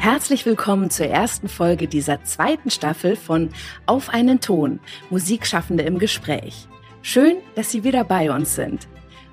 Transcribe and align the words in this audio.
Herzlich 0.00 0.46
willkommen 0.46 0.88
zur 0.88 1.08
ersten 1.08 1.46
Folge 1.46 1.86
dieser 1.86 2.24
zweiten 2.24 2.70
Staffel 2.70 3.16
von 3.16 3.50
Auf 3.84 4.08
einen 4.08 4.40
Ton, 4.40 4.80
Musikschaffende 5.10 5.82
im 5.82 5.98
Gespräch. 5.98 6.66
Schön, 7.02 7.36
dass 7.54 7.70
Sie 7.70 7.84
wieder 7.84 8.02
bei 8.04 8.32
uns 8.34 8.54
sind. 8.54 8.88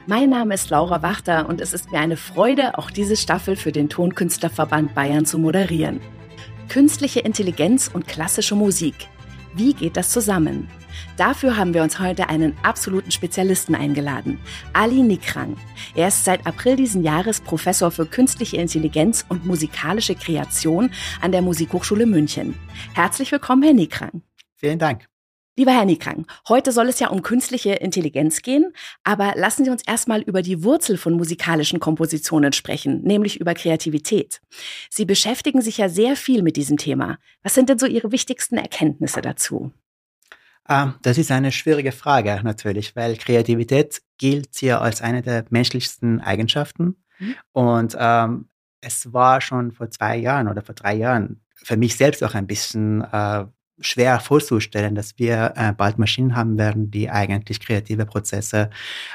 Mein 0.07 0.29
Name 0.29 0.55
ist 0.55 0.69
Laura 0.69 1.01
Wachter 1.01 1.47
und 1.47 1.61
es 1.61 1.71
ist 1.71 1.93
mir 1.93 1.99
eine 1.99 2.17
Freude, 2.17 2.77
auch 2.77 2.91
diese 2.91 3.15
Staffel 3.15 3.55
für 3.55 3.71
den 3.71 3.87
Tonkünstlerverband 3.87 4.93
Bayern 4.93 5.25
zu 5.25 5.39
moderieren. 5.39 6.01
Künstliche 6.67 7.21
Intelligenz 7.21 7.89
und 7.93 8.05
klassische 8.05 8.55
Musik. 8.55 9.07
Wie 9.57 9.73
geht 9.73 9.97
das 9.97 10.11
zusammen? 10.11 10.69
Dafür 11.17 11.57
haben 11.57 11.73
wir 11.73 11.81
uns 11.81 11.99
heute 11.99 12.29
einen 12.29 12.55
absoluten 12.61 13.09
Spezialisten 13.09 13.73
eingeladen, 13.73 14.39
Ali 14.71 15.01
Nikrang. 15.01 15.57
Er 15.95 16.09
ist 16.09 16.25
seit 16.25 16.45
April 16.45 16.75
diesen 16.75 17.01
Jahres 17.01 17.41
Professor 17.41 17.89
für 17.89 18.05
künstliche 18.05 18.57
Intelligenz 18.57 19.25
und 19.27 19.47
musikalische 19.47 20.13
Kreation 20.13 20.91
an 21.21 21.31
der 21.31 21.41
Musikhochschule 21.41 22.05
München. 22.05 22.53
Herzlich 22.93 23.31
willkommen, 23.31 23.63
Herr 23.63 23.73
Nikrang. 23.73 24.21
Vielen 24.55 24.77
Dank. 24.77 25.07
Lieber 25.59 25.71
Herr 25.71 25.85
Nikrang, 25.85 26.27
heute 26.47 26.71
soll 26.71 26.87
es 26.87 26.99
ja 26.99 27.07
um 27.07 27.23
künstliche 27.23 27.73
Intelligenz 27.73 28.43
gehen, 28.43 28.73
aber 29.03 29.33
lassen 29.35 29.65
Sie 29.65 29.71
uns 29.71 29.81
erstmal 29.81 30.21
über 30.21 30.43
die 30.43 30.63
Wurzel 30.63 30.97
von 30.97 31.13
musikalischen 31.13 31.79
Kompositionen 31.79 32.53
sprechen, 32.53 33.01
nämlich 33.01 33.41
über 33.41 33.55
Kreativität. 33.55 34.39
Sie 34.91 35.05
beschäftigen 35.05 35.63
sich 35.63 35.79
ja 35.79 35.89
sehr 35.89 36.15
viel 36.15 36.43
mit 36.43 36.57
diesem 36.57 36.77
Thema. 36.77 37.17
Was 37.41 37.55
sind 37.55 37.69
denn 37.69 37.79
so 37.79 37.87
Ihre 37.87 38.11
wichtigsten 38.11 38.57
Erkenntnisse 38.57 39.21
dazu? 39.21 39.71
Ähm, 40.69 40.93
das 41.01 41.17
ist 41.17 41.31
eine 41.31 41.51
schwierige 41.51 41.91
Frage 41.91 42.39
natürlich, 42.43 42.95
weil 42.95 43.17
Kreativität 43.17 44.03
gilt 44.19 44.61
ja 44.61 44.79
als 44.79 45.01
eine 45.01 45.23
der 45.23 45.45
menschlichsten 45.49 46.21
Eigenschaften. 46.21 47.03
Mhm. 47.17 47.35
Und 47.53 47.97
ähm, 47.99 48.49
es 48.79 49.11
war 49.11 49.41
schon 49.41 49.71
vor 49.71 49.89
zwei 49.89 50.17
Jahren 50.17 50.49
oder 50.49 50.61
vor 50.61 50.75
drei 50.75 50.93
Jahren 50.93 51.41
für 51.55 51.77
mich 51.77 51.97
selbst 51.97 52.23
auch 52.23 52.35
ein 52.35 52.45
bisschen 52.45 53.01
äh, 53.01 53.45
schwer 53.79 54.19
vorzustellen, 54.19 54.95
dass 54.95 55.17
wir 55.17 55.53
äh, 55.55 55.73
bald 55.73 55.99
Maschinen 55.99 56.35
haben 56.35 56.57
werden, 56.57 56.91
die 56.91 57.09
eigentlich 57.09 57.59
kreative 57.59 58.05
Prozesse 58.05 58.69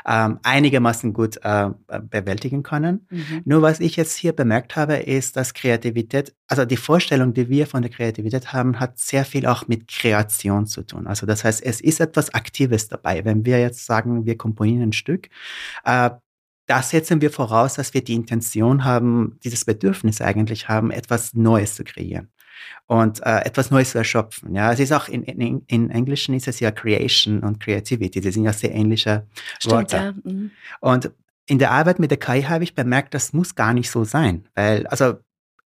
ähm, 0.07 0.39
einigermaßen 0.43 1.13
gut 1.13 1.39
äh, 1.43 1.71
bewältigen 2.11 2.63
können. 2.63 3.07
Mhm. 3.11 3.43
Nur 3.45 3.63
was 3.63 3.81
ich 3.81 3.97
jetzt 3.97 4.17
hier 4.17 4.33
bemerkt 4.33 4.77
habe, 4.77 4.97
ist, 4.97 5.37
dass 5.37 5.55
Kreativität, 5.55 6.35
also 6.47 6.65
die 6.65 6.77
Vorstellung, 6.77 7.35
die 7.35 7.49
wir 7.49 7.67
von 7.67 7.83
der 7.83 7.91
Kreativität 7.91 8.53
haben, 8.53 8.79
hat 8.79 8.99
sehr 8.99 9.25
viel 9.25 9.47
auch 9.47 9.69
mit 9.69 9.89
Kreation 9.89 10.67
zu 10.67 10.83
tun. 10.83 11.07
Also 11.07 11.27
das 11.27 11.45
heißt, 11.45 11.63
es 11.63 11.81
ist 11.81 12.01
etwas 12.01 12.33
Aktives 12.35 12.89
dabei. 12.89 13.25
Wenn 13.25 13.45
wir 13.45 13.61
jetzt 13.61 13.85
sagen, 13.87 14.27
wir 14.27 14.37
komponieren 14.37 14.91
ein 14.91 14.93
Stück, 14.93 15.29
äh, 15.85 16.11
da 16.67 16.81
setzen 16.81 17.21
wir 17.21 17.31
voraus, 17.31 17.75
dass 17.75 17.93
wir 17.93 18.05
die 18.05 18.15
Intention 18.15 18.85
haben, 18.85 19.39
dieses 19.43 19.65
Bedürfnis 19.65 20.21
eigentlich 20.21 20.69
haben, 20.69 20.93
etwas 20.93 21.35
Neues 21.35 21.75
zu 21.75 21.83
kreieren 21.83 22.31
und 22.87 23.25
äh, 23.25 23.41
etwas 23.45 23.71
Neues 23.71 23.91
zu 23.91 23.99
erschöpfen. 23.99 24.55
Ja, 24.55 24.73
es 24.73 24.81
ist 24.81 24.93
auch 24.93 25.09
in, 25.09 25.23
in, 25.23 25.63
in 25.67 25.91
Englischen 25.91 26.35
ist 26.35 26.49
es 26.49 26.61
ja 26.61 26.71
Creation 26.71 27.41
und 27.41 27.61
Creativity. 27.61 28.21
Die 28.21 28.31
sind 28.31 28.45
ja 28.45 28.53
sehr 28.53 28.75
ähnliche 28.75 29.27
Stimmt, 29.59 29.75
Worte. 29.75 29.97
Ja. 29.97 30.15
Mhm. 30.25 30.51
Und 30.81 31.11
in 31.47 31.59
der 31.59 31.71
Arbeit 31.71 31.99
mit 31.99 32.11
der 32.11 32.19
KI 32.19 32.43
habe 32.43 32.65
ich 32.65 32.75
bemerkt, 32.75 33.15
das 33.15 33.33
muss 33.33 33.55
gar 33.55 33.75
nicht 33.75 33.91
so 33.91 34.05
sein, 34.05 34.49
weil 34.55 34.87
also 34.87 35.15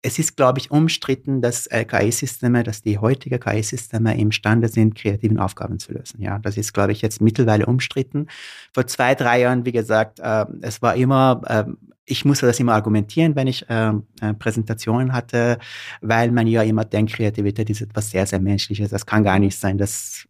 es 0.06 0.20
ist, 0.20 0.36
glaube 0.36 0.60
ich, 0.60 0.70
umstritten, 0.70 1.42
dass 1.42 1.66
äh, 1.66 1.84
KI-Systeme, 1.84 2.62
dass 2.62 2.80
die 2.80 2.98
heutigen 2.98 3.40
KI-Systeme 3.40 4.16
imstande 4.16 4.68
sind, 4.68 4.94
kreativen 4.94 5.38
Aufgaben 5.38 5.80
zu 5.80 5.92
lösen. 5.92 6.22
Ja, 6.22 6.38
das 6.38 6.56
ist, 6.56 6.72
glaube 6.72 6.92
ich, 6.92 7.02
jetzt 7.02 7.20
mittlerweile 7.20 7.66
umstritten. 7.66 8.28
Vor 8.72 8.86
zwei, 8.86 9.16
drei 9.16 9.40
Jahren, 9.40 9.64
wie 9.64 9.72
gesagt, 9.72 10.20
äh, 10.20 10.46
es 10.60 10.80
war 10.80 10.94
immer 10.94 11.42
äh, 11.46 11.64
ich 12.06 12.24
musste 12.24 12.46
das 12.46 12.60
immer 12.60 12.74
argumentieren, 12.74 13.34
wenn 13.34 13.48
ich 13.48 13.68
äh, 13.68 13.92
äh, 14.20 14.34
Präsentationen 14.34 15.12
hatte, 15.12 15.58
weil 16.00 16.30
man 16.30 16.46
ja 16.46 16.62
immer 16.62 16.84
denkt, 16.84 17.12
Kreativität 17.12 17.68
ist 17.68 17.82
etwas 17.82 18.10
sehr, 18.10 18.26
sehr 18.26 18.40
Menschliches. 18.40 18.90
Das 18.90 19.04
kann 19.04 19.24
gar 19.24 19.38
nicht 19.38 19.58
sein, 19.58 19.76
dass 19.76 20.26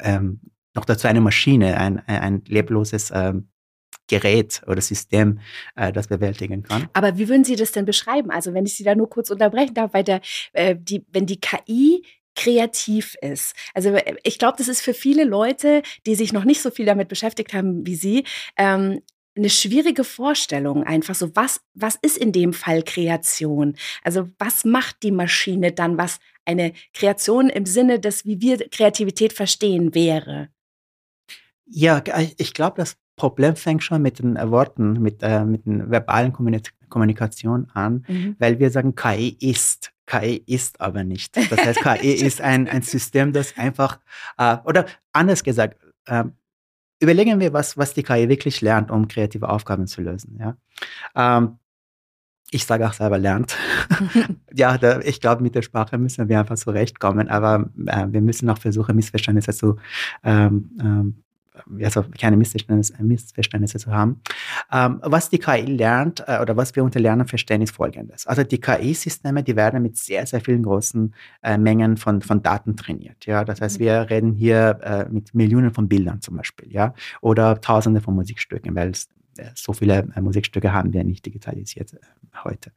ähm, 0.00 0.40
noch 0.74 0.84
dazu 0.84 1.06
eine 1.06 1.20
Maschine, 1.20 1.78
ein, 1.78 2.00
ein 2.06 2.42
lebloses 2.48 3.12
ähm, 3.14 3.48
Gerät 4.08 4.62
oder 4.66 4.80
System 4.80 5.38
äh, 5.76 5.92
das 5.92 6.08
bewältigen 6.08 6.62
kann. 6.62 6.88
Aber 6.92 7.16
wie 7.16 7.28
würden 7.28 7.44
Sie 7.44 7.56
das 7.56 7.72
denn 7.72 7.86
beschreiben? 7.86 8.30
Also 8.30 8.52
wenn 8.52 8.66
ich 8.66 8.76
Sie 8.76 8.84
da 8.84 8.94
nur 8.94 9.08
kurz 9.08 9.30
unterbrechen 9.30 9.74
darf, 9.74 9.94
weil 9.94 10.04
der, 10.04 10.20
äh, 10.52 10.76
die, 10.78 11.06
wenn 11.10 11.26
die 11.26 11.40
KI 11.40 12.04
kreativ 12.34 13.14
ist. 13.20 13.54
Also 13.72 13.90
äh, 13.90 14.16
ich 14.24 14.38
glaube, 14.38 14.56
das 14.58 14.68
ist 14.68 14.82
für 14.82 14.94
viele 14.94 15.24
Leute, 15.24 15.82
die 16.06 16.16
sich 16.16 16.32
noch 16.32 16.44
nicht 16.44 16.60
so 16.60 16.70
viel 16.70 16.84
damit 16.84 17.08
beschäftigt 17.08 17.54
haben 17.54 17.86
wie 17.86 17.94
Sie, 17.94 18.24
ähm, 18.56 19.00
eine 19.36 19.50
schwierige 19.50 20.04
Vorstellung 20.04 20.84
einfach 20.84 21.14
so, 21.14 21.34
was, 21.34 21.60
was 21.74 21.96
ist 21.96 22.16
in 22.16 22.32
dem 22.32 22.52
Fall 22.52 22.82
Kreation? 22.82 23.74
Also 24.02 24.28
was 24.38 24.64
macht 24.64 25.02
die 25.02 25.10
Maschine 25.10 25.72
dann, 25.72 25.98
was 25.98 26.18
eine 26.44 26.72
Kreation 26.92 27.48
im 27.48 27.66
Sinne 27.66 27.98
des, 27.98 28.24
wie 28.24 28.40
wir 28.40 28.68
Kreativität 28.68 29.32
verstehen, 29.32 29.94
wäre? 29.94 30.48
Ja, 31.66 32.02
ich 32.36 32.54
glaube, 32.54 32.76
das 32.76 32.96
Problem 33.16 33.56
fängt 33.56 33.82
schon 33.82 34.02
mit 34.02 34.18
den 34.18 34.36
Worten, 34.50 35.00
mit, 35.00 35.22
äh, 35.22 35.44
mit 35.44 35.66
den 35.66 35.90
verbalen 35.90 36.32
Kommunikation 36.88 37.68
an, 37.72 38.04
mhm. 38.08 38.36
weil 38.38 38.58
wir 38.58 38.70
sagen, 38.70 38.94
KI 38.94 39.36
ist. 39.40 39.92
KI 40.06 40.42
ist 40.46 40.80
aber 40.80 41.04
nicht. 41.04 41.36
Das 41.36 41.64
heißt, 41.64 41.80
KI 41.80 42.12
ist 42.26 42.40
ein, 42.40 42.68
ein 42.68 42.82
System, 42.82 43.32
das 43.32 43.56
einfach, 43.56 44.00
äh, 44.36 44.58
oder 44.64 44.86
anders 45.12 45.42
gesagt, 45.42 45.80
äh, 46.06 46.24
überlegen 47.00 47.40
wir, 47.40 47.52
was, 47.52 47.76
was 47.76 47.94
die 47.94 48.02
KI 48.02 48.28
wirklich 48.28 48.60
lernt, 48.60 48.90
um 48.90 49.08
kreative 49.08 49.48
Aufgaben 49.48 49.86
zu 49.86 50.02
lösen. 50.02 50.38
Ja? 50.38 50.56
Ähm, 51.14 51.58
ich 52.50 52.66
sage 52.66 52.86
auch 52.86 52.92
selber 52.92 53.18
lernt. 53.18 53.56
ja, 54.54 54.78
da, 54.78 55.00
ich 55.00 55.20
glaube, 55.20 55.42
mit 55.42 55.54
der 55.54 55.62
Sprache 55.62 55.98
müssen 55.98 56.28
wir 56.28 56.38
einfach 56.38 56.56
zurechtkommen, 56.56 57.28
aber 57.28 57.70
äh, 57.86 58.06
wir 58.10 58.20
müssen 58.20 58.48
auch 58.48 58.58
versuchen, 58.58 58.94
Missverständnisse 58.94 59.52
zu 59.52 59.76
ähm, 60.22 60.70
ähm, 60.80 61.23
also 61.82 62.04
keine 62.18 62.36
Missverständnisse, 62.36 62.94
Missverständnisse 63.02 63.78
zu 63.78 63.90
haben. 63.92 64.20
Ähm, 64.72 65.00
was 65.02 65.30
die 65.30 65.38
KI 65.38 65.62
lernt 65.62 66.24
äh, 66.26 66.40
oder 66.40 66.56
was 66.56 66.74
wir 66.74 66.84
unter 66.84 67.00
Lernen 67.00 67.26
verstehen, 67.26 67.62
ist 67.62 67.74
folgendes. 67.74 68.26
Also 68.26 68.42
die 68.42 68.60
KI-Systeme, 68.60 69.42
die 69.42 69.56
werden 69.56 69.82
mit 69.82 69.96
sehr, 69.96 70.26
sehr 70.26 70.40
vielen 70.40 70.62
großen 70.62 71.14
äh, 71.42 71.58
Mengen 71.58 71.96
von, 71.96 72.22
von 72.22 72.42
Daten 72.42 72.76
trainiert. 72.76 73.26
Ja? 73.26 73.44
Das 73.44 73.60
heißt, 73.60 73.78
mhm. 73.78 73.84
wir 73.84 74.10
reden 74.10 74.32
hier 74.32 74.78
äh, 74.82 75.08
mit 75.12 75.34
Millionen 75.34 75.72
von 75.72 75.88
Bildern 75.88 76.20
zum 76.20 76.36
Beispiel, 76.36 76.72
ja, 76.72 76.94
oder 77.20 77.60
Tausende 77.60 78.00
von 78.00 78.14
Musikstücken, 78.14 78.74
weil 78.74 78.92
äh, 79.38 79.50
so 79.54 79.72
viele 79.72 80.08
äh, 80.14 80.20
Musikstücke 80.20 80.72
haben 80.72 80.92
wir 80.92 81.04
nicht 81.04 81.24
digitalisiert 81.24 81.94
äh, 81.94 81.98
heute. 82.44 82.72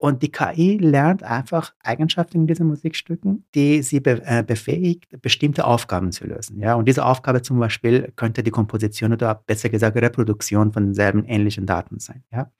Und 0.00 0.22
die 0.22 0.32
KI 0.32 0.78
lernt 0.78 1.22
einfach 1.22 1.74
Eigenschaften 1.82 2.38
in 2.38 2.46
diesen 2.46 2.66
Musikstücken, 2.68 3.44
die 3.54 3.82
sie 3.82 4.00
be 4.00 4.22
äh, 4.24 4.42
befähigt, 4.42 5.20
bestimmte 5.20 5.66
Aufgaben 5.66 6.10
zu 6.10 6.26
lösen. 6.26 6.58
Ja? 6.58 6.74
Und 6.74 6.88
diese 6.88 7.04
Aufgabe 7.04 7.42
zum 7.42 7.58
Beispiel 7.58 8.10
könnte 8.16 8.42
die 8.42 8.50
Komposition 8.50 9.12
oder 9.12 9.34
besser 9.34 9.68
gesagt 9.68 9.98
Reproduktion 9.98 10.72
von 10.72 10.86
denselben 10.86 11.26
ähnlichen 11.26 11.66
Daten 11.66 11.98
sein. 11.98 12.24
Ja? 12.32 12.50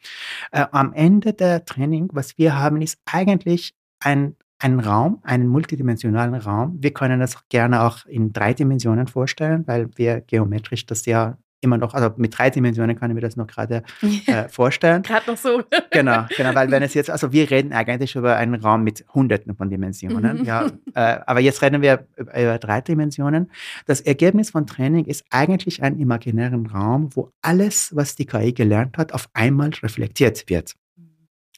Äh, 0.52 0.66
am 0.70 0.92
Ende 0.92 1.32
der 1.32 1.64
Training, 1.64 2.10
was 2.12 2.36
wir 2.36 2.58
haben, 2.58 2.82
ist 2.82 2.98
eigentlich 3.06 3.74
ein 4.00 4.36
einen 4.62 4.80
Raum, 4.80 5.20
einen 5.22 5.48
multidimensionalen 5.48 6.34
Raum. 6.34 6.76
Wir 6.82 6.92
können 6.92 7.18
das 7.18 7.48
gerne 7.48 7.80
auch 7.80 8.04
in 8.04 8.34
drei 8.34 8.52
Dimensionen 8.52 9.06
vorstellen, 9.06 9.66
weil 9.66 9.88
wir 9.96 10.20
geometrisch 10.20 10.84
das 10.84 11.06
ja 11.06 11.38
immer 11.60 11.78
noch, 11.78 11.94
also 11.94 12.12
mit 12.16 12.36
drei 12.36 12.50
Dimensionen 12.50 12.98
kann 12.98 13.10
ich 13.10 13.14
mir 13.14 13.20
das 13.20 13.36
noch 13.36 13.46
gerade 13.46 13.82
äh, 14.26 14.48
vorstellen. 14.48 15.02
gerade 15.02 15.30
noch 15.30 15.36
so. 15.36 15.62
genau, 15.90 16.26
genau, 16.36 16.54
weil 16.54 16.70
wenn 16.70 16.82
es 16.82 16.94
jetzt, 16.94 17.10
also 17.10 17.32
wir 17.32 17.50
reden 17.50 17.72
eigentlich 17.72 18.16
über 18.16 18.36
einen 18.36 18.54
Raum 18.54 18.82
mit 18.82 19.04
hunderten 19.14 19.54
von 19.54 19.70
Dimensionen, 19.70 20.38
mhm. 20.38 20.44
ja, 20.44 20.66
äh, 20.94 21.20
aber 21.26 21.40
jetzt 21.40 21.62
reden 21.62 21.82
wir 21.82 22.06
über, 22.16 22.40
über, 22.40 22.58
drei 22.58 22.80
Dimensionen. 22.80 23.50
Das 23.86 24.00
Ergebnis 24.00 24.50
von 24.50 24.66
Training 24.66 25.04
ist 25.04 25.24
eigentlich 25.30 25.82
ein 25.82 25.98
imaginären 25.98 26.66
Raum, 26.66 27.10
wo 27.14 27.32
alles, 27.42 27.94
was 27.94 28.16
die 28.16 28.26
KI 28.26 28.52
gelernt 28.52 28.96
hat, 28.98 29.12
auf 29.12 29.28
einmal 29.34 29.70
reflektiert 29.82 30.48
wird. 30.48 30.74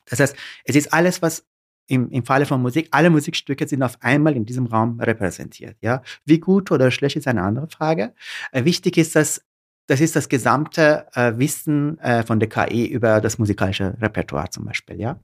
Das 0.07 0.21
heißt, 0.21 0.37
es 0.65 0.77
ist 0.77 0.93
alles, 0.93 1.23
was 1.23 1.45
im, 1.87 2.11
im 2.11 2.25
Falle 2.25 2.47
von 2.47 2.63
Musik, 2.63 2.89
alle 2.91 3.11
Musikstücke 3.11 3.67
sind 3.67 3.83
auf 3.83 3.99
einmal 4.01 4.37
in 4.37 4.47
diesem 4.47 4.67
Raum 4.67 5.01
repräsentiert. 5.01 5.77
Ja? 5.81 6.03
Wie 6.25 6.39
gut 6.39 6.71
oder 6.71 6.91
schlecht 6.91 7.17
ist 7.17 7.29
eine 7.29 7.43
andere 7.43 7.69
Frage. 7.69 8.15
Äh, 8.53 8.65
wichtig 8.65 8.97
ist, 8.97 9.17
dass 9.17 9.43
das 9.87 10.01
ist 10.01 10.17
das 10.17 10.29
gesamte 10.29 11.07
äh, 11.15 11.33
Wissen 11.37 11.99
äh, 11.99 12.23
von 12.25 12.41
der 12.41 12.49
KI 12.49 12.87
über 12.87 13.21
das 13.21 13.39
musikalische 13.39 13.97
Repertoire 14.01 14.51
zum 14.51 14.65
Beispiel, 14.65 15.01
ja. 15.01 15.19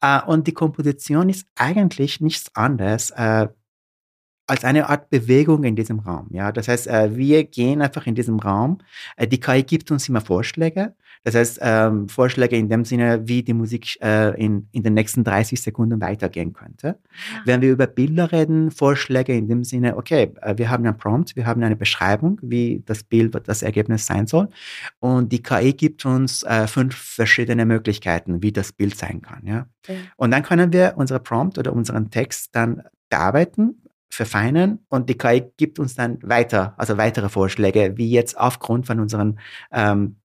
Äh, 0.00 0.20
und 0.26 0.46
die 0.46 0.54
Komposition 0.54 1.28
ist 1.28 1.46
eigentlich 1.56 2.20
nichts 2.20 2.54
anderes. 2.54 3.12
Als 4.46 4.64
eine 4.64 4.88
Art 4.88 5.10
Bewegung 5.10 5.64
in 5.64 5.76
diesem 5.76 6.00
Raum. 6.00 6.28
Ja, 6.30 6.52
das 6.52 6.68
heißt, 6.68 6.86
äh, 6.86 7.16
wir 7.16 7.44
gehen 7.44 7.80
einfach 7.80 8.06
in 8.06 8.14
diesem 8.14 8.38
Raum. 8.38 8.78
Äh, 9.16 9.26
die 9.26 9.40
KI 9.40 9.62
gibt 9.62 9.90
uns 9.90 10.08
immer 10.08 10.20
Vorschläge. 10.20 10.94
Das 11.24 11.34
heißt, 11.34 11.58
ähm, 11.62 12.08
Vorschläge 12.08 12.56
in 12.56 12.68
dem 12.68 12.84
Sinne, 12.84 13.26
wie 13.26 13.42
die 13.42 13.54
Musik 13.54 13.98
äh, 14.02 14.38
in, 14.38 14.68
in 14.72 14.82
den 14.82 14.92
nächsten 14.92 15.24
30 15.24 15.60
Sekunden 15.60 16.00
weitergehen 16.02 16.52
könnte. 16.52 16.86
Ja. 16.86 17.42
Wenn 17.46 17.62
wir 17.62 17.72
über 17.72 17.86
Bilder 17.86 18.30
reden, 18.30 18.70
Vorschläge 18.70 19.32
in 19.32 19.48
dem 19.48 19.64
Sinne, 19.64 19.96
okay, 19.96 20.32
äh, 20.42 20.56
wir 20.58 20.68
haben 20.68 20.84
einen 20.84 20.98
Prompt, 20.98 21.34
wir 21.34 21.46
haben 21.46 21.62
eine 21.62 21.76
Beschreibung, 21.76 22.38
wie 22.42 22.82
das 22.84 23.02
Bild, 23.02 23.34
das 23.48 23.62
Ergebnis 23.62 24.06
sein 24.06 24.26
soll. 24.26 24.50
Und 25.00 25.32
die 25.32 25.42
KI 25.42 25.72
gibt 25.72 26.04
uns 26.04 26.42
äh, 26.42 26.66
fünf 26.66 26.94
verschiedene 26.94 27.64
Möglichkeiten, 27.64 28.42
wie 28.42 28.52
das 28.52 28.72
Bild 28.72 28.98
sein 28.98 29.22
kann. 29.22 29.46
Ja? 29.46 29.66
ja. 29.88 29.94
Und 30.16 30.30
dann 30.30 30.42
können 30.42 30.74
wir 30.74 30.92
unsere 30.96 31.20
Prompt 31.20 31.56
oder 31.56 31.72
unseren 31.72 32.10
Text 32.10 32.50
dann 32.54 32.82
bearbeiten 33.08 33.80
verfeinern 34.14 34.80
und 34.88 35.08
die 35.08 35.18
KI 35.18 35.44
gibt 35.56 35.78
uns 35.78 35.94
dann 35.94 36.18
weiter, 36.22 36.74
also 36.76 36.96
weitere 36.96 37.28
Vorschläge, 37.28 37.94
wie 37.96 38.10
jetzt 38.10 38.38
aufgrund 38.38 38.86
von 38.86 39.00
unseren 39.00 39.38
ähm, 39.72 40.16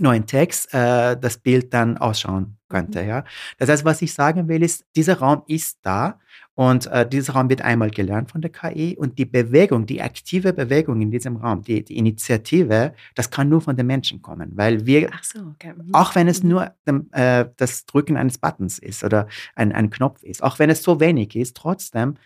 neuen 0.00 0.26
Text 0.26 0.72
äh, 0.72 1.16
das 1.16 1.38
Bild 1.38 1.72
dann 1.74 1.96
ausschauen 1.98 2.58
könnte. 2.68 3.02
Mhm. 3.02 3.08
Ja? 3.08 3.24
Das 3.58 3.68
heißt, 3.68 3.84
was 3.84 4.02
ich 4.02 4.12
sagen 4.12 4.48
will, 4.48 4.62
ist, 4.62 4.84
dieser 4.94 5.18
Raum 5.18 5.42
ist 5.46 5.78
da 5.82 6.20
und 6.54 6.86
äh, 6.86 7.08
dieser 7.08 7.32
Raum 7.34 7.48
wird 7.48 7.62
einmal 7.62 7.90
gelernt 7.90 8.30
von 8.30 8.40
der 8.40 8.50
KI 8.50 8.96
und 8.96 9.18
die 9.18 9.24
Bewegung, 9.24 9.86
die 9.86 10.02
aktive 10.02 10.52
Bewegung 10.52 11.00
in 11.00 11.10
diesem 11.10 11.36
Raum, 11.36 11.62
die, 11.62 11.84
die 11.84 11.96
Initiative, 11.96 12.94
das 13.14 13.30
kann 13.30 13.48
nur 13.48 13.60
von 13.60 13.76
den 13.76 13.86
Menschen 13.86 14.22
kommen, 14.22 14.52
weil 14.54 14.86
wir, 14.86 15.10
so, 15.22 15.40
okay. 15.54 15.72
Mhm. 15.76 15.94
auch 15.94 16.14
wenn 16.14 16.28
es 16.28 16.42
mhm. 16.42 16.50
nur 16.50 16.74
äh, 17.12 17.46
das 17.56 17.86
Drücken 17.86 18.16
eines 18.16 18.38
Buttons 18.38 18.78
ist 18.78 19.04
oder 19.04 19.28
ein, 19.54 19.72
ein 19.72 19.90
Knopf 19.90 20.22
ist, 20.22 20.42
auch 20.42 20.58
wenn 20.58 20.70
es 20.70 20.82
so 20.82 21.00
wenig 21.00 21.34
ist, 21.36 21.56
trotzdem 21.56 22.16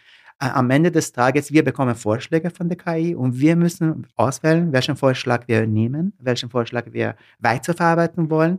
am 0.48 0.70
Ende 0.70 0.90
des 0.90 1.12
Tages, 1.12 1.52
wir 1.52 1.64
bekommen 1.64 1.94
Vorschläge 1.94 2.50
von 2.50 2.68
der 2.68 2.76
KI 2.76 3.14
und 3.14 3.38
wir 3.38 3.54
müssen 3.54 4.06
auswählen, 4.16 4.72
welchen 4.72 4.96
Vorschlag 4.96 5.46
wir 5.46 5.66
nehmen, 5.66 6.12
welchen 6.18 6.50
Vorschlag 6.50 6.86
wir 6.90 7.14
weiterverarbeiten 7.38 8.28
wollen. 8.28 8.58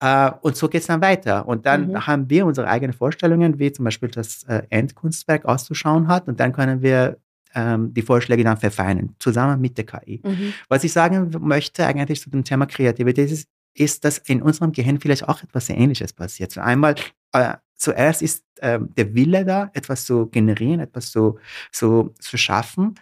Äh, 0.00 0.30
und 0.40 0.56
so 0.56 0.68
geht 0.68 0.80
es 0.80 0.86
dann 0.86 1.02
weiter. 1.02 1.46
Und 1.46 1.66
dann 1.66 1.88
mhm. 1.88 2.06
haben 2.06 2.30
wir 2.30 2.46
unsere 2.46 2.68
eigenen 2.68 2.94
Vorstellungen, 2.94 3.58
wie 3.58 3.70
zum 3.72 3.84
Beispiel 3.84 4.08
das 4.08 4.44
äh, 4.44 4.62
Endkunstwerk 4.70 5.44
auszuschauen 5.44 6.08
hat. 6.08 6.28
Und 6.28 6.40
dann 6.40 6.52
können 6.52 6.80
wir 6.80 7.18
ähm, 7.54 7.92
die 7.92 8.02
Vorschläge 8.02 8.44
dann 8.44 8.56
verfeinern, 8.56 9.14
zusammen 9.18 9.60
mit 9.60 9.76
der 9.76 9.84
KI. 9.84 10.22
Mhm. 10.24 10.54
Was 10.68 10.84
ich 10.84 10.92
sagen 10.92 11.30
möchte 11.40 11.86
eigentlich 11.86 12.20
zu 12.20 12.30
dem 12.30 12.44
Thema 12.44 12.66
Kreativität 12.66 13.30
ist, 13.30 13.48
ist, 13.74 14.04
dass 14.04 14.18
in 14.18 14.42
unserem 14.42 14.72
Gehirn 14.72 14.98
vielleicht 14.98 15.28
auch 15.28 15.42
etwas 15.42 15.68
Ähnliches 15.68 16.12
passiert. 16.12 16.52
So 16.52 16.60
einmal 16.60 16.94
äh, 17.32 17.54
zuerst 17.78 18.22
ist 18.22 18.44
ähm, 18.60 18.92
der 18.96 19.14
Wille 19.14 19.44
da, 19.44 19.70
etwas 19.72 20.04
zu 20.04 20.26
generieren, 20.26 20.80
etwas 20.80 21.10
zu, 21.10 21.38
zu, 21.72 22.14
zu 22.20 22.36
schaffen. 22.36 22.96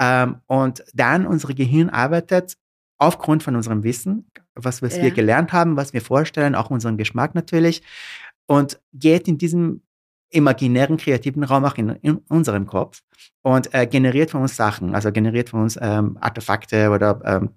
Ähm, 0.00 0.36
und 0.46 0.84
dann 0.94 1.26
unser 1.26 1.54
Gehirn 1.54 1.90
arbeitet 1.90 2.56
aufgrund 2.98 3.42
von 3.42 3.56
unserem 3.56 3.84
Wissen, 3.84 4.30
was, 4.54 4.82
was 4.82 4.96
ja. 4.96 5.02
wir 5.04 5.10
gelernt 5.10 5.52
haben, 5.52 5.76
was 5.76 5.92
wir 5.92 6.00
vorstellen, 6.00 6.54
auch 6.54 6.70
unseren 6.70 6.96
Geschmack 6.96 7.34
natürlich, 7.34 7.82
und 8.46 8.80
geht 8.92 9.28
in 9.28 9.38
diesem 9.38 9.82
imaginären 10.30 10.96
kreativen 10.96 11.44
Raum 11.44 11.64
auch 11.64 11.76
in, 11.76 11.90
in 11.90 12.16
unserem 12.28 12.66
Kopf 12.66 13.02
und 13.42 13.72
äh, 13.74 13.86
generiert 13.86 14.30
von 14.30 14.42
uns 14.42 14.56
Sachen, 14.56 14.94
also 14.94 15.12
generiert 15.12 15.50
von 15.50 15.62
uns 15.62 15.78
ähm, 15.80 16.16
Artefakte 16.20 16.90
oder 16.90 17.20
ähm, 17.24 17.50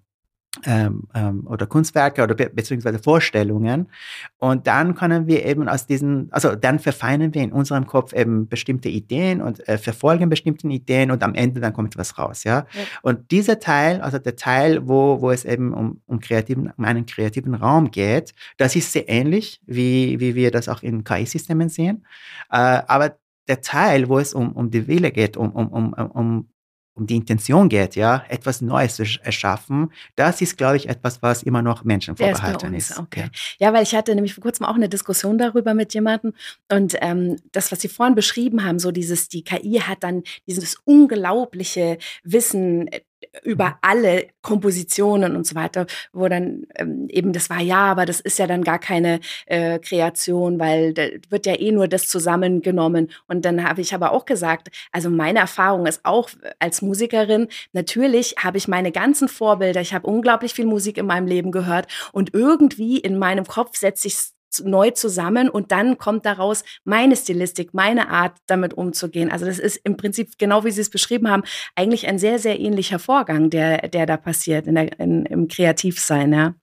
ähm, 0.66 1.04
ähm, 1.14 1.46
oder 1.48 1.68
Kunstwerke 1.68 2.24
oder 2.24 2.36
be 2.36 2.50
beziehungsweise 2.50 3.00
Vorstellungen. 3.00 3.90
Und 4.38 4.68
dann 4.68 4.96
können 4.96 5.28
wir 5.28 5.46
eben 5.46 5.68
aus 5.68 5.88
diesen, 5.88 6.32
also 6.32 6.56
dann 6.56 6.80
verfeinern 6.80 7.34
wir 7.34 7.42
in 7.42 7.52
unserem 7.52 7.86
Kopf 7.86 8.14
eben 8.14 8.48
bestimmte 8.48 8.90
Ideen 8.90 9.42
und 9.42 9.68
äh, 9.68 9.78
verfolgen 9.78 10.30
bestimmte 10.30 10.68
Ideen 10.68 11.12
und 11.12 11.24
am 11.24 11.34
Ende 11.34 11.60
dann 11.60 11.74
kommt 11.74 11.98
was 11.98 12.18
raus, 12.18 12.44
ja. 12.44 12.66
ja. 12.74 12.84
Und 13.02 13.32
dieser 13.32 13.60
Teil, 13.60 14.02
also 14.02 14.20
der 14.20 14.36
Teil, 14.36 14.88
wo, 14.88 15.22
wo 15.22 15.32
es 15.32 15.46
eben 15.46 15.74
um, 15.74 16.02
um, 16.06 16.20
kreativen, 16.20 16.72
um 16.76 16.86
einen 16.86 17.06
kreativen 17.06 17.56
Raum 17.56 17.92
geht, 17.92 18.34
das 18.58 18.76
ist 18.76 18.92
sehr 18.92 19.10
ähnlich, 19.10 19.62
wie, 19.66 20.20
wie 20.20 20.36
wir 20.36 20.52
das 20.52 20.70
auch 20.70 20.84
in 20.84 21.04
KI-Systemen 21.04 21.70
sehen. 21.70 22.06
Äh, 22.52 22.82
aber 22.88 23.18
der 23.48 23.62
Teil, 23.62 24.10
wo 24.10 24.20
es 24.20 24.34
um, 24.34 24.54
um 24.54 24.72
die 24.72 24.88
Wille 24.88 25.12
geht, 25.12 25.38
um, 25.38 25.52
um, 25.52 25.68
um, 25.68 25.94
um 25.94 26.50
um 26.96 27.06
die 27.06 27.18
Intention 27.18 27.68
geht, 27.68 27.96
ja, 27.96 28.24
etwas 28.30 28.62
Neues 28.62 28.96
zu 28.96 29.04
erschaffen, 29.22 29.92
das 30.16 30.42
ist, 30.42 30.58
glaube 30.58 30.78
ich, 30.78 30.88
etwas, 30.88 31.22
was 31.22 31.44
immer 31.44 31.62
noch 31.62 31.84
Menschen 31.84 32.16
vorbehalten 32.16 32.74
ist. 32.74 32.92
ist. 32.92 33.00
Okay. 33.00 33.30
Ja. 33.60 33.68
ja. 33.68 33.74
weil 33.74 33.84
ich 33.84 33.94
hatte 33.94 34.16
nämlich 34.16 34.34
vor 34.34 34.42
kurzem 34.42 34.66
auch 34.66 34.76
eine 34.76 34.88
Diskussion 34.88 35.38
darüber 35.38 35.74
mit 35.74 35.94
jemandem 35.94 36.34
und 36.72 36.96
ähm, 37.02 37.36
das, 37.52 37.72
was 37.72 37.82
Sie 37.82 37.90
vorhin 37.90 38.16
beschrieben 38.16 38.64
haben, 38.64 38.80
so 38.80 38.92
dieses, 38.92 39.28
die 39.28 39.44
KI 39.44 39.82
hat 39.82 40.04
dann 40.04 40.24
dieses 40.48 40.78
unglaubliche 40.86 41.98
Wissen 42.24 42.88
äh, 42.88 43.02
über 43.44 43.70
mhm. 43.70 43.76
alle 43.82 44.28
Kompositionen 44.42 45.36
und 45.36 45.46
so 45.46 45.56
weiter, 45.56 45.86
wo 46.14 46.28
dann 46.28 46.64
ähm, 46.76 47.08
eben 47.10 47.34
das 47.34 47.50
war, 47.50 47.62
ja, 47.62 47.86
aber 47.86 48.06
das 48.06 48.20
ist 48.20 48.40
ja 48.40 48.48
dann 48.48 48.64
gar 48.64 48.80
keine 48.80 49.20
äh, 49.46 49.80
Kreation, 49.80 50.60
weil 50.60 50.94
da 50.94 51.04
wird 51.30 51.46
ja 51.46 51.60
eh 51.60 51.72
nur 51.72 51.88
das 51.88 52.08
zusammengenommen. 52.08 53.12
Und 53.28 53.46
dann 53.46 53.68
habe 53.68 53.82
ich 53.82 53.94
aber 53.94 54.12
auch 54.12 54.26
gesagt, 54.26 54.70
also 54.92 55.10
meine 55.10 55.40
Erfahrung 55.40 55.86
ist 55.86 56.02
auch 56.04 56.30
als 56.60 56.82
Musikerin, 56.82 57.48
natürlich 57.74 58.36
habe 58.38 58.58
ich 58.58 58.68
meine 58.68 58.92
ganzen 58.92 59.28
Vorbilder, 59.28 59.82
ich 59.82 59.94
habe 59.94 60.08
unglaublich 60.08 60.54
viel 60.54 60.66
Musik 60.66 60.98
in 60.98 61.06
meinem 61.06 61.28
Leben 61.28 61.52
gehört 61.52 61.88
und 62.12 62.34
irgendwie 62.34 62.98
in 62.98 63.18
meinem 63.18 63.46
Kopf 63.46 63.78
setze 63.78 64.08
ich 64.08 64.35
neu 64.60 64.92
zusammen 64.92 65.50
und 65.50 65.72
dann 65.72 65.98
kommt 65.98 66.26
daraus 66.26 66.64
meine 66.84 67.16
Stilistik, 67.16 67.74
meine 67.74 68.10
Art, 68.10 68.38
damit 68.48 68.74
umzugehen. 68.74 69.32
Also 69.32 69.46
das 69.46 69.60
ist 69.60 69.78
im 69.84 69.98
Prinzip, 69.98 70.38
genau 70.38 70.64
wie 70.64 70.72
Sie 70.72 70.82
es 70.82 70.90
beschrieben 70.90 71.30
haben, 71.30 71.44
eigentlich 71.76 72.08
ein 72.08 72.20
sehr, 72.20 72.40
sehr 72.40 72.60
ähnlicher 72.60 73.00
Vorgang, 73.00 73.50
der, 73.50 73.88
der 73.90 74.06
da 74.06 74.18
passiert 74.18 74.68
in 74.68 74.76
der, 74.76 75.00
in, 75.00 75.26
im 75.26 75.48
Kreativsein. 75.48 76.34
Ja. 76.34 76.56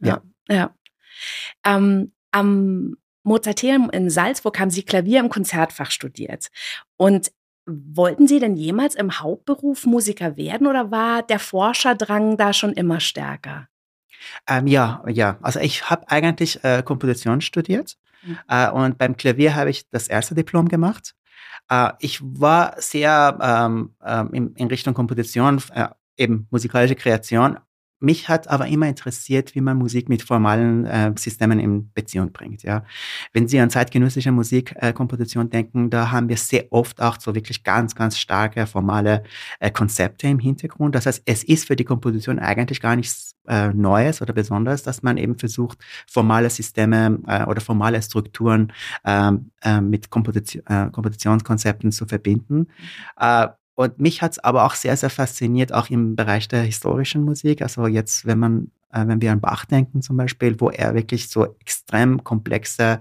Ja. 0.00 0.22
ja. 0.48 0.74
Ähm, 1.64 2.12
am 2.30 2.96
Mozarteum 3.22 3.90
in 3.90 4.10
Salzburg 4.10 4.58
haben 4.58 4.70
Sie 4.70 4.82
Klavier 4.82 5.20
im 5.20 5.28
Konzertfach 5.28 5.90
studiert. 5.90 6.48
Und 6.96 7.30
Wollten 7.68 8.28
Sie 8.28 8.38
denn 8.38 8.54
jemals 8.54 8.94
im 8.94 9.18
Hauptberuf 9.18 9.86
Musiker 9.86 10.36
werden 10.36 10.68
oder 10.68 10.92
war 10.92 11.24
der 11.24 11.40
Forscherdrang 11.40 12.36
da 12.36 12.52
schon 12.52 12.72
immer 12.72 13.00
stärker? 13.00 13.68
Ähm, 14.48 14.66
ja, 14.66 15.02
ja. 15.08 15.38
Also 15.42 15.60
ich 15.60 15.88
habe 15.90 16.08
eigentlich 16.08 16.62
äh, 16.64 16.82
Komposition 16.82 17.40
studiert 17.40 17.96
mhm. 18.24 18.38
äh, 18.48 18.70
und 18.70 18.98
beim 18.98 19.16
Klavier 19.16 19.54
habe 19.54 19.70
ich 19.70 19.88
das 19.90 20.08
erste 20.08 20.34
Diplom 20.34 20.68
gemacht. 20.68 21.14
Äh, 21.68 21.92
ich 22.00 22.20
war 22.22 22.74
sehr 22.78 23.38
ähm, 23.40 23.94
ähm 24.04 24.30
in, 24.32 24.54
in, 24.54 24.68
Richtung 24.68 24.94
Komposition, 24.94 25.62
äh, 25.72 25.88
eben 26.16 26.46
musikalische 26.50 26.96
Kreation, 26.96 27.58
mich 28.06 28.28
hat 28.28 28.48
aber 28.48 28.68
immer 28.68 28.88
interessiert, 28.88 29.54
wie 29.54 29.60
man 29.60 29.76
Musik 29.76 30.08
mit 30.08 30.22
formalen 30.22 30.86
äh, 30.86 31.12
Systemen 31.18 31.58
in 31.58 31.92
Beziehung 31.92 32.32
bringt. 32.32 32.62
Ja. 32.62 32.84
Wenn 33.32 33.48
Sie 33.48 33.60
an 33.60 33.68
zeitgenössische 33.68 34.32
Musikkomposition 34.32 35.46
äh, 35.46 35.50
denken, 35.50 35.90
da 35.90 36.10
haben 36.10 36.28
wir 36.28 36.36
sehr 36.36 36.66
oft 36.70 37.02
auch 37.02 37.20
so 37.20 37.34
wirklich 37.34 37.64
ganz, 37.64 37.94
ganz 37.94 38.18
starke 38.18 38.66
formale 38.66 39.24
äh, 39.60 39.70
Konzepte 39.70 40.28
im 40.28 40.38
Hintergrund. 40.38 40.94
Das 40.94 41.06
heißt, 41.06 41.22
es 41.26 41.44
ist 41.44 41.66
für 41.66 41.76
die 41.76 41.84
Komposition 41.84 42.38
eigentlich 42.38 42.80
gar 42.80 42.96
nichts 42.96 43.34
äh, 43.48 43.68
Neues 43.72 44.22
oder 44.22 44.32
Besonderes, 44.32 44.82
dass 44.82 45.02
man 45.02 45.16
eben 45.16 45.36
versucht, 45.36 45.78
formale 46.06 46.48
Systeme 46.48 47.18
äh, 47.26 47.44
oder 47.44 47.60
formale 47.60 48.00
Strukturen 48.00 48.72
ähm, 49.04 49.50
äh, 49.62 49.80
mit 49.80 50.10
Komposition, 50.10 50.62
Kompositionskonzepten 50.92 51.92
zu 51.92 52.06
verbinden. 52.06 52.68
Und 53.76 54.00
mich 54.00 54.22
hat 54.22 54.32
es 54.32 54.38
aber 54.38 54.64
auch 54.64 54.74
sehr, 54.74 54.96
sehr 54.96 55.10
fasziniert, 55.10 55.72
auch 55.72 55.90
im 55.90 56.16
Bereich 56.16 56.48
der 56.48 56.62
historischen 56.62 57.22
Musik. 57.24 57.62
Also 57.62 57.86
jetzt, 57.86 58.26
wenn 58.26 58.38
man, 58.38 58.70
äh, 58.90 59.06
wenn 59.06 59.20
wir 59.20 59.30
an 59.30 59.40
Bach 59.40 59.66
denken 59.66 60.02
zum 60.02 60.16
Beispiel, 60.16 60.58
wo 60.58 60.70
er 60.70 60.94
wirklich 60.94 61.28
so 61.28 61.54
extrem 61.60 62.24
komplexe 62.24 63.00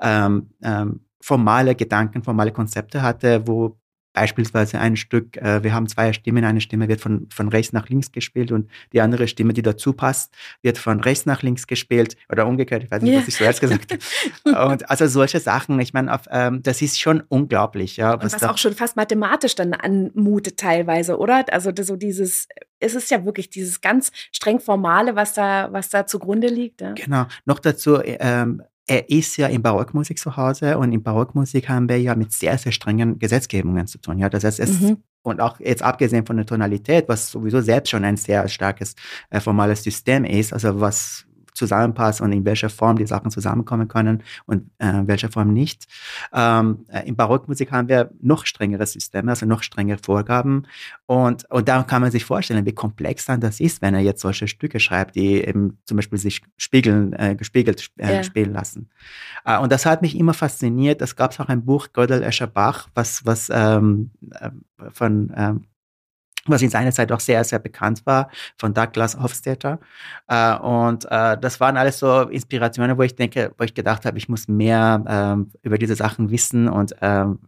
ähm, 0.00 0.48
ähm, 0.62 1.00
formale 1.20 1.74
Gedanken, 1.74 2.22
formale 2.22 2.52
Konzepte 2.52 3.02
hatte, 3.02 3.46
wo 3.46 3.76
beispielsweise 4.14 4.78
ein 4.78 4.96
Stück, 4.96 5.36
äh, 5.36 5.62
wir 5.62 5.74
haben 5.74 5.86
zwei 5.88 6.12
Stimmen, 6.14 6.44
eine 6.44 6.62
Stimme 6.62 6.88
wird 6.88 7.00
von, 7.00 7.28
von 7.30 7.48
rechts 7.48 7.72
nach 7.72 7.88
links 7.88 8.12
gespielt 8.12 8.52
und 8.52 8.70
die 8.92 9.00
andere 9.00 9.28
Stimme, 9.28 9.52
die 9.52 9.60
dazu 9.60 9.92
passt, 9.92 10.32
wird 10.62 10.78
von 10.78 11.00
rechts 11.00 11.26
nach 11.26 11.42
links 11.42 11.66
gespielt 11.66 12.16
oder 12.30 12.46
umgekehrt, 12.46 12.84
ich 12.84 12.90
weiß 12.90 13.02
nicht, 13.02 13.12
yeah. 13.12 13.20
was 13.20 13.28
ich 13.28 13.34
zuerst 13.34 13.60
gesagt 13.60 13.92
habe. 13.92 14.02
Und 14.70 14.88
also 14.88 15.06
solche 15.08 15.40
Sachen, 15.40 15.80
ich 15.80 15.92
meine, 15.92 16.16
ähm, 16.30 16.62
das 16.62 16.80
ist 16.80 17.00
schon 17.00 17.22
unglaublich. 17.28 17.96
Ja, 17.96 18.22
was, 18.22 18.34
was 18.34 18.44
auch 18.44 18.56
schon 18.56 18.72
fast 18.72 18.96
mathematisch 18.96 19.56
dann 19.56 19.74
anmutet 19.74 20.58
teilweise, 20.58 21.18
oder? 21.18 21.44
Also 21.52 21.72
so 21.74 21.96
dieses, 21.96 22.46
es 22.78 22.94
ist 22.94 23.10
ja 23.10 23.24
wirklich 23.24 23.50
dieses 23.50 23.80
ganz 23.80 24.12
streng 24.30 24.60
Formale, 24.60 25.16
was 25.16 25.34
da, 25.34 25.72
was 25.72 25.88
da 25.88 26.06
zugrunde 26.06 26.48
liegt. 26.48 26.80
Ja? 26.80 26.92
Genau. 26.92 27.26
Noch 27.44 27.58
dazu, 27.58 28.00
ähm, 28.04 28.62
er 28.86 29.08
ist 29.08 29.36
ja 29.36 29.46
in 29.46 29.62
Barockmusik 29.62 30.18
zu 30.18 30.36
Hause 30.36 30.78
und 30.78 30.92
in 30.92 31.02
Barockmusik 31.02 31.68
haben 31.68 31.88
wir 31.88 32.00
ja 32.00 32.14
mit 32.14 32.32
sehr, 32.32 32.58
sehr 32.58 32.72
strengen 32.72 33.18
Gesetzgebungen 33.18 33.86
zu 33.86 33.98
tun. 33.98 34.18
Ja, 34.18 34.28
das 34.28 34.44
heißt, 34.44 34.60
es 34.60 34.80
mhm. 34.80 34.98
und 35.22 35.40
auch 35.40 35.58
jetzt 35.60 35.82
abgesehen 35.82 36.26
von 36.26 36.36
der 36.36 36.46
Tonalität, 36.46 37.08
was 37.08 37.30
sowieso 37.30 37.60
selbst 37.60 37.90
schon 37.90 38.04
ein 38.04 38.16
sehr 38.16 38.46
starkes 38.48 38.94
äh, 39.30 39.40
formales 39.40 39.82
System 39.82 40.24
ist, 40.24 40.52
also 40.52 40.80
was 40.80 41.26
zusammenpasst 41.54 42.20
und 42.20 42.32
in 42.32 42.44
welcher 42.44 42.68
Form 42.68 42.98
die 42.98 43.06
Sachen 43.06 43.30
zusammenkommen 43.30 43.88
können 43.88 44.22
und 44.46 44.70
äh, 44.78 45.02
welcher 45.06 45.30
Form 45.30 45.52
nicht. 45.52 45.86
Ähm, 46.32 46.84
äh, 46.88 47.06
in 47.06 47.16
Barockmusik 47.16 47.72
haben 47.72 47.88
wir 47.88 48.10
noch 48.20 48.46
strengere 48.46 48.86
Systeme, 48.86 49.30
also 49.30 49.46
noch 49.46 49.62
strengere 49.62 49.98
Vorgaben. 49.98 50.66
Und, 51.06 51.50
und 51.50 51.68
da 51.68 51.82
kann 51.82 52.02
man 52.02 52.10
sich 52.10 52.24
vorstellen, 52.24 52.66
wie 52.66 52.72
komplex 52.72 53.26
dann 53.26 53.40
das 53.40 53.60
ist, 53.60 53.82
wenn 53.82 53.94
er 53.94 54.00
jetzt 54.00 54.20
solche 54.20 54.48
Stücke 54.48 54.80
schreibt, 54.80 55.14
die 55.14 55.42
eben 55.44 55.78
zum 55.84 55.96
Beispiel 55.96 56.18
sich 56.18 56.42
spiegeln, 56.56 57.12
äh, 57.14 57.34
gespiegelt 57.36 57.90
äh, 57.98 58.16
ja. 58.16 58.22
spielen 58.22 58.52
lassen. 58.52 58.90
Äh, 59.44 59.58
und 59.58 59.72
das 59.72 59.86
hat 59.86 60.02
mich 60.02 60.18
immer 60.18 60.34
fasziniert. 60.34 61.00
Es 61.02 61.16
gab 61.16 61.38
auch 61.40 61.48
ein 61.48 61.64
Buch, 61.64 61.88
Gödel 61.92 62.22
Escher 62.22 62.46
Bach, 62.46 62.88
was, 62.94 63.24
was 63.24 63.50
ähm, 63.52 64.10
äh, 64.30 64.50
von 64.90 65.32
ähm, 65.36 65.64
was 66.46 66.62
in 66.62 66.70
seiner 66.70 66.92
Zeit 66.92 67.10
auch 67.12 67.20
sehr, 67.20 67.42
sehr 67.44 67.58
bekannt 67.58 68.02
war, 68.04 68.28
von 68.58 68.74
Douglas 68.74 69.18
Hofstetter. 69.20 69.78
Äh, 70.28 70.56
und 70.58 71.06
äh, 71.10 71.38
das 71.38 71.60
waren 71.60 71.76
alles 71.76 71.98
so 71.98 72.22
Inspirationen, 72.22 72.98
wo 72.98 73.02
ich 73.02 73.14
denke, 73.14 73.52
wo 73.58 73.64
ich 73.64 73.74
gedacht 73.74 74.04
habe, 74.04 74.18
ich 74.18 74.28
muss 74.28 74.48
mehr 74.48 75.02
ähm, 75.06 75.50
über 75.62 75.78
diese 75.78 75.96
Sachen 75.96 76.30
wissen 76.30 76.68
und 76.68 76.94
ähm, 77.00 77.38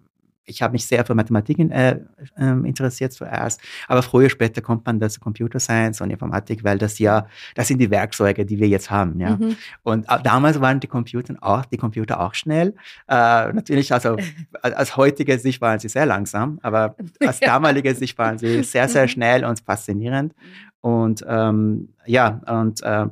ich 0.46 0.62
habe 0.62 0.72
mich 0.72 0.86
sehr 0.86 1.04
für 1.04 1.14
Mathematik 1.14 1.58
äh, 1.58 1.90
äh, 1.90 1.98
interessiert 2.38 3.12
zuerst, 3.12 3.60
aber 3.88 4.02
früher 4.02 4.30
später 4.30 4.62
kommt 4.62 4.86
man 4.86 5.00
dazu 5.00 5.20
Computer 5.20 5.60
Science 5.60 6.00
und 6.00 6.10
Informatik, 6.10 6.64
weil 6.64 6.78
das 6.78 6.98
ja, 6.98 7.26
das 7.54 7.68
sind 7.68 7.78
die 7.78 7.90
Werkzeuge, 7.90 8.46
die 8.46 8.58
wir 8.58 8.68
jetzt 8.68 8.90
haben, 8.90 9.20
ja. 9.20 9.36
Mhm. 9.36 9.56
Und 9.82 10.08
äh, 10.08 10.22
damals 10.22 10.60
waren 10.60 10.80
die 10.80 10.86
Computer 10.86 11.34
auch, 11.40 11.64
die 11.66 11.76
Computer 11.76 12.20
auch 12.20 12.34
schnell. 12.34 12.74
Äh, 13.08 13.52
natürlich, 13.52 13.92
also 13.92 14.16
als 14.62 14.96
heutige 14.96 15.38
Sicht 15.38 15.60
waren 15.60 15.78
sie 15.78 15.88
sehr 15.88 16.06
langsam, 16.06 16.58
aber 16.62 16.96
als 17.20 17.40
damalige 17.40 17.94
Sicht 17.94 18.16
waren 18.18 18.38
sie 18.38 18.62
sehr, 18.62 18.88
sehr 18.88 19.02
mhm. 19.02 19.08
schnell 19.08 19.44
und 19.44 19.60
faszinierend. 19.60 20.34
Und 20.80 21.24
ähm, 21.28 21.94
ja, 22.06 22.40
und 22.46 22.82
äh, 22.82 23.06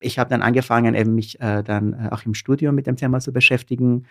ich 0.00 0.18
habe 0.18 0.30
dann 0.30 0.42
angefangen, 0.42 0.94
eben 0.94 1.14
mich 1.14 1.40
äh, 1.40 1.62
dann 1.62 1.92
äh, 1.92 2.08
auch 2.10 2.24
im 2.24 2.34
Studium 2.34 2.74
mit 2.74 2.86
dem 2.86 2.96
Thema 2.96 3.20
zu 3.20 3.32
beschäftigen. 3.32 4.06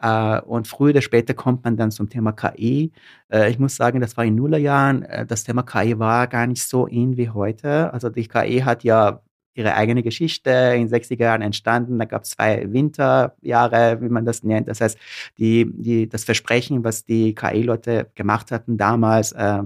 Äh, 0.00 0.40
und 0.40 0.66
früher 0.66 0.90
oder 0.90 1.02
später 1.02 1.34
kommt 1.34 1.64
man 1.64 1.76
dann 1.76 1.90
zum 1.90 2.08
Thema 2.08 2.32
KI. 2.32 2.92
Äh, 3.30 3.50
ich 3.50 3.58
muss 3.58 3.76
sagen, 3.76 4.00
das 4.00 4.16
war 4.16 4.24
in 4.24 4.34
Nullerjahren. 4.34 5.02
Äh, 5.02 5.26
das 5.26 5.44
Thema 5.44 5.62
KI 5.62 5.98
war 5.98 6.26
gar 6.26 6.46
nicht 6.46 6.62
so 6.62 6.86
in 6.86 7.16
wie 7.16 7.30
heute. 7.30 7.92
Also 7.92 8.08
die 8.08 8.26
KI 8.26 8.60
hat 8.60 8.84
ja 8.84 9.20
ihre 9.54 9.74
eigene 9.74 10.02
Geschichte 10.02 10.50
in 10.50 10.88
60er 10.88 11.20
Jahren 11.20 11.42
entstanden. 11.42 11.98
Da 11.98 12.06
gab 12.06 12.24
es 12.24 12.30
zwei 12.30 12.72
Winterjahre, 12.72 14.00
wie 14.00 14.08
man 14.08 14.24
das 14.24 14.42
nennt. 14.42 14.68
Das 14.68 14.80
heißt, 14.80 14.98
die, 15.38 15.70
die, 15.72 16.08
das 16.08 16.24
Versprechen, 16.24 16.82
was 16.84 17.04
die 17.04 17.34
KI-Leute 17.34 18.10
gemacht 18.14 18.50
hatten 18.50 18.76
damals, 18.76 19.32
äh, 19.32 19.62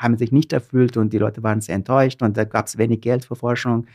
haben 0.00 0.16
sich 0.16 0.32
nicht 0.32 0.52
erfüllt 0.52 0.96
und 0.96 1.12
die 1.12 1.18
Leute 1.18 1.42
waren 1.42 1.60
sehr 1.60 1.74
enttäuscht 1.74 2.22
und 2.22 2.36
da 2.36 2.44
gab 2.44 2.66
es 2.66 2.78
wenig 2.78 3.02
Geld 3.02 3.26
für 3.26 3.36
Forschung. 3.36 3.86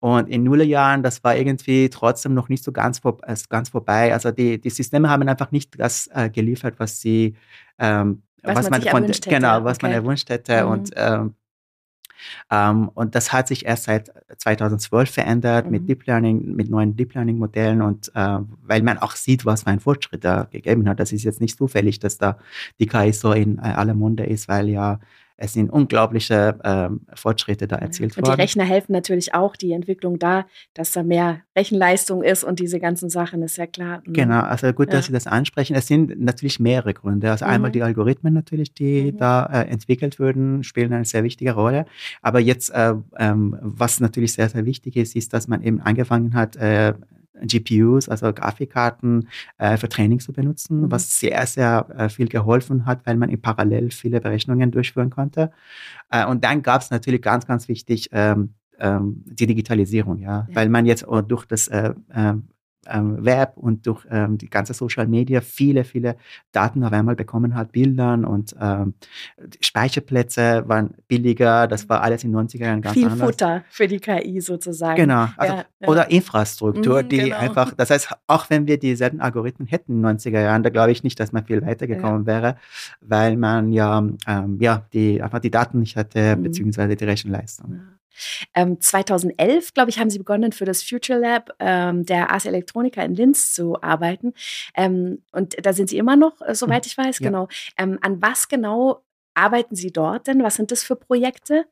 Und 0.00 0.28
in 0.28 0.44
Nullerjahren, 0.44 1.02
das 1.02 1.24
war 1.24 1.36
irgendwie 1.36 1.90
trotzdem 1.90 2.34
noch 2.34 2.48
nicht 2.48 2.62
so 2.62 2.70
ganz, 2.70 3.00
vor, 3.00 3.18
äh, 3.26 3.34
ganz 3.48 3.70
vorbei. 3.70 4.12
Also 4.12 4.30
die, 4.30 4.60
die 4.60 4.70
Systeme 4.70 5.10
haben 5.10 5.28
einfach 5.28 5.50
nicht 5.50 5.78
das 5.78 6.08
äh, 6.14 6.30
geliefert, 6.30 6.74
was 6.78 7.00
sie, 7.00 7.34
ähm, 7.78 8.22
was, 8.42 8.56
was, 8.56 8.70
man, 8.70 8.84
man 8.84 8.90
von, 8.90 9.12
genau, 9.28 9.64
was 9.64 9.78
okay. 9.78 9.86
man 9.86 9.92
erwünscht 9.92 10.30
hätte. 10.30 10.64
Mhm. 10.64 10.70
Und 10.70 10.90
ähm, 10.94 11.34
ähm, 12.50 12.90
und 12.94 13.14
das 13.14 13.32
hat 13.32 13.48
sich 13.48 13.66
erst 13.66 13.84
seit 13.84 14.12
2012 14.38 15.10
verändert 15.10 15.66
mhm. 15.66 15.72
mit 15.72 15.88
Deep 15.88 16.06
Learning, 16.06 16.54
mit 16.54 16.70
neuen 16.70 16.96
Deep 16.96 17.14
Learning 17.14 17.38
Modellen 17.38 17.82
und 17.82 18.10
äh, 18.14 18.38
weil 18.62 18.82
man 18.82 18.98
auch 18.98 19.12
sieht, 19.12 19.44
was 19.44 19.62
für 19.62 19.68
ein 19.68 19.80
Fortschritt 19.80 20.24
da 20.24 20.44
gegeben 20.50 20.88
hat. 20.88 21.00
Das 21.00 21.12
ist 21.12 21.24
jetzt 21.24 21.40
nicht 21.40 21.56
zufällig, 21.56 21.98
dass 21.98 22.18
da 22.18 22.38
die 22.80 22.86
KI 22.86 23.12
so 23.12 23.32
in 23.32 23.58
äh, 23.58 23.62
aller 23.62 23.94
Munde 23.94 24.24
ist, 24.24 24.48
weil 24.48 24.68
ja 24.68 25.00
es 25.40 25.52
sind 25.52 25.70
unglaubliche 25.70 26.58
ähm, 26.64 27.02
Fortschritte 27.14 27.68
da 27.68 27.76
erzielt 27.76 28.16
worden. 28.16 28.28
Und 28.28 28.36
die 28.36 28.42
Rechner 28.42 28.64
helfen 28.64 28.92
natürlich 28.92 29.34
auch, 29.34 29.54
die 29.54 29.70
Entwicklung 29.70 30.18
da, 30.18 30.46
dass 30.74 30.90
da 30.90 31.04
mehr 31.04 31.42
Rechenleistung 31.56 32.24
ist 32.24 32.42
und 32.42 32.58
diese 32.58 32.80
ganzen 32.80 33.08
Sachen, 33.08 33.42
ist 33.42 33.56
ja 33.56 33.68
klar. 33.68 34.02
Mhm. 34.04 34.12
Genau, 34.14 34.40
also 34.40 34.72
gut, 34.72 34.92
dass 34.92 35.06
Sie 35.06 35.12
das 35.12 35.28
ansprechen. 35.28 35.76
Es 35.76 35.86
sind 35.86 36.20
natürlich 36.20 36.58
mehrere 36.58 36.92
Gründe. 36.92 37.30
Also 37.30 37.44
mhm. 37.44 37.52
einmal 37.52 37.70
die 37.70 37.84
Algorithmen 37.84 38.34
natürlich, 38.34 38.74
die 38.74 39.12
mhm. 39.12 39.16
da 39.18 39.46
äh, 39.46 39.68
entwickelt 39.68 40.18
würden, 40.18 40.64
spielen 40.64 40.92
eine 40.92 41.04
sehr 41.04 41.22
wichtige 41.22 41.52
Rolle. 41.52 41.86
Aber 42.20 42.40
jetzt, 42.40 42.70
äh, 42.70 42.94
ähm, 43.16 43.56
was 43.60 44.00
natürlich 44.00 44.32
sehr, 44.32 44.48
sehr 44.48 44.66
wichtig 44.66 44.96
ist, 44.96 45.14
ist, 45.14 45.32
dass 45.32 45.46
man 45.46 45.62
eben 45.62 45.80
angefangen 45.80 46.34
hat, 46.34 46.56
äh, 46.56 46.94
GPUs, 47.42 48.08
also 48.08 48.32
Grafikkarten 48.32 49.28
äh, 49.58 49.76
für 49.76 49.88
Training 49.88 50.20
zu 50.20 50.32
benutzen, 50.32 50.82
mhm. 50.82 50.90
was 50.90 51.18
sehr, 51.18 51.46
sehr 51.46 51.86
äh, 51.96 52.08
viel 52.08 52.28
geholfen 52.28 52.86
hat, 52.86 53.06
weil 53.06 53.16
man 53.16 53.30
in 53.30 53.40
parallel 53.40 53.90
viele 53.90 54.20
Berechnungen 54.20 54.70
durchführen 54.70 55.10
konnte. 55.10 55.50
Äh, 56.10 56.26
und 56.26 56.44
dann 56.44 56.62
gab 56.62 56.82
es 56.82 56.90
natürlich 56.90 57.22
ganz, 57.22 57.46
ganz 57.46 57.68
wichtig 57.68 58.08
ähm, 58.12 58.54
ähm, 58.78 59.24
die 59.26 59.46
Digitalisierung, 59.46 60.18
ja? 60.18 60.46
ja, 60.48 60.54
weil 60.54 60.68
man 60.68 60.86
jetzt 60.86 61.06
durch 61.26 61.46
das 61.46 61.68
äh, 61.68 61.94
äh, 62.10 62.34
ähm, 62.90 63.24
Web 63.24 63.52
und 63.56 63.86
durch 63.86 64.06
ähm, 64.10 64.38
die 64.38 64.48
ganze 64.48 64.74
Social 64.74 65.06
Media 65.06 65.40
viele, 65.40 65.84
viele 65.84 66.16
Daten 66.52 66.82
auf 66.84 66.92
einmal 66.92 67.16
bekommen 67.16 67.54
hat, 67.54 67.72
Bildern 67.72 68.24
und 68.24 68.54
ähm, 68.60 68.94
Speicherplätze 69.60 70.64
waren 70.66 70.94
billiger, 71.06 71.66
das 71.66 71.88
war 71.88 72.02
alles 72.02 72.24
in 72.24 72.32
den 72.32 72.48
90er 72.48 72.64
Jahren 72.64 72.82
ganz 72.82 72.94
Viel 72.94 73.08
anders. 73.08 73.28
Futter 73.28 73.64
für 73.70 73.86
die 73.86 74.00
KI 74.00 74.40
sozusagen. 74.40 74.96
Genau, 74.96 75.28
also, 75.36 75.54
ja, 75.54 75.64
ja. 75.80 75.88
oder 75.88 76.10
Infrastruktur, 76.10 77.02
mhm, 77.02 77.08
die 77.08 77.18
genau. 77.18 77.38
einfach, 77.38 77.74
das 77.74 77.90
heißt, 77.90 78.14
auch 78.26 78.50
wenn 78.50 78.66
wir 78.66 78.78
dieselben 78.78 79.20
Algorithmen 79.20 79.68
hätten 79.68 79.92
in 79.92 80.02
den 80.02 80.18
90er 80.18 80.40
Jahren, 80.40 80.62
da 80.62 80.70
glaube 80.70 80.92
ich 80.92 81.02
nicht, 81.04 81.18
dass 81.20 81.32
man 81.32 81.44
viel 81.44 81.62
weitergekommen 81.62 82.22
ja. 82.22 82.26
wäre, 82.26 82.56
weil 83.00 83.36
man 83.36 83.72
ja, 83.72 84.04
ähm, 84.26 84.58
ja 84.60 84.86
die, 84.92 85.22
einfach 85.22 85.40
die 85.40 85.50
Daten 85.50 85.80
nicht 85.80 85.96
hatte, 85.96 86.36
mhm. 86.36 86.42
beziehungsweise 86.42 86.96
die 86.96 87.04
Rechenleistung. 87.04 87.80
Ähm, 88.54 88.80
2011, 88.80 89.74
glaube 89.74 89.90
ich, 89.90 89.98
haben 89.98 90.10
Sie 90.10 90.18
begonnen, 90.18 90.52
für 90.52 90.64
das 90.64 90.82
Future 90.82 91.18
Lab 91.18 91.50
ähm, 91.58 92.04
der 92.04 92.30
Ars 92.30 92.46
Electronica 92.46 93.02
in 93.02 93.14
Linz 93.14 93.52
zu 93.54 93.80
arbeiten. 93.82 94.34
Ähm, 94.74 95.22
und 95.32 95.56
da 95.64 95.72
sind 95.72 95.88
Sie 95.88 95.98
immer 95.98 96.16
noch, 96.16 96.40
äh, 96.42 96.54
soweit 96.54 96.84
hm, 96.84 96.88
ich 96.88 96.98
weiß, 96.98 97.18
ja. 97.20 97.28
genau. 97.28 97.48
Ähm, 97.76 97.98
an 98.02 98.20
was 98.22 98.48
genau 98.48 99.02
arbeiten 99.34 99.76
Sie 99.76 99.92
dort 99.92 100.26
denn? 100.26 100.42
Was 100.42 100.56
sind 100.56 100.72
das 100.72 100.82
für 100.82 100.96
Projekte? 100.96 101.66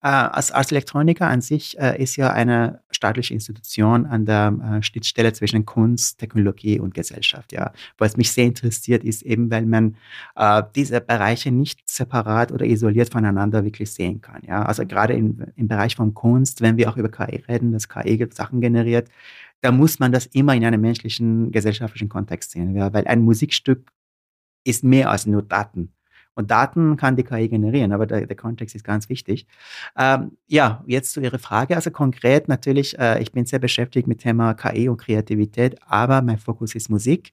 Äh, 0.00 0.08
als 0.08 0.52
Ars 0.52 0.70
Electronica 0.70 1.26
an 1.28 1.40
sich 1.40 1.76
äh, 1.78 2.00
ist 2.00 2.14
ja 2.14 2.32
eine 2.32 2.82
staatliche 2.90 3.34
Institution 3.34 4.06
an 4.06 4.26
der 4.26 4.78
äh, 4.78 4.82
Schnittstelle 4.82 5.32
zwischen 5.32 5.66
Kunst, 5.66 6.18
Technologie 6.18 6.78
und 6.78 6.94
Gesellschaft. 6.94 7.52
Ja. 7.52 7.72
Was 7.98 8.16
mich 8.16 8.30
sehr 8.30 8.44
interessiert, 8.44 9.02
ist 9.02 9.22
eben, 9.22 9.50
weil 9.50 9.66
man 9.66 9.96
äh, 10.36 10.62
diese 10.76 11.00
Bereiche 11.00 11.50
nicht 11.50 11.88
separat 11.88 12.52
oder 12.52 12.64
isoliert 12.64 13.10
voneinander 13.12 13.64
wirklich 13.64 13.90
sehen 13.90 14.20
kann. 14.20 14.42
Ja. 14.46 14.62
Also 14.62 14.86
gerade 14.86 15.14
im, 15.14 15.44
im 15.56 15.66
Bereich 15.66 15.96
von 15.96 16.14
Kunst, 16.14 16.60
wenn 16.60 16.76
wir 16.76 16.88
auch 16.90 16.96
über 16.96 17.10
KI 17.10 17.42
reden, 17.48 17.72
dass 17.72 17.88
KI 17.88 18.24
Sachen 18.32 18.60
generiert, 18.60 19.08
da 19.62 19.72
muss 19.72 19.98
man 19.98 20.12
das 20.12 20.26
immer 20.26 20.54
in 20.54 20.64
einem 20.64 20.80
menschlichen, 20.80 21.50
gesellschaftlichen 21.50 22.08
Kontext 22.08 22.52
sehen. 22.52 22.76
Ja. 22.76 22.92
Weil 22.92 23.08
ein 23.08 23.22
Musikstück 23.22 23.90
ist 24.64 24.84
mehr 24.84 25.10
als 25.10 25.26
nur 25.26 25.42
Daten. 25.42 25.92
Und 26.38 26.52
Daten 26.52 26.96
kann 26.96 27.16
die 27.16 27.24
KI 27.24 27.48
generieren, 27.48 27.90
aber 27.90 28.06
der, 28.06 28.24
der 28.24 28.36
Kontext 28.36 28.76
ist 28.76 28.84
ganz 28.84 29.08
wichtig. 29.08 29.48
Ähm, 29.98 30.36
ja, 30.46 30.84
jetzt 30.86 31.12
zu 31.12 31.20
Ihrer 31.20 31.40
Frage. 31.40 31.74
Also 31.74 31.90
konkret 31.90 32.46
natürlich, 32.46 32.96
äh, 32.96 33.20
ich 33.20 33.32
bin 33.32 33.44
sehr 33.44 33.58
beschäftigt 33.58 34.06
mit 34.06 34.20
Thema 34.20 34.54
KI 34.54 34.88
und 34.88 34.98
Kreativität, 34.98 35.74
aber 35.84 36.22
mein 36.22 36.38
Fokus 36.38 36.76
ist 36.76 36.90
Musik. 36.90 37.32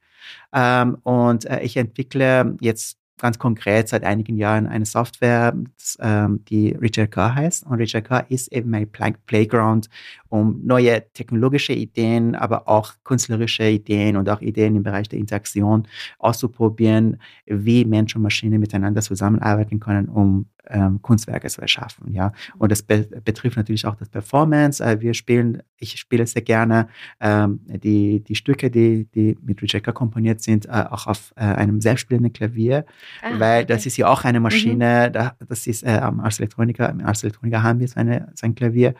Ähm, 0.51 0.97
und 1.03 1.45
äh, 1.45 1.61
ich 1.61 1.77
entwickle 1.77 2.57
jetzt 2.61 2.97
ganz 3.17 3.39
konkret 3.39 3.87
seit 3.87 4.03
einigen 4.03 4.37
Jahren 4.37 4.67
eine 4.67 4.85
Software, 4.85 5.55
ähm, 5.99 6.43
die 6.45 6.69
Richard 6.71 7.11
K 7.11 7.33
heißt. 7.33 7.65
Und 7.65 7.77
Richard 7.77 8.05
K 8.05 8.19
ist 8.19 8.51
eben 8.51 8.69
mein 8.69 8.89
Playground, 9.25 9.89
um 10.29 10.61
neue 10.63 11.03
technologische 11.13 11.73
Ideen, 11.73 12.35
aber 12.35 12.67
auch 12.67 12.93
künstlerische 13.03 13.69
Ideen 13.69 14.17
und 14.17 14.29
auch 14.29 14.41
Ideen 14.41 14.75
im 14.75 14.83
Bereich 14.83 15.07
der 15.07 15.19
Interaktion 15.19 15.87
auszuprobieren, 16.19 17.17
wie 17.45 17.85
Mensch 17.85 18.15
und 18.15 18.21
Maschine 18.21 18.59
miteinander 18.59 19.01
zusammenarbeiten 19.01 19.79
können, 19.79 20.09
um 20.09 20.47
ähm, 20.69 21.01
Kunstwerke 21.01 21.47
zu 21.47 21.61
erschaffen. 21.61 22.13
Ja? 22.13 22.31
Und 22.57 22.71
das 22.71 22.83
be 22.83 23.07
betrifft 23.23 23.57
natürlich 23.57 23.85
auch 23.85 23.95
das 23.95 24.09
Performance. 24.09 24.83
Äh, 24.83 25.01
wir 25.01 25.13
spielen, 25.13 25.61
ich 25.77 25.97
spiele 25.97 26.25
sehr 26.25 26.41
gerne 26.41 26.87
ähm, 27.19 27.59
die, 27.65 28.23
die 28.23 28.35
Stücke, 28.35 28.69
die, 28.71 29.05
die 29.13 29.37
mit 29.41 29.61
Rijeka 29.61 29.91
komponiert 29.91 30.41
sind, 30.41 30.65
äh, 30.65 30.85
auch 30.89 31.07
auf 31.07 31.33
äh, 31.35 31.41
einem 31.41 31.81
selbstspielenden 31.81 32.33
Klavier, 32.33 32.85
ah, 33.21 33.39
weil 33.39 33.63
okay. 33.63 33.73
das 33.73 33.85
ist 33.85 33.97
ja 33.97 34.07
auch 34.07 34.23
eine 34.23 34.39
mhm. 34.39 34.43
Maschine, 34.43 35.05
mhm. 35.07 35.13
da, 35.13 35.35
das 35.47 35.67
ist 35.67 35.83
äh, 35.83 36.01
Electronica, 36.39 36.87
am 36.87 37.01
Ars 37.01 37.23
Electronica 37.23 37.63
haben 37.63 37.79
wir 37.79 37.87
so, 37.87 37.99
eine, 37.99 38.31
so 38.35 38.45
ein 38.45 38.55
Klavier. 38.55 38.95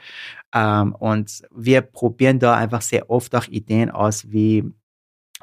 Ähm, 0.53 0.93
und 0.95 1.43
wir 1.55 1.81
probieren 1.81 2.39
da 2.39 2.55
einfach 2.55 2.81
sehr 2.81 3.09
oft 3.09 3.35
auch 3.35 3.47
Ideen 3.47 3.89
aus, 3.89 4.31
wie 4.31 4.63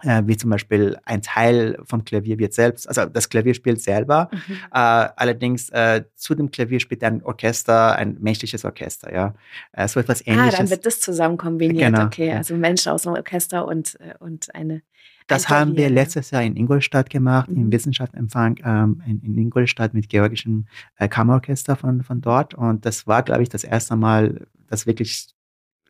äh, 0.02 0.22
wie 0.26 0.36
zum 0.36 0.50
Beispiel 0.50 0.96
ein 1.04 1.22
Teil 1.22 1.78
vom 1.84 2.04
Klavier 2.04 2.38
wird 2.38 2.54
selbst, 2.54 2.88
also 2.88 3.06
das 3.06 3.28
Klavier 3.28 3.54
spielt 3.54 3.80
selber, 3.80 4.30
mhm. 4.32 4.54
äh, 4.54 4.78
allerdings 4.78 5.70
äh, 5.70 6.04
zu 6.14 6.34
dem 6.34 6.50
Klavier 6.50 6.80
spielt 6.80 7.02
ein 7.04 7.22
Orchester, 7.22 7.96
ein 7.96 8.16
menschliches 8.20 8.64
Orchester, 8.64 9.12
ja, 9.12 9.34
äh, 9.72 9.88
so 9.88 10.00
etwas 10.00 10.26
ähnliches. 10.26 10.54
Ah, 10.54 10.58
dann 10.58 10.70
wird 10.70 10.86
das 10.86 11.00
zusammen 11.00 11.36
kombiniert, 11.36 11.92
genau. 11.92 12.06
okay, 12.06 12.32
also 12.32 12.54
Mensch 12.54 12.86
aus 12.86 13.06
einem 13.06 13.16
Orchester 13.16 13.66
und, 13.66 13.98
äh, 14.00 14.14
und 14.18 14.54
eine 14.54 14.82
das 15.26 15.48
haben 15.48 15.76
wir 15.76 15.88
letztes 15.88 16.30
Jahr 16.30 16.42
in 16.42 16.56
Ingolstadt 16.56 17.10
gemacht, 17.10 17.50
mhm. 17.50 17.56
im 17.56 17.72
Wissenschaftsempfang 17.72 18.58
ähm, 18.64 19.02
in, 19.06 19.20
in, 19.22 19.38
Ingolstadt 19.38 19.94
mit 19.94 20.08
georgischem 20.08 20.66
äh, 20.96 21.08
Kammerorchester 21.08 21.76
von, 21.76 22.02
von 22.02 22.20
dort. 22.20 22.54
Und 22.54 22.84
das 22.84 23.06
war, 23.06 23.22
glaube 23.22 23.42
ich, 23.42 23.48
das 23.48 23.64
erste 23.64 23.96
Mal, 23.96 24.46
dass 24.68 24.86
wirklich 24.86 25.28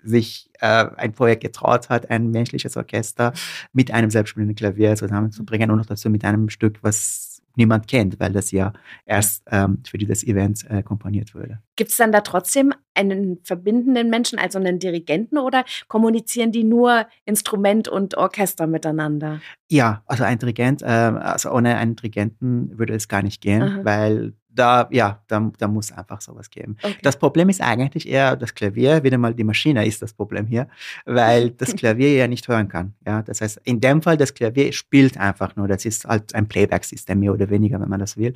sich 0.02 0.50
äh, 0.60 0.86
ein 0.96 1.12
Projekt 1.12 1.42
getraut 1.42 1.88
hat, 1.88 2.10
ein 2.10 2.30
menschliches 2.30 2.76
Orchester 2.76 3.32
mit 3.72 3.90
einem 3.90 4.10
selbstspielenden 4.10 4.56
Klavier 4.56 4.96
zusammenzubringen 4.96 5.70
und 5.70 5.78
noch 5.78 5.86
dazu 5.86 6.10
mit 6.10 6.24
einem 6.24 6.48
Stück, 6.48 6.78
was 6.82 7.32
niemand 7.56 7.88
kennt, 7.88 8.18
weil 8.20 8.32
das 8.32 8.50
ja 8.50 8.72
erst 9.04 9.42
ähm, 9.50 9.82
für 9.86 9.98
dieses 9.98 10.24
Event 10.24 10.68
äh, 10.70 10.82
komponiert 10.82 11.34
wurde. 11.34 11.60
Gibt 11.76 11.90
es 11.90 11.96
dann 11.96 12.12
da 12.12 12.20
trotzdem 12.20 12.72
einen 12.94 13.38
verbindenden 13.44 14.10
Menschen, 14.10 14.38
also 14.38 14.58
einen 14.58 14.78
Dirigenten, 14.78 15.38
oder 15.38 15.64
kommunizieren 15.88 16.52
die 16.52 16.64
nur 16.64 17.06
Instrument 17.24 17.88
und 17.88 18.16
Orchester 18.16 18.66
miteinander? 18.66 19.40
Ja, 19.70 20.02
also 20.06 20.24
ein 20.24 20.38
Dirigent, 20.38 20.82
äh, 20.82 20.86
also 20.86 21.50
ohne 21.50 21.76
einen 21.76 21.96
Dirigenten 21.96 22.78
würde 22.78 22.94
es 22.94 23.08
gar 23.08 23.22
nicht 23.22 23.40
gehen, 23.40 23.62
Aha. 23.62 23.80
weil 23.82 24.34
da, 24.54 24.88
ja, 24.90 25.22
da, 25.28 25.50
da 25.58 25.68
muss 25.68 25.92
einfach 25.92 26.20
sowas 26.20 26.50
geben. 26.50 26.76
Okay. 26.82 26.96
Das 27.02 27.18
Problem 27.18 27.48
ist 27.48 27.60
eigentlich 27.60 28.08
eher 28.08 28.36
das 28.36 28.54
Klavier, 28.54 29.02
wieder 29.02 29.18
mal 29.18 29.34
die 29.34 29.44
Maschine 29.44 29.86
ist 29.86 30.02
das 30.02 30.12
Problem 30.12 30.46
hier, 30.46 30.68
weil 31.04 31.50
das 31.58 31.74
Klavier 31.74 32.14
ja 32.14 32.28
nicht 32.28 32.48
hören 32.48 32.68
kann. 32.68 32.94
Ja, 33.06 33.22
das 33.22 33.40
heißt, 33.40 33.60
in 33.64 33.80
dem 33.80 34.02
Fall, 34.02 34.16
das 34.16 34.34
Klavier 34.34 34.72
spielt 34.72 35.18
einfach 35.18 35.56
nur, 35.56 35.68
das 35.68 35.84
ist 35.84 36.04
halt 36.04 36.34
ein 36.34 36.48
Playback-System, 36.48 37.18
mehr 37.18 37.32
oder 37.32 37.50
weniger, 37.50 37.80
wenn 37.80 37.88
man 37.88 38.00
das 38.00 38.16
will. 38.16 38.34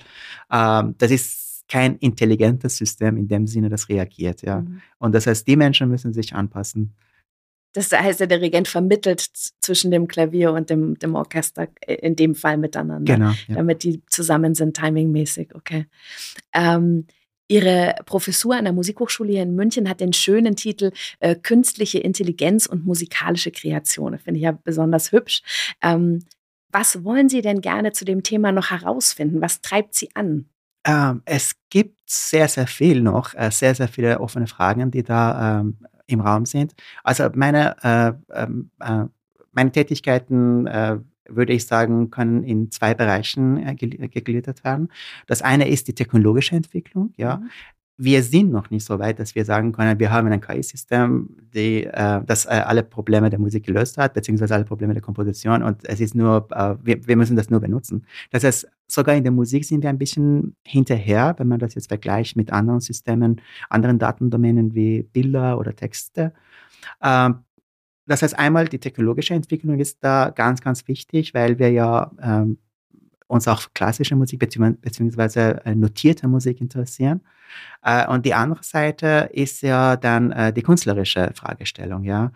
Ähm, 0.51 0.95
das 0.99 1.11
ist 1.11 1.47
kein 1.69 1.97
intelligentes 1.97 2.77
System 2.77 3.17
in 3.17 3.29
dem 3.29 3.47
Sinne, 3.47 3.69
das 3.69 3.89
reagiert, 3.89 4.43
ja. 4.43 4.61
Mhm. 4.61 4.81
Und 4.99 5.15
das 5.15 5.27
heißt, 5.27 5.47
die 5.47 5.57
Menschen 5.57 5.89
müssen 5.89 6.13
sich 6.13 6.35
anpassen. 6.35 6.95
Das 7.77 7.93
heißt, 7.93 8.21
der 8.21 8.27
Dirigent 8.27 8.69
vermittelt 8.69 9.21
zwischen 9.61 9.91
dem 9.91 10.09
Klavier 10.09 10.53
und 10.53 10.71
dem, 10.71 10.99
dem 10.99 11.15
Orchester, 11.15 11.69
äh, 11.83 11.95
in 11.97 12.17
dem 12.17 12.35
Fall 12.35 12.57
miteinander. 12.57 13.15
Genau. 13.15 13.33
Ja. 13.49 13.57
Damit 13.57 13.83
die 13.83 14.03
zusammen 14.07 14.55
sind, 14.55 14.77
timingmäßig, 14.77 15.55
okay. 15.55 15.87
Ähm, 16.55 17.07
Ihre 17.49 17.95
Professur 18.07 18.57
an 18.57 18.65
der 18.65 18.73
Musikhochschule 18.73 19.31
hier 19.31 19.43
in 19.43 19.55
München 19.55 19.89
hat 19.89 20.01
den 20.01 20.13
schönen 20.13 20.57
Titel 20.57 20.91
äh, 21.21 21.37
Künstliche 21.37 21.99
Intelligenz 21.99 22.67
und 22.67 22.85
musikalische 22.85 23.53
Kreation. 23.53 24.19
Finde 24.19 24.39
ich 24.39 24.45
ja 24.45 24.53
besonders 24.53 25.13
hübsch. 25.13 25.43
Ähm, 25.81 26.25
was 26.73 27.05
wollen 27.05 27.29
Sie 27.29 27.43
denn 27.43 27.61
gerne 27.61 27.93
zu 27.93 28.05
dem 28.05 28.23
Thema 28.23 28.51
noch 28.53 28.71
herausfinden? 28.71 29.41
Was 29.41 29.61
treibt 29.61 29.95
Sie 29.95 30.09
an? 30.15 30.47
Ähm, 30.85 31.23
es 31.25 31.53
gibt 31.71 31.99
sehr, 32.09 32.49
sehr 32.49 32.67
viel 32.67 33.01
noch, 33.01 33.35
äh, 33.35 33.51
sehr, 33.53 33.75
sehr 33.75 33.89
viele 33.89 34.19
offene 34.21 34.47
Fragen, 34.47 34.91
die 34.91 35.03
da 35.05 35.61
ähm, 35.61 35.79
im 36.07 36.21
Raum 36.21 36.47
sind. 36.47 36.75
Also 37.05 37.29
meine, 37.35 37.77
äh, 37.83 38.43
ähm, 38.43 38.71
äh, 38.81 39.05
meine 39.53 39.73
Tätigkeiten, 39.73 40.67
äh, 40.67 40.99
würde 41.29 41.53
ich 41.53 41.67
sagen, 41.67 42.11
können 42.11 42.45
in 42.45 42.71
zwei 42.71 42.95
Bereichen 42.95 43.57
äh, 43.59 43.75
gegliedert 43.75 44.65
werden. 44.65 44.93
Das 45.27 45.43
eine 45.43 45.69
ist 45.69 45.89
die 45.89 45.95
technologische 45.95 46.55
Entwicklung. 46.55 47.13
Ja. 47.17 47.39
Mhm 47.39 47.51
wir 47.99 48.23
sind 48.23 48.51
noch 48.51 48.71
nicht 48.71 48.85
so 48.85 48.99
weit, 48.99 49.19
dass 49.19 49.35
wir 49.35 49.45
sagen 49.45 49.73
können, 49.73 49.99
wir 49.99 50.11
haben 50.11 50.29
ein 50.29 50.41
KI-System, 50.41 51.29
äh, 51.55 52.21
das 52.27 52.45
äh, 52.45 52.51
alle 52.51 52.83
Probleme 52.83 53.31
der 53.31 53.39
Musik 53.39 53.65
gelöst 53.65 53.97
hat, 53.97 54.13
beziehungsweise 54.13 54.55
alle 54.55 54.65
Probleme 54.65 54.93
der 54.93 55.03
Komposition 55.03 55.63
und 55.63 55.83
es 55.85 56.01
ist 56.01 56.15
nur, 56.15 56.47
äh, 56.53 56.75
wir, 56.83 57.07
wir 57.07 57.17
müssen 57.17 57.37
das 57.37 57.49
nur 57.49 57.61
benutzen. 57.61 58.05
Das 58.31 58.45
heißt, 58.45 58.69
sogar 58.87 59.15
in 59.15 59.23
der 59.23 59.33
Musik 59.33 59.65
sind 59.65 59.83
wir 59.83 59.89
ein 59.91 59.99
bisschen 59.99 60.57
hinterher, 60.63 61.35
wenn 61.39 61.49
man 61.49 61.59
das 61.59 61.75
jetzt 61.75 61.89
vergleicht 61.89 62.37
mit 62.37 62.53
anderen 62.53 62.81
Systemen, 62.81 63.41
anderen 63.71 63.99
Datendomänen 63.99 64.75
wie 64.75 65.03
Bilder 65.03 65.59
oder 65.59 65.75
Texte. 65.75 66.35
Ähm, 67.03 67.37
das 68.07 68.23
heißt, 68.23 68.39
einmal 68.39 68.69
die 68.69 68.79
technologische 68.79 69.35
Entwicklung 69.35 69.81
ist 69.81 69.99
da 70.05 70.31
ganz, 70.31 70.61
ganz 70.61 70.87
wichtig, 70.87 71.35
weil 71.35 71.59
wir 71.59 71.71
ja 71.71 72.13
ähm, 72.23 72.59
uns 73.29 73.49
auch 73.49 73.69
klassische 73.75 74.17
Musik 74.17 74.39
beziehungsweise 74.39 75.65
äh, 75.65 75.75
notierte 75.75 76.29
Musik 76.29 76.61
interessieren. 76.61 77.21
Äh, 77.83 78.07
und 78.09 78.27
die 78.27 78.35
andere 78.35 78.63
Seite 78.63 79.31
ist 79.33 79.63
ja 79.63 79.97
dann 79.97 80.31
äh, 80.33 80.53
die 80.53 80.63
künstlerische 80.63 81.33
Fragestellung. 81.35 82.05
Ja? 82.05 82.33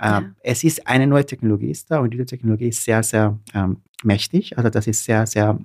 ja. 0.00 0.22
Es 0.40 0.64
ist 0.64 0.86
eine 0.86 1.06
neue 1.06 1.24
Technologie 1.24 1.70
ist 1.70 1.90
da 1.90 1.98
und 2.00 2.12
diese 2.12 2.26
Technologie 2.26 2.68
ist 2.68 2.84
sehr, 2.84 3.02
sehr 3.02 3.38
ähm, 3.54 3.78
mächtig. 4.02 4.56
Also 4.58 4.70
das 4.70 4.86
ist 4.86 5.04
sehr, 5.04 5.26
sehr 5.26 5.58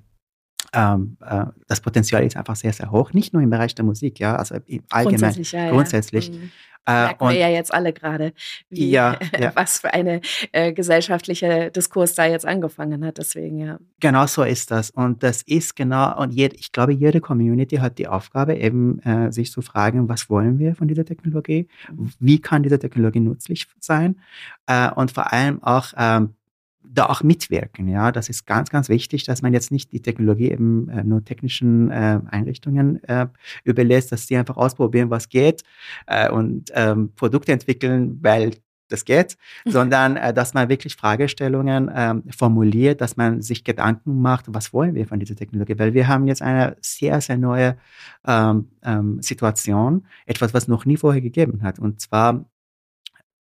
ähm, 0.74 1.18
äh, 1.25 1.46
das 1.68 1.82
Potenzial 1.82 2.24
ist 2.24 2.38
einfach 2.38 2.56
sehr, 2.56 2.74
sehr 2.74 2.92
hoch. 2.92 3.13
Nicht 3.13 3.34
nur 3.34 3.42
im 3.42 3.50
Bereich 3.50 3.75
der 3.75 3.86
Musik, 3.86 4.20
ja, 4.20 4.36
also 4.36 4.56
allgemein, 4.89 5.04
grundsätzlich. 5.04 5.51
Ja, 5.51 5.70
grundsätzlich. 5.70 6.28
Ja. 6.28 6.34
Mhm. 6.34 6.51
Äh, 6.86 6.92
Merken 6.92 7.30
wir 7.30 7.36
ja 7.36 7.50
jetzt 7.50 7.74
alle 7.74 7.94
gerade, 7.94 8.34
ja, 8.70 9.18
ja. 9.39 9.51
was 9.54 9.80
für 9.80 9.94
eine 9.94 10.22
äh, 10.54 10.74
gesellschaftliche 10.74 11.70
Diskurs 11.72 12.16
da 12.16 12.25
jetzt 12.25 12.46
angefangen 12.46 13.06
hat. 13.06 13.18
Deswegen, 13.18 13.60
ja. 13.60 13.80
Genau 14.00 14.25
so 14.25 14.44
ist 14.44 14.72
das. 14.72 14.89
Und 14.89 15.22
das 15.22 15.44
ist 15.44 15.75
genau, 15.75 16.20
und 16.20 16.34
jed, 16.34 16.54
ich 16.54 16.72
glaube, 16.72 16.94
jede 16.94 17.22
Community 17.22 17.78
hat 17.78 18.00
die 18.00 18.08
Aufgabe, 18.08 18.56
eben 18.56 19.00
äh, 19.01 19.32
sich 19.32 19.51
zu 19.51 19.62
fragen, 19.62 20.10
was 20.10 20.30
wollen 20.30 20.58
wir 20.58 20.74
von 20.74 20.88
dieser 20.88 21.06
Technologie? 21.06 21.68
Mhm. 21.92 22.12
Wie 22.20 22.42
kann 22.42 22.63
diese 22.63 22.80
Technologie 22.80 23.20
nützlich 23.20 23.68
sein? 23.80 24.20
Äh, 24.66 24.89
und 24.92 25.12
vor 25.12 25.32
allem 25.32 25.62
auch 25.62 25.94
ähm, 25.98 26.34
da 26.91 27.05
auch 27.05 27.24
mitwirken. 27.24 27.88
Ja, 27.88 28.12
das 28.12 28.29
ist 28.29 28.46
ganz, 28.46 28.69
ganz 28.69 28.89
wichtig, 28.89 29.24
dass 29.24 29.41
man 29.41 29.53
jetzt 29.53 29.72
nicht 29.72 29.91
die 29.91 30.01
Technologie 30.01 30.52
eben 30.52 30.89
äh, 30.89 31.04
nur 31.04 31.23
technischen 31.23 31.91
äh, 31.91 32.19
Einrichtungen 32.30 33.04
äh, 33.04 33.28
überlässt, 33.63 34.12
dass 34.12 34.28
sie 34.28 34.38
einfach 34.38 34.58
ausprobieren, 34.58 35.10
was 35.10 35.30
geht 35.30 35.63
äh, 36.08 36.30
und 36.30 36.71
ähm, 36.73 37.12
Produkte 37.15 37.52
entwickeln, 37.52 38.19
weil 38.21 38.52
das 38.89 39.06
geht, 39.06 39.38
mhm. 39.65 39.71
sondern 39.71 40.17
äh, 40.17 40.34
dass 40.34 40.54
man 40.54 40.67
wirklich 40.67 40.95
Fragestellungen 40.95 41.91
ähm, 41.93 42.23
formuliert, 42.36 43.02
dass 43.02 43.17
man 43.17 43.41
sich 43.41 43.63
Gedanken 43.63 44.21
macht, 44.21 44.45
was 44.47 44.73
wollen 44.73 44.95
wir 44.95 45.08
von 45.08 45.19
dieser 45.19 45.36
Technologie, 45.36 45.78
weil 45.78 45.93
wir 45.93 46.08
haben 46.08 46.28
jetzt 46.28 46.41
eine 46.41 46.75
sehr, 46.82 47.21
sehr 47.21 47.38
neue 47.38 47.78
ähm, 48.25 48.69
ähm, 48.84 49.21
Situation, 49.21 50.06
etwas, 50.25 50.54
was 50.54 50.67
noch 50.67 50.86
nie 50.86 50.97
vorher 50.97 51.21
gegeben 51.21 51.62
hat. 51.62 51.78
Und 51.78 52.02
zwar 52.02 52.45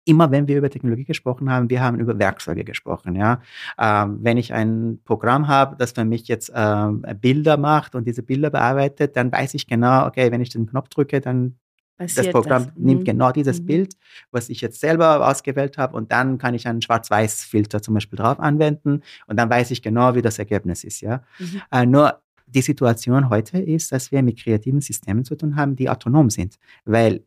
immer 0.08 0.30
wenn 0.30 0.48
wir 0.48 0.56
über 0.56 0.70
Technologie 0.70 1.04
gesprochen 1.04 1.50
haben, 1.50 1.68
wir 1.70 1.82
haben 1.82 2.00
über 2.00 2.18
Werkzeuge 2.18 2.64
gesprochen. 2.64 3.14
Ja? 3.14 3.40
Ähm, 3.78 4.18
wenn 4.22 4.38
ich 4.38 4.52
ein 4.52 5.00
Programm 5.04 5.48
habe, 5.48 5.76
das 5.76 5.92
für 5.92 6.04
mich 6.04 6.26
jetzt 6.28 6.50
ähm, 6.54 7.04
Bilder 7.20 7.56
macht 7.56 7.94
und 7.94 8.06
diese 8.06 8.22
Bilder 8.22 8.50
bearbeitet, 8.50 9.16
dann 9.16 9.30
weiß 9.30 9.54
ich 9.54 9.66
genau, 9.66 10.06
okay, 10.06 10.32
wenn 10.32 10.40
ich 10.40 10.50
den 10.50 10.66
Knopf 10.66 10.88
drücke, 10.88 11.20
dann 11.20 11.56
Passiert 11.98 12.26
das 12.26 12.32
Programm 12.32 12.66
das. 12.66 12.72
nimmt 12.76 13.00
mhm. 13.00 13.04
genau 13.04 13.32
dieses 13.32 13.60
mhm. 13.60 13.66
Bild, 13.66 13.94
was 14.30 14.48
ich 14.48 14.60
jetzt 14.60 14.80
selber 14.80 15.26
ausgewählt 15.28 15.78
habe, 15.78 15.96
und 15.96 16.12
dann 16.12 16.38
kann 16.38 16.54
ich 16.54 16.68
einen 16.68 16.80
Schwarz-Weiß-Filter 16.80 17.82
zum 17.82 17.94
Beispiel 17.94 18.16
drauf 18.16 18.38
anwenden 18.38 19.02
und 19.26 19.36
dann 19.36 19.50
weiß 19.50 19.72
ich 19.72 19.82
genau, 19.82 20.14
wie 20.14 20.22
das 20.22 20.38
Ergebnis 20.38 20.84
ist. 20.84 21.00
Ja? 21.00 21.22
Mhm. 21.38 21.62
Äh, 21.72 21.86
nur 21.86 22.22
die 22.46 22.62
Situation 22.62 23.28
heute 23.30 23.58
ist, 23.58 23.92
dass 23.92 24.12
wir 24.12 24.22
mit 24.22 24.38
kreativen 24.38 24.80
Systemen 24.80 25.24
zu 25.24 25.36
tun 25.36 25.56
haben, 25.56 25.76
die 25.76 25.90
autonom 25.90 26.30
sind, 26.30 26.56
weil 26.84 27.24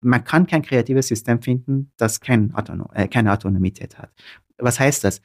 man 0.00 0.24
kann 0.24 0.46
kein 0.46 0.62
kreatives 0.62 1.08
System 1.08 1.42
finden, 1.42 1.92
das 1.96 2.20
kein 2.20 2.54
Autonom, 2.54 2.88
äh, 2.94 3.08
keine 3.08 3.32
Autonomität 3.32 3.98
hat. 3.98 4.10
Was 4.58 4.78
heißt 4.78 5.04
das? 5.04 5.20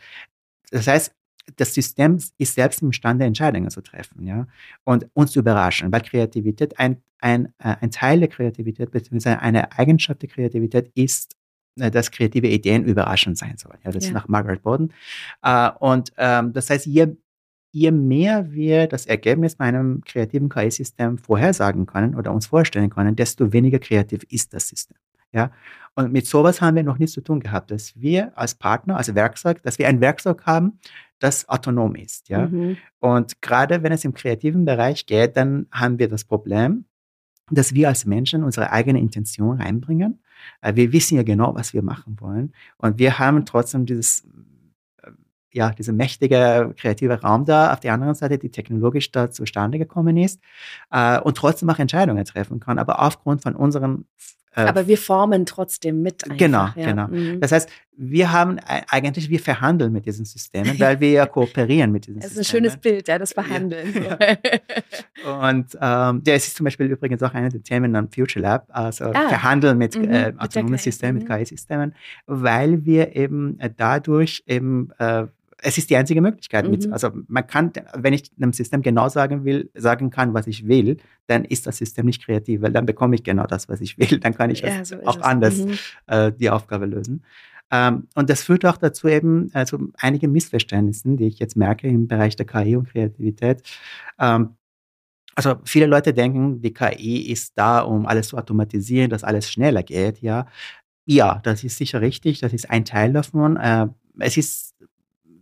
Das 0.71 0.87
heißt, 0.87 1.13
das 1.55 1.73
System 1.73 2.19
ist 2.37 2.55
selbst 2.55 2.81
imstande, 2.81 3.25
Entscheidungen 3.25 3.69
zu 3.69 3.81
treffen, 3.81 4.25
ja, 4.25 4.47
und 4.85 5.07
uns 5.13 5.31
zu 5.31 5.39
überraschen, 5.39 5.91
weil 5.91 6.01
Kreativität, 6.01 6.79
ein, 6.79 7.03
ein, 7.19 7.47
äh, 7.59 7.75
ein 7.81 7.91
Teil 7.91 8.19
der 8.19 8.29
Kreativität, 8.29 8.91
beziehungsweise 8.91 9.39
eine 9.39 9.71
Eigenschaft 9.77 10.21
der 10.21 10.29
Kreativität 10.29 10.91
ist, 10.95 11.35
äh, 11.79 11.91
dass 11.91 12.11
kreative 12.11 12.47
Ideen 12.47 12.85
überraschend 12.85 13.37
sein 13.37 13.57
sollen. 13.57 13.79
Ja, 13.83 13.91
das 13.91 14.03
ja. 14.03 14.09
ist 14.09 14.13
nach 14.13 14.27
Margaret 14.27 14.61
Borden. 14.61 14.93
Äh, 15.41 15.69
und 15.79 16.13
ähm, 16.17 16.53
das 16.53 16.69
heißt, 16.69 16.85
je 16.85 17.15
je 17.73 17.91
mehr 17.91 18.51
wir 18.51 18.87
das 18.87 19.07
Ergebnis 19.07 19.55
bei 19.55 19.65
einem 19.65 20.01
kreativen 20.05 20.47
KI-System 20.47 21.17
vorhersagen 21.17 21.87
können 21.87 22.13
oder 22.13 22.31
uns 22.31 22.45
vorstellen 22.45 22.91
können, 22.91 23.15
desto 23.15 23.51
weniger 23.51 23.79
kreativ 23.79 24.23
ist 24.29 24.53
das 24.53 24.67
System. 24.69 24.95
Ja? 25.31 25.51
Und 25.95 26.13
mit 26.13 26.27
sowas 26.27 26.61
haben 26.61 26.75
wir 26.75 26.83
noch 26.83 26.99
nichts 26.99 27.13
zu 27.13 27.21
tun 27.21 27.39
gehabt, 27.39 27.71
dass 27.71 27.99
wir 27.99 28.31
als 28.37 28.53
Partner, 28.53 28.97
als 28.97 29.15
Werkzeug, 29.15 29.63
dass 29.63 29.79
wir 29.79 29.87
ein 29.87 30.01
Werkzeug 30.01 30.45
haben, 30.45 30.79
das 31.17 31.49
autonom 31.49 31.95
ist. 31.95 32.29
Ja? 32.29 32.45
Mhm. 32.45 32.77
Und 32.99 33.41
gerade 33.41 33.81
wenn 33.81 33.91
es 33.91 34.05
im 34.05 34.13
kreativen 34.13 34.65
Bereich 34.65 35.07
geht, 35.07 35.35
dann 35.35 35.65
haben 35.71 35.97
wir 35.97 36.07
das 36.07 36.25
Problem, 36.25 36.85
dass 37.49 37.73
wir 37.73 37.87
als 37.87 38.05
Menschen 38.05 38.43
unsere 38.43 38.71
eigene 38.71 38.99
Intention 38.99 39.59
reinbringen. 39.59 40.21
Wir 40.61 40.91
wissen 40.93 41.15
ja 41.15 41.23
genau, 41.23 41.55
was 41.55 41.73
wir 41.73 41.81
machen 41.81 42.19
wollen. 42.19 42.53
Und 42.77 42.99
wir 42.99 43.17
haben 43.17 43.45
trotzdem 43.45 43.87
dieses 43.87 44.27
ja, 45.53 45.69
dieser 45.69 45.93
mächtige 45.93 46.73
kreative 46.77 47.21
Raum 47.21 47.45
da, 47.45 47.71
auf 47.71 47.79
der 47.79 47.93
anderen 47.93 48.15
Seite, 48.15 48.37
die 48.37 48.49
technologisch 48.49 49.11
da 49.11 49.31
zustande 49.31 49.77
gekommen 49.77 50.17
ist 50.17 50.41
äh, 50.91 51.19
und 51.19 51.37
trotzdem 51.37 51.69
auch 51.69 51.79
Entscheidungen 51.79 52.25
treffen 52.25 52.59
kann, 52.59 52.79
aber 52.79 53.01
aufgrund 53.01 53.43
von 53.43 53.55
unseren 53.55 54.05
äh, 54.55 54.61
aber 54.61 54.87
wir 54.87 54.97
formen 54.97 55.45
trotzdem 55.45 56.01
mit. 56.01 56.23
Einfach, 56.23 56.37
genau, 56.37 56.67
ja. 56.75 56.85
genau. 56.85 57.07
Mhm. 57.07 57.39
Das 57.39 57.51
heißt, 57.51 57.69
wir 57.95 58.31
haben 58.31 58.59
eigentlich, 58.59 59.29
wir 59.29 59.39
verhandeln 59.39 59.91
mit 59.91 60.05
diesen 60.05 60.25
Systemen, 60.25 60.79
weil 60.79 60.99
wir 60.99 61.11
ja 61.11 61.25
kooperieren 61.27 61.91
mit 61.91 62.05
diesen 62.05 62.21
Systemen. 62.21 62.37
Das 62.37 62.45
ist 62.45 62.53
ein 62.53 62.57
schönes 62.57 62.77
Bild, 62.77 63.07
ja, 63.07 63.17
das 63.17 63.33
Verhandeln. 63.33 63.93
Ja. 65.23 65.49
Und 65.49 65.77
ähm, 65.79 66.21
ja, 66.25 66.33
es 66.33 66.47
ist 66.47 66.57
zum 66.57 66.65
Beispiel 66.65 66.87
übrigens 66.87 67.23
auch 67.23 67.33
eine 67.33 67.49
der 67.49 67.63
Themen 67.63 67.95
am 67.95 68.09
Future 68.11 68.43
Lab, 68.43 68.67
also 68.69 69.05
ah, 69.05 69.29
Verhandeln 69.29 69.77
mit 69.77 69.97
mhm, 69.97 70.11
äh, 70.11 70.33
autonomen 70.37 70.77
Systemen, 70.77 71.19
mit 71.19 71.27
KI-Systemen, 71.27 71.95
weil 72.25 72.85
wir 72.85 73.15
eben 73.15 73.59
äh, 73.59 73.69
dadurch 73.75 74.43
eben 74.45 74.91
äh, 74.99 75.27
es 75.63 75.77
ist 75.77 75.89
die 75.89 75.95
einzige 75.95 76.21
Möglichkeit. 76.21 76.69
Mit, 76.69 76.85
mhm. 76.85 76.93
also 76.93 77.09
man 77.27 77.47
kann, 77.47 77.71
wenn 77.95 78.13
ich 78.13 78.31
einem 78.37 78.53
System 78.53 78.81
genau 78.81 79.09
sagen 79.09 79.45
will, 79.45 79.69
sagen 79.73 80.09
kann, 80.09 80.33
was 80.33 80.47
ich 80.47 80.67
will, 80.67 80.97
dann 81.27 81.45
ist 81.45 81.65
das 81.65 81.77
System 81.77 82.05
nicht 82.05 82.23
kreativ, 82.23 82.61
weil 82.61 82.71
dann 82.71 82.85
bekomme 82.85 83.15
ich 83.15 83.23
genau 83.23 83.45
das, 83.45 83.69
was 83.69 83.81
ich 83.81 83.97
will. 83.97 84.19
Dann 84.19 84.35
kann 84.35 84.49
ich 84.49 84.61
ja, 84.61 84.83
so 84.83 84.97
auch 85.05 85.21
anders 85.21 85.57
mhm. 85.57 85.77
äh, 86.07 86.31
die 86.31 86.49
Aufgabe 86.49 86.85
lösen. 86.85 87.23
Ähm, 87.71 88.07
und 88.13 88.29
das 88.29 88.43
führt 88.43 88.65
auch 88.65 88.77
dazu 88.77 89.07
eben 89.07 89.49
also 89.53 89.79
einige 89.97 90.27
Missverständnissen, 90.27 91.17
die 91.17 91.27
ich 91.27 91.39
jetzt 91.39 91.55
merke 91.55 91.87
im 91.87 92.07
Bereich 92.07 92.35
der 92.35 92.45
KI 92.45 92.75
und 92.75 92.89
Kreativität. 92.89 93.63
Ähm, 94.19 94.57
also 95.35 95.55
viele 95.63 95.87
Leute 95.87 96.13
denken, 96.13 96.61
die 96.61 96.73
KI 96.73 97.31
ist 97.31 97.53
da, 97.55 97.79
um 97.79 98.05
alles 98.05 98.27
zu 98.27 98.37
automatisieren, 98.37 99.09
dass 99.09 99.23
alles 99.23 99.49
schneller 99.49 99.81
geht. 99.81 100.21
Ja, 100.21 100.45
ja, 101.05 101.39
das 101.43 101.63
ist 101.63 101.77
sicher 101.77 102.01
richtig. 102.01 102.39
Das 102.39 102.53
ist 102.53 102.69
ein 102.69 102.85
Teil 102.85 103.13
davon. 103.13 103.57
Äh, 103.57 103.87
es 104.19 104.37
ist 104.37 104.72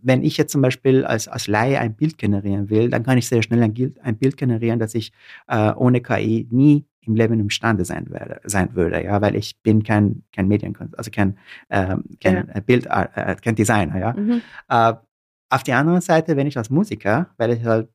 wenn 0.02 0.22
ich 0.22 0.36
jetzt 0.36 0.52
zum 0.52 0.62
Beispiel 0.62 1.04
als, 1.04 1.28
als 1.28 1.46
Laie 1.46 1.78
ein 1.80 1.94
Bild 1.94 2.18
generieren 2.18 2.70
will, 2.70 2.90
dann 2.90 3.02
kann 3.02 3.18
ich 3.18 3.28
sehr 3.28 3.42
schnell 3.42 3.62
ein, 3.62 3.94
ein 4.02 4.16
Bild 4.16 4.36
generieren, 4.36 4.78
das 4.78 4.94
ich 4.94 5.12
äh, 5.48 5.72
ohne 5.72 6.00
KI 6.00 6.48
nie 6.50 6.84
im 7.04 7.16
Leben 7.16 7.40
imstande 7.40 7.84
sein, 7.84 8.10
werde, 8.10 8.40
sein 8.44 8.74
würde, 8.74 9.02
ja, 9.02 9.20
weil 9.20 9.34
ich 9.34 9.60
bin 9.62 9.82
kein, 9.82 10.22
kein 10.32 10.46
Medienkünstler, 10.46 10.98
also 10.98 11.10
kein, 11.10 11.38
ähm, 11.68 12.04
kein 12.22 12.48
ja. 12.54 12.60
Bild, 12.60 12.86
äh, 12.86 13.36
kein 13.42 13.54
Designer, 13.54 13.98
ja. 13.98 14.12
Mhm. 14.12 14.42
Äh, 14.68 14.94
auf 15.50 15.62
der 15.64 15.78
anderen 15.78 16.00
Seite, 16.00 16.36
wenn 16.36 16.46
ich 16.46 16.56
als 16.56 16.70
Musiker, 16.70 17.30
weil 17.36 17.52
ich 17.52 17.64
halt 17.64 17.88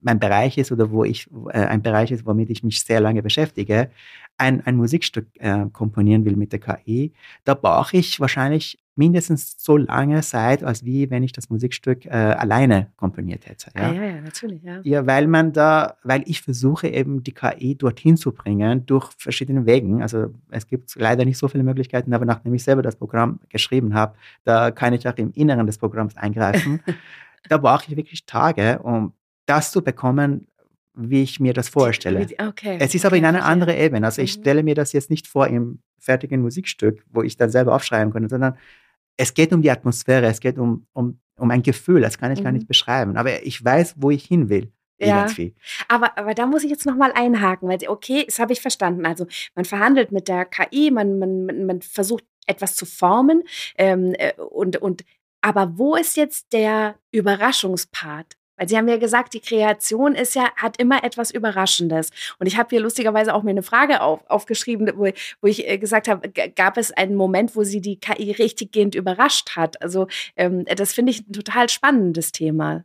mein 0.00 0.18
Bereich 0.18 0.58
ist 0.58 0.72
oder 0.72 0.90
wo 0.90 1.04
ich 1.04 1.28
äh, 1.48 1.58
ein 1.58 1.82
Bereich 1.82 2.10
ist, 2.10 2.26
womit 2.26 2.50
ich 2.50 2.62
mich 2.62 2.82
sehr 2.82 3.00
lange 3.00 3.22
beschäftige, 3.22 3.90
ein, 4.38 4.64
ein 4.66 4.76
Musikstück 4.76 5.28
äh, 5.38 5.66
komponieren 5.72 6.24
will 6.24 6.36
mit 6.36 6.52
der 6.52 6.60
KI, 6.60 7.12
da 7.44 7.54
brauche 7.54 7.96
ich 7.96 8.20
wahrscheinlich 8.20 8.78
mindestens 8.96 9.56
so 9.58 9.76
lange 9.76 10.20
Zeit, 10.20 10.62
als 10.62 10.84
wie 10.84 11.10
wenn 11.10 11.22
ich 11.22 11.32
das 11.32 11.48
Musikstück 11.48 12.04
äh, 12.04 12.10
alleine 12.10 12.88
komponiert 12.96 13.46
hätte. 13.46 13.70
Ja? 13.74 13.90
Ah, 13.90 13.92
ja, 13.94 14.04
ja, 14.04 14.20
natürlich, 14.20 14.62
ja. 14.62 14.80
Ja, 14.82 15.06
weil 15.06 15.26
man 15.26 15.52
da, 15.52 15.96
weil 16.02 16.22
ich 16.26 16.42
versuche 16.42 16.88
eben 16.88 17.22
die 17.22 17.32
KI 17.32 17.76
dorthin 17.76 18.16
zu 18.16 18.32
bringen 18.32 18.84
durch 18.84 19.10
verschiedene 19.16 19.64
Wegen. 19.64 20.02
Also 20.02 20.34
es 20.50 20.66
gibt 20.66 20.94
leider 20.96 21.24
nicht 21.24 21.38
so 21.38 21.48
viele 21.48 21.64
Möglichkeiten, 21.64 22.12
aber 22.12 22.26
nachdem 22.26 22.52
ich 22.52 22.62
selber 22.62 22.82
das 22.82 22.96
Programm 22.96 23.40
geschrieben 23.48 23.94
habe, 23.94 24.16
da 24.44 24.70
kann 24.70 24.92
ich 24.92 25.08
auch 25.08 25.16
im 25.16 25.32
Inneren 25.32 25.66
des 25.66 25.78
Programms 25.78 26.16
eingreifen. 26.16 26.80
da 27.48 27.56
brauche 27.56 27.84
ich 27.88 27.96
wirklich 27.96 28.26
Tage, 28.26 28.80
um 28.80 29.14
das 29.50 29.72
zu 29.72 29.82
bekommen, 29.82 30.46
wie 30.94 31.22
ich 31.22 31.40
mir 31.40 31.52
das 31.52 31.68
vorstelle. 31.68 32.26
Okay, 32.38 32.78
es 32.80 32.94
ist 32.94 33.04
okay, 33.04 33.06
aber 33.06 33.16
in 33.16 33.24
einer 33.24 33.44
anderen 33.44 33.76
Ebene. 33.76 34.06
Also 34.06 34.22
ich 34.22 34.36
mhm. 34.36 34.40
stelle 34.40 34.62
mir 34.62 34.74
das 34.74 34.92
jetzt 34.92 35.10
nicht 35.10 35.26
vor 35.26 35.46
im 35.46 35.80
fertigen 35.98 36.40
Musikstück, 36.40 37.04
wo 37.10 37.22
ich 37.22 37.36
dann 37.36 37.50
selber 37.50 37.74
aufschreiben 37.74 38.12
könnte, 38.12 38.28
sondern 38.28 38.56
es 39.16 39.34
geht 39.34 39.52
um 39.52 39.62
die 39.62 39.70
Atmosphäre, 39.70 40.26
es 40.26 40.40
geht 40.40 40.58
um, 40.58 40.86
um, 40.92 41.20
um 41.36 41.50
ein 41.50 41.62
Gefühl, 41.62 42.00
das 42.00 42.18
kann 42.18 42.32
ich 42.32 42.40
mhm. 42.40 42.44
gar 42.44 42.52
nicht 42.52 42.64
mhm. 42.64 42.68
beschreiben. 42.68 43.16
Aber 43.16 43.42
ich 43.44 43.62
weiß, 43.62 43.96
wo 43.98 44.10
ich 44.10 44.24
hin 44.24 44.48
will. 44.48 44.72
Ja, 45.02 45.26
aber, 45.88 46.18
aber 46.18 46.34
da 46.34 46.44
muss 46.44 46.62
ich 46.62 46.70
jetzt 46.70 46.84
nochmal 46.84 47.12
einhaken, 47.14 47.68
weil, 47.68 47.78
okay, 47.88 48.24
das 48.26 48.38
habe 48.38 48.52
ich 48.52 48.60
verstanden. 48.60 49.06
Also 49.06 49.26
man 49.54 49.64
verhandelt 49.64 50.12
mit 50.12 50.28
der 50.28 50.44
KI, 50.44 50.90
man, 50.90 51.18
man, 51.18 51.64
man 51.64 51.80
versucht 51.80 52.24
etwas 52.46 52.76
zu 52.76 52.84
formen 52.84 53.42
ähm, 53.78 54.14
äh, 54.18 54.34
und, 54.34 54.76
und 54.76 55.04
aber 55.40 55.78
wo 55.78 55.96
ist 55.96 56.16
jetzt 56.18 56.52
der 56.52 56.96
Überraschungspart? 57.12 58.36
Weil 58.60 58.68
Sie 58.68 58.76
haben 58.76 58.88
ja 58.88 58.98
gesagt, 58.98 59.32
die 59.32 59.40
Kreation 59.40 60.14
ist 60.14 60.34
ja, 60.34 60.50
hat 60.54 60.76
immer 60.76 61.02
etwas 61.02 61.30
Überraschendes. 61.30 62.10
Und 62.38 62.46
ich 62.46 62.58
habe 62.58 62.68
hier 62.68 62.80
lustigerweise 62.80 63.34
auch 63.34 63.42
mir 63.42 63.52
eine 63.52 63.62
Frage 63.62 64.02
auf, 64.02 64.20
aufgeschrieben, 64.28 64.86
wo, 64.96 65.08
wo 65.40 65.46
ich 65.46 65.66
äh, 65.66 65.78
gesagt 65.78 66.08
habe, 66.08 66.28
gab 66.28 66.76
es 66.76 66.92
einen 66.92 67.16
Moment, 67.16 67.56
wo 67.56 67.64
sie 67.64 67.80
die 67.80 67.98
KI 67.98 68.32
richtiggehend 68.32 68.94
überrascht 68.94 69.56
hat? 69.56 69.80
Also 69.80 70.08
ähm, 70.36 70.66
das 70.76 70.92
finde 70.92 71.10
ich 71.10 71.26
ein 71.26 71.32
total 71.32 71.70
spannendes 71.70 72.32
Thema. 72.32 72.84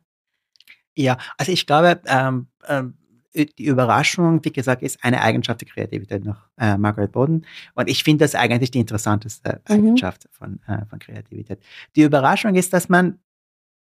Ja, 0.96 1.18
also 1.38 1.52
ich 1.52 1.68
glaube, 1.68 2.00
ähm, 2.08 2.48
ähm, 2.70 2.94
die 3.34 3.66
Überraschung, 3.66 4.46
wie 4.46 4.54
gesagt, 4.54 4.82
ist 4.82 5.04
eine 5.04 5.22
Eigenschaft 5.22 5.60
der 5.60 5.68
Kreativität 5.68 6.24
nach 6.24 6.48
äh, 6.58 6.78
Margaret 6.78 7.12
Boden. 7.12 7.46
Und 7.74 7.90
ich 7.90 8.06
finde 8.06 8.24
das 8.24 8.34
eigentlich 8.34 8.72
die 8.72 8.80
interessanteste 8.80 9.62
mhm. 9.68 9.76
Eigenschaft 9.76 10.30
von, 10.32 10.62
äh, 10.68 10.86
von 10.86 11.00
Kreativität. 11.00 11.60
Die 11.98 12.04
Überraschung 12.04 12.56
ist, 12.56 12.72
dass 12.72 12.88
man 12.88 13.20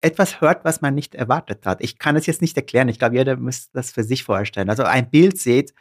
etwas 0.02 0.40
hört, 0.40 0.64
was 0.64 0.80
man 0.82 0.94
nicht 0.94 1.14
erwartet 1.14 1.64
hat. 1.64 1.80
Ich 1.80 1.98
kann 1.98 2.16
es 2.16 2.26
jetzt 2.26 2.42
nicht 2.42 2.56
erklären. 2.56 2.88
Ich 2.88 2.98
glaube, 2.98 3.16
jeder 3.16 3.36
muss 3.36 3.70
das 3.70 3.92
für 3.92 4.02
sich 4.02 4.24
vorstellen. 4.24 4.68
Also 4.68 4.82
ein 4.82 5.08
Bild 5.08 5.38
sieht 5.38 5.72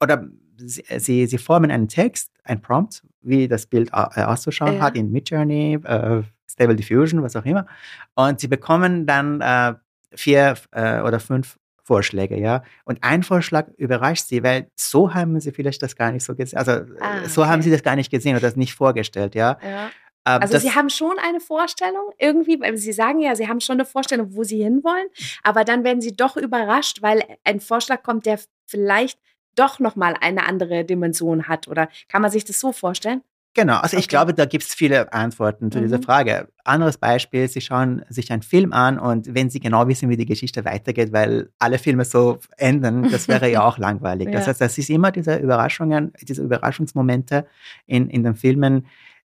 oder 0.00 0.26
sie, 0.56 1.26
sie, 1.26 1.38
formen 1.38 1.70
einen 1.70 1.88
Text, 1.88 2.30
ein 2.44 2.60
Prompt, 2.60 3.02
wie 3.20 3.48
das 3.48 3.66
Bild 3.66 3.90
äh, 3.92 4.22
auszuschauen 4.22 4.76
ja. 4.76 4.80
hat 4.80 4.96
in 4.96 5.12
Midjourney, 5.12 5.78
äh, 5.84 6.22
Stable 6.50 6.76
Diffusion, 6.76 7.22
was 7.22 7.36
auch 7.36 7.44
immer. 7.44 7.66
Und 8.14 8.40
sie 8.40 8.48
bekommen 8.48 9.06
dann 9.06 9.40
äh, 9.40 9.74
vier 10.14 10.54
äh, 10.72 11.00
oder 11.00 11.20
fünf 11.20 11.58
Vorschläge, 11.82 12.38
ja. 12.38 12.62
Und 12.84 13.02
ein 13.02 13.22
Vorschlag 13.22 13.68
überrascht 13.76 14.26
sie, 14.26 14.42
weil 14.42 14.70
so 14.76 15.12
haben 15.12 15.40
sie 15.40 15.50
vielleicht 15.50 15.82
das 15.82 15.96
gar 15.96 16.12
nicht 16.12 16.24
so 16.24 16.34
gesehen. 16.34 16.58
Also 16.58 16.72
ah, 17.00 17.28
so 17.28 17.46
haben 17.46 17.62
sie 17.62 17.70
das 17.70 17.82
gar 17.82 17.96
nicht 17.96 18.10
gesehen 18.10 18.36
oder 18.36 18.46
das 18.46 18.56
nicht 18.56 18.74
vorgestellt, 18.74 19.34
ja. 19.34 19.58
ja. 19.62 19.90
Ähm, 20.26 20.42
also 20.42 20.58
Sie 20.58 20.74
haben 20.74 20.90
schon 20.90 21.18
eine 21.18 21.40
Vorstellung 21.40 22.12
irgendwie, 22.18 22.60
weil 22.60 22.76
Sie 22.76 22.92
sagen 22.92 23.20
ja, 23.20 23.34
Sie 23.34 23.48
haben 23.48 23.60
schon 23.60 23.74
eine 23.74 23.84
Vorstellung, 23.84 24.34
wo 24.34 24.44
Sie 24.44 24.62
hinwollen, 24.62 25.08
aber 25.42 25.64
dann 25.64 25.84
werden 25.84 26.00
Sie 26.00 26.14
doch 26.14 26.36
überrascht, 26.36 27.02
weil 27.02 27.22
ein 27.44 27.60
Vorschlag 27.60 28.02
kommt, 28.02 28.26
der 28.26 28.38
vielleicht 28.66 29.18
doch 29.56 29.78
nochmal 29.78 30.16
eine 30.20 30.46
andere 30.46 30.84
Dimension 30.84 31.48
hat. 31.48 31.68
Oder 31.68 31.88
kann 32.08 32.22
man 32.22 32.30
sich 32.30 32.44
das 32.44 32.60
so 32.60 32.72
vorstellen? 32.72 33.22
Genau, 33.54 33.78
also 33.78 33.96
okay. 33.96 34.00
ich 34.00 34.08
glaube, 34.08 34.32
da 34.32 34.44
gibt 34.44 34.62
es 34.62 34.74
viele 34.74 35.12
Antworten 35.12 35.72
zu 35.72 35.78
mhm. 35.78 35.82
dieser 35.82 36.00
Frage. 36.00 36.48
Anderes 36.62 36.98
Beispiel, 36.98 37.48
Sie 37.48 37.60
schauen 37.60 38.04
sich 38.08 38.30
einen 38.30 38.42
Film 38.42 38.72
an 38.72 38.96
und 38.96 39.34
wenn 39.34 39.50
Sie 39.50 39.58
genau 39.58 39.88
wissen, 39.88 40.08
wie 40.08 40.16
die 40.16 40.26
Geschichte 40.26 40.64
weitergeht, 40.64 41.12
weil 41.12 41.50
alle 41.58 41.78
Filme 41.78 42.04
so 42.04 42.38
enden, 42.58 43.10
das 43.10 43.26
wäre 43.26 43.50
ja 43.50 43.62
auch 43.66 43.76
langweilig. 43.76 44.28
ja. 44.28 44.34
Das 44.34 44.46
heißt, 44.46 44.60
das 44.60 44.78
ist 44.78 44.88
immer 44.88 45.10
diese 45.10 45.36
Überraschungen, 45.36 46.12
diese 46.22 46.42
Überraschungsmomente 46.42 47.44
in, 47.86 48.08
in 48.08 48.22
den 48.22 48.36
Filmen, 48.36 48.86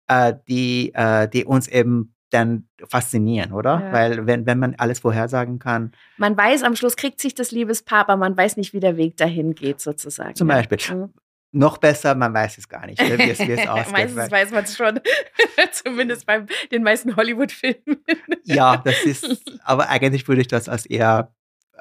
äh, 0.09 0.35
die, 0.49 0.93
äh, 0.95 1.29
die 1.29 1.45
uns 1.45 1.69
eben 1.69 2.15
dann 2.31 2.69
faszinieren, 2.87 3.53
oder? 3.53 3.81
Ja. 3.81 3.93
Weil 3.93 4.27
wenn, 4.27 4.47
wenn 4.47 4.59
man 4.59 4.75
alles 4.77 5.01
vorhersagen 5.01 5.59
kann. 5.59 5.93
Man 6.19 6.37
weiß, 6.37 6.63
am 6.63 6.77
Schluss 6.77 6.97
kriegt 6.97 7.21
sich 7.21 7.35
das 7.35 7.53
Liebespaar, 7.53 8.01
aber 8.01 8.17
man 8.17 8.37
weiß 8.37 8.57
nicht, 8.57 8.73
wie 8.73 8.81
der 8.81 8.97
Weg 8.97 9.17
dahin 9.17 9.55
geht, 9.55 9.81
sozusagen. 9.81 10.35
Zum 10.35 10.49
Beispiel. 10.49 10.79
Mhm. 10.95 11.15
Noch 11.51 11.79
besser, 11.79 12.15
man 12.15 12.35
weiß 12.35 12.59
es 12.59 12.69
gar 12.69 12.85
nicht, 12.85 13.01
wie 13.01 13.31
es, 13.31 13.39
wie 13.39 13.53
es 13.53 13.67
ausgeht. 13.69 13.93
Meistens 13.93 14.31
weiß 14.31 14.51
man 14.51 14.65
es 14.65 14.77
schon. 14.77 15.01
Zumindest 15.73 16.27
bei 16.27 16.45
den 16.71 16.83
meisten 16.83 17.17
Hollywood-Filmen. 17.17 18.05
ja, 18.45 18.77
das 18.77 19.03
ist, 19.05 19.43
aber 19.65 19.89
eigentlich 19.89 20.29
würde 20.29 20.43
ich 20.43 20.49
das 20.49 20.69
als 20.69 20.85
eher 20.85 21.33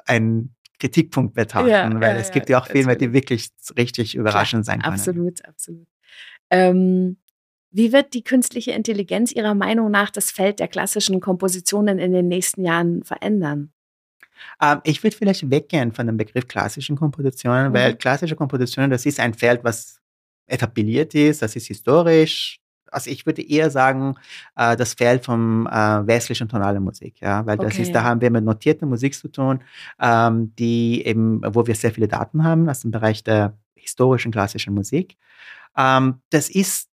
ein 0.06 0.54
Kritikpunkt 0.78 1.34
betrachten, 1.34 1.68
ja, 1.68 2.00
weil 2.00 2.14
ja, 2.14 2.20
es 2.20 2.30
gibt 2.30 2.48
ja 2.48 2.58
auch 2.58 2.66
Filme, 2.66 2.96
die 2.96 3.12
wirklich 3.12 3.50
richtig 3.76 4.14
überraschend 4.14 4.64
Klar, 4.64 4.76
sein 4.76 4.82
können. 4.82 4.94
Absolut, 4.94 5.44
absolut. 5.44 5.86
Ähm, 6.50 7.18
wie 7.70 7.92
wird 7.92 8.14
die 8.14 8.24
künstliche 8.24 8.72
Intelligenz 8.72 9.32
Ihrer 9.32 9.54
Meinung 9.54 9.90
nach 9.90 10.10
das 10.10 10.30
Feld 10.30 10.58
der 10.58 10.68
klassischen 10.68 11.20
Kompositionen 11.20 11.98
in 11.98 12.12
den 12.12 12.28
nächsten 12.28 12.64
Jahren 12.64 13.02
verändern? 13.02 13.72
Ähm, 14.62 14.80
ich 14.84 15.02
würde 15.02 15.16
vielleicht 15.16 15.50
weggehen 15.50 15.92
von 15.92 16.06
dem 16.06 16.16
Begriff 16.16 16.46
klassischen 16.46 16.96
Kompositionen, 16.96 17.70
mhm. 17.70 17.74
weil 17.74 17.96
klassische 17.96 18.36
Kompositionen, 18.36 18.90
das 18.90 19.06
ist 19.06 19.20
ein 19.20 19.34
Feld, 19.34 19.64
was 19.64 20.00
etabliert 20.46 21.14
ist, 21.14 21.42
das 21.42 21.56
ist 21.56 21.66
historisch. 21.66 22.60
Also 22.90 23.10
ich 23.10 23.26
würde 23.26 23.42
eher 23.42 23.70
sagen, 23.70 24.14
äh, 24.56 24.74
das 24.74 24.94
Feld 24.94 25.24
von 25.24 25.66
äh, 25.66 26.06
westlichen 26.06 26.48
tonalen 26.48 26.82
Musik, 26.82 27.20
ja, 27.20 27.44
weil 27.44 27.58
das 27.58 27.74
okay. 27.74 27.82
ist, 27.82 27.94
da 27.94 28.02
haben 28.02 28.20
wir 28.22 28.30
mit 28.30 28.44
notierter 28.44 28.86
Musik 28.86 29.14
zu 29.14 29.28
tun, 29.28 29.60
ähm, 30.00 30.54
die 30.58 31.04
eben, 31.04 31.42
wo 31.54 31.66
wir 31.66 31.74
sehr 31.74 31.92
viele 31.92 32.08
Daten 32.08 32.44
haben 32.44 32.68
aus 32.68 32.80
dem 32.80 32.90
Bereich 32.90 33.22
der 33.22 33.58
historischen 33.74 34.32
klassischen 34.32 34.72
Musik. 34.72 35.18
Ähm, 35.76 36.22
das 36.30 36.48
ist 36.48 36.88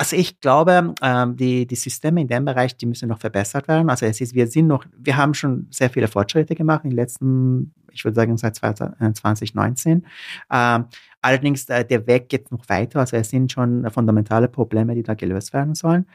also 0.00 0.16
ich 0.16 0.40
glaube, 0.40 0.94
ähm, 1.02 1.36
die, 1.36 1.66
die 1.66 1.74
Systeme 1.74 2.22
in 2.22 2.26
dem 2.26 2.46
Bereich, 2.46 2.74
die 2.74 2.86
müssen 2.86 3.10
noch 3.10 3.18
verbessert 3.18 3.68
werden. 3.68 3.90
Also 3.90 4.06
es 4.06 4.18
ist, 4.22 4.34
wir 4.34 4.46
sind 4.46 4.66
noch, 4.66 4.86
wir 4.96 5.18
haben 5.18 5.34
schon 5.34 5.66
sehr 5.70 5.90
viele 5.90 6.08
Fortschritte 6.08 6.54
gemacht 6.54 6.84
in 6.84 6.90
den 6.90 6.96
letzten, 6.96 7.74
ich 7.92 8.02
würde 8.02 8.14
sagen, 8.14 8.38
seit 8.38 8.56
2019. 8.56 10.06
Ähm, 10.50 10.84
allerdings, 11.20 11.68
äh, 11.68 11.84
der 11.84 12.06
Weg 12.06 12.30
geht 12.30 12.50
noch 12.50 12.66
weiter. 12.70 13.00
Also 13.00 13.18
es 13.18 13.28
sind 13.28 13.52
schon 13.52 13.90
fundamentale 13.90 14.48
Probleme, 14.48 14.94
die 14.94 15.02
da 15.02 15.12
gelöst 15.12 15.52
werden 15.52 15.74
sollen. 15.74 16.06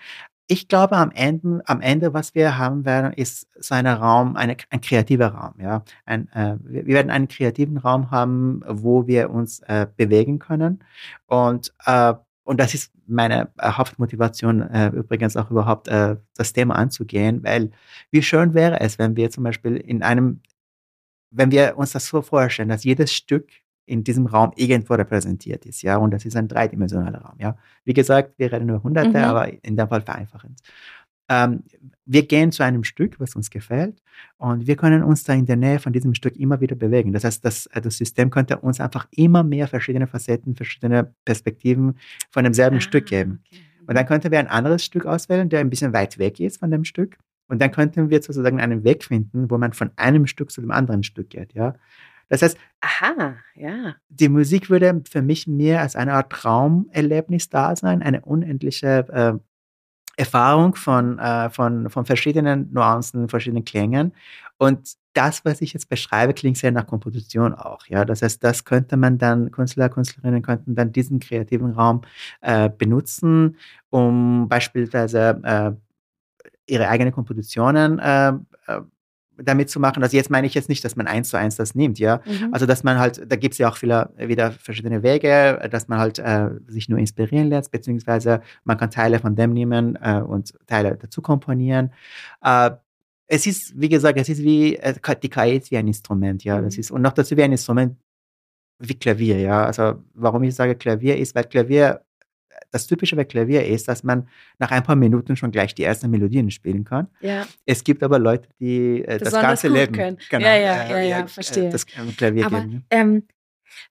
Ich 0.47 0.67
glaube, 0.67 0.97
am 0.97 1.11
Ende, 1.11 1.61
am 1.67 1.79
Ende, 1.79 2.11
was 2.15 2.33
wir 2.33 2.57
haben 2.57 2.85
werden, 2.85 3.13
ist 3.13 3.47
so 3.59 3.75
ein 3.75 3.85
Raum, 3.85 4.35
eine, 4.35 4.57
ein 4.71 4.81
kreativer 4.81 5.27
Raum. 5.27 5.53
Ja, 5.59 5.83
ein, 6.07 6.27
äh, 6.33 6.55
wir 6.63 6.87
werden 6.87 7.11
einen 7.11 7.27
kreativen 7.27 7.77
Raum 7.77 8.09
haben, 8.09 8.63
wo 8.67 9.05
wir 9.05 9.29
uns 9.29 9.59
äh, 9.67 9.85
bewegen 9.95 10.39
können 10.39 10.83
und 11.27 11.71
äh, 11.85 12.15
und 12.45 12.59
das 12.59 12.73
ist 12.75 12.93
meine 13.07 13.49
äh, 13.57 13.71
Hauptmotivation, 13.71 14.61
äh, 14.61 14.89
übrigens 14.89 15.35
auch 15.35 15.49
überhaupt 15.51 15.87
äh, 15.87 16.15
das 16.35 16.53
Thema 16.53 16.75
anzugehen, 16.75 17.43
weil 17.43 17.71
wie 18.11 18.21
schön 18.21 18.53
wäre 18.53 18.79
es, 18.79 18.99
wenn 18.99 19.15
wir 19.17 19.31
zum 19.31 19.43
Beispiel 19.43 19.75
in 19.75 20.03
einem, 20.03 20.41
wenn 21.31 21.51
wir 21.51 21.75
uns 21.77 21.91
das 21.91 22.07
so 22.07 22.21
vorstellen, 22.21 22.69
dass 22.69 22.83
jedes 22.83 23.11
Stück 23.13 23.49
in 23.87 24.03
diesem 24.03 24.27
Raum 24.27 24.51
irgendwo 24.55 24.93
repräsentiert 24.93 25.65
ist, 25.65 25.81
ja, 25.81 25.97
und 25.97 26.11
das 26.11 26.23
ist 26.23 26.35
ein 26.35 26.47
dreidimensionaler 26.47 27.19
Raum, 27.19 27.35
ja. 27.39 27.57
Wie 27.83 27.93
gesagt, 27.93 28.37
wir 28.37 28.51
reden 28.51 28.69
über 28.69 28.83
Hunderte, 28.83 29.09
mhm. 29.09 29.15
aber 29.15 29.63
in 29.63 29.75
dem 29.75 29.87
Fall 29.87 30.01
vereinfachend. 30.01 30.61
Ähm, 31.29 31.63
wir 32.05 32.27
gehen 32.27 32.51
zu 32.51 32.63
einem 32.63 32.83
Stück, 32.83 33.19
was 33.19 33.35
uns 33.35 33.49
gefällt, 33.49 34.01
und 34.37 34.67
wir 34.67 34.75
können 34.75 35.03
uns 35.03 35.23
da 35.23 35.33
in 35.33 35.45
der 35.45 35.55
Nähe 35.55 35.79
von 35.79 35.91
diesem 35.91 36.13
Stück 36.13 36.35
immer 36.37 36.61
wieder 36.61 36.75
bewegen. 36.75 37.13
Das 37.13 37.23
heißt, 37.23 37.43
das, 37.43 37.65
äh, 37.67 37.81
das 37.81 37.97
System 37.97 38.29
könnte 38.29 38.59
uns 38.59 38.79
einfach 38.79 39.07
immer 39.11 39.43
mehr 39.43 39.67
verschiedene 39.67 40.07
Facetten, 40.07 40.55
verschiedene 40.55 41.13
Perspektiven 41.25 41.97
von 42.31 42.43
demselben 42.43 42.77
ah, 42.77 42.81
Stück 42.81 43.07
geben. 43.07 43.43
Okay. 43.47 43.61
Und 43.87 43.95
dann 43.95 44.05
könnten 44.05 44.31
wir 44.31 44.39
ein 44.39 44.47
anderes 44.47 44.83
Stück 44.83 45.05
auswählen, 45.05 45.49
der 45.49 45.59
ein 45.59 45.69
bisschen 45.69 45.93
weit 45.93 46.17
weg 46.17 46.39
ist 46.39 46.59
von 46.59 46.71
dem 46.71 46.85
Stück. 46.85 47.17
Und 47.47 47.61
dann 47.61 47.71
könnten 47.71 48.09
wir 48.09 48.21
sozusagen 48.21 48.59
einen 48.59 48.83
Weg 48.83 49.03
finden, 49.03 49.49
wo 49.51 49.57
man 49.57 49.73
von 49.73 49.91
einem 49.95 50.25
Stück 50.25 50.51
zu 50.51 50.61
dem 50.61 50.71
anderen 50.71 51.03
Stück 51.03 51.29
geht. 51.29 51.53
Ja? 51.53 51.75
Das 52.27 52.41
heißt, 52.41 52.57
Aha, 52.81 53.35
ja. 53.55 53.95
die 54.09 54.29
Musik 54.29 54.69
würde 54.69 55.03
für 55.07 55.21
mich 55.21 55.45
mehr 55.47 55.81
als 55.81 55.95
eine 55.95 56.13
Art 56.13 56.31
Traumerlebnis 56.31 57.49
da 57.49 57.75
sein, 57.75 58.01
eine 58.01 58.21
unendliche 58.21 59.07
äh, 59.09 59.33
Erfahrung 60.17 60.75
von, 60.75 61.19
äh, 61.19 61.49
von, 61.49 61.89
von 61.89 62.05
verschiedenen 62.05 62.71
Nuancen, 62.71 63.29
verschiedenen 63.29 63.65
Klängen. 63.65 64.13
Und 64.57 64.95
das, 65.13 65.45
was 65.45 65.61
ich 65.61 65.73
jetzt 65.73 65.89
beschreibe, 65.89 66.33
klingt 66.33 66.57
sehr 66.57 66.71
nach 66.71 66.87
Komposition 66.87 67.53
auch. 67.53 67.85
Ja? 67.87 68.05
Das 68.05 68.21
heißt, 68.21 68.43
das 68.43 68.65
könnte 68.65 68.97
man 68.97 69.17
dann, 69.17 69.51
Künstler, 69.51 69.89
Künstlerinnen 69.89 70.41
könnten 70.41 70.75
dann 70.75 70.91
diesen 70.91 71.19
kreativen 71.19 71.71
Raum 71.71 72.01
äh, 72.41 72.69
benutzen, 72.69 73.57
um 73.89 74.47
beispielsweise 74.49 75.41
äh, 75.43 75.71
ihre 76.67 76.89
eigenen 76.89 77.13
Kompositionen 77.13 77.99
äh, 77.99 78.29
äh, 78.67 78.81
damit 79.37 79.69
zu 79.69 79.79
machen. 79.79 80.01
Also 80.03 80.15
jetzt 80.17 80.29
meine 80.29 80.47
ich 80.47 80.53
jetzt 80.53 80.69
nicht, 80.69 80.83
dass 80.83 80.95
man 80.95 81.07
eins 81.07 81.29
zu 81.29 81.37
eins 81.37 81.55
das 81.55 81.75
nimmt, 81.75 81.99
ja. 81.99 82.21
Mhm. 82.25 82.53
Also 82.53 82.65
dass 82.65 82.83
man 82.83 82.99
halt, 82.99 83.29
da 83.29 83.35
gibt 83.35 83.53
es 83.53 83.57
ja 83.57 83.69
auch 83.69 83.77
viele, 83.77 84.09
wieder 84.17 84.51
verschiedene 84.51 85.03
Wege, 85.03 85.67
dass 85.71 85.87
man 85.87 85.99
halt 85.99 86.19
äh, 86.19 86.49
sich 86.67 86.89
nur 86.89 86.99
inspirieren 86.99 87.49
lässt, 87.49 87.71
beziehungsweise 87.71 88.41
man 88.63 88.77
kann 88.77 88.91
Teile 88.91 89.19
von 89.19 89.35
dem 89.35 89.53
nehmen 89.53 89.97
äh, 90.01 90.21
und 90.21 90.53
Teile 90.67 90.97
dazu 90.97 91.21
komponieren. 91.21 91.91
Äh, 92.43 92.71
es 93.27 93.47
ist, 93.47 93.79
wie 93.79 93.89
gesagt, 93.89 94.19
es 94.19 94.29
ist 94.29 94.43
wie, 94.43 94.75
äh, 94.75 94.93
die 95.21 95.29
KI 95.29 95.57
ist 95.57 95.71
wie 95.71 95.77
ein 95.77 95.87
Instrument, 95.87 96.43
ja. 96.43 96.61
Das 96.61 96.75
mhm. 96.75 96.79
ist, 96.79 96.91
und 96.91 97.01
noch 97.01 97.13
dazu 97.13 97.35
wie 97.35 97.43
ein 97.43 97.51
Instrument 97.51 97.97
wie 98.79 98.95
Klavier, 98.95 99.39
ja. 99.39 99.65
Also 99.65 100.03
warum 100.13 100.43
ich 100.43 100.55
sage 100.55 100.75
Klavier 100.75 101.17
ist, 101.17 101.35
weil 101.35 101.45
Klavier 101.45 102.04
das 102.75 102.87
Typische 102.87 103.15
bei 103.15 103.23
Klavier 103.23 103.65
ist, 103.65 103.87
dass 103.87 104.03
man 104.03 104.27
nach 104.59 104.69
ein 104.69 104.83
paar 104.83 104.97
Minuten 104.97 105.35
schon 105.37 105.51
gleich 105.51 105.73
die 105.73 105.83
ersten 105.83 106.11
Melodien 106.11 106.51
spielen 106.51 106.83
kann. 106.83 107.07
Ja. 107.21 107.47
Es 107.65 107.83
gibt 107.83 108.03
aber 108.03 108.19
Leute, 108.19 108.49
die 108.59 109.03
äh, 109.05 109.17
das 109.17 109.31
ganze 109.31 109.69
Leben 109.69 109.93
können. 109.93 110.17
Genau, 110.29 110.45
ja, 110.45 110.55
ja, 110.57 110.89
ja, 110.89 110.99
ja, 110.99 111.27
verstehe. 111.27 111.69
Das 111.69 111.85
Klavier 111.85 112.45
aber, 112.45 112.61
geben. 112.61 112.85
Ähm, 112.89 113.23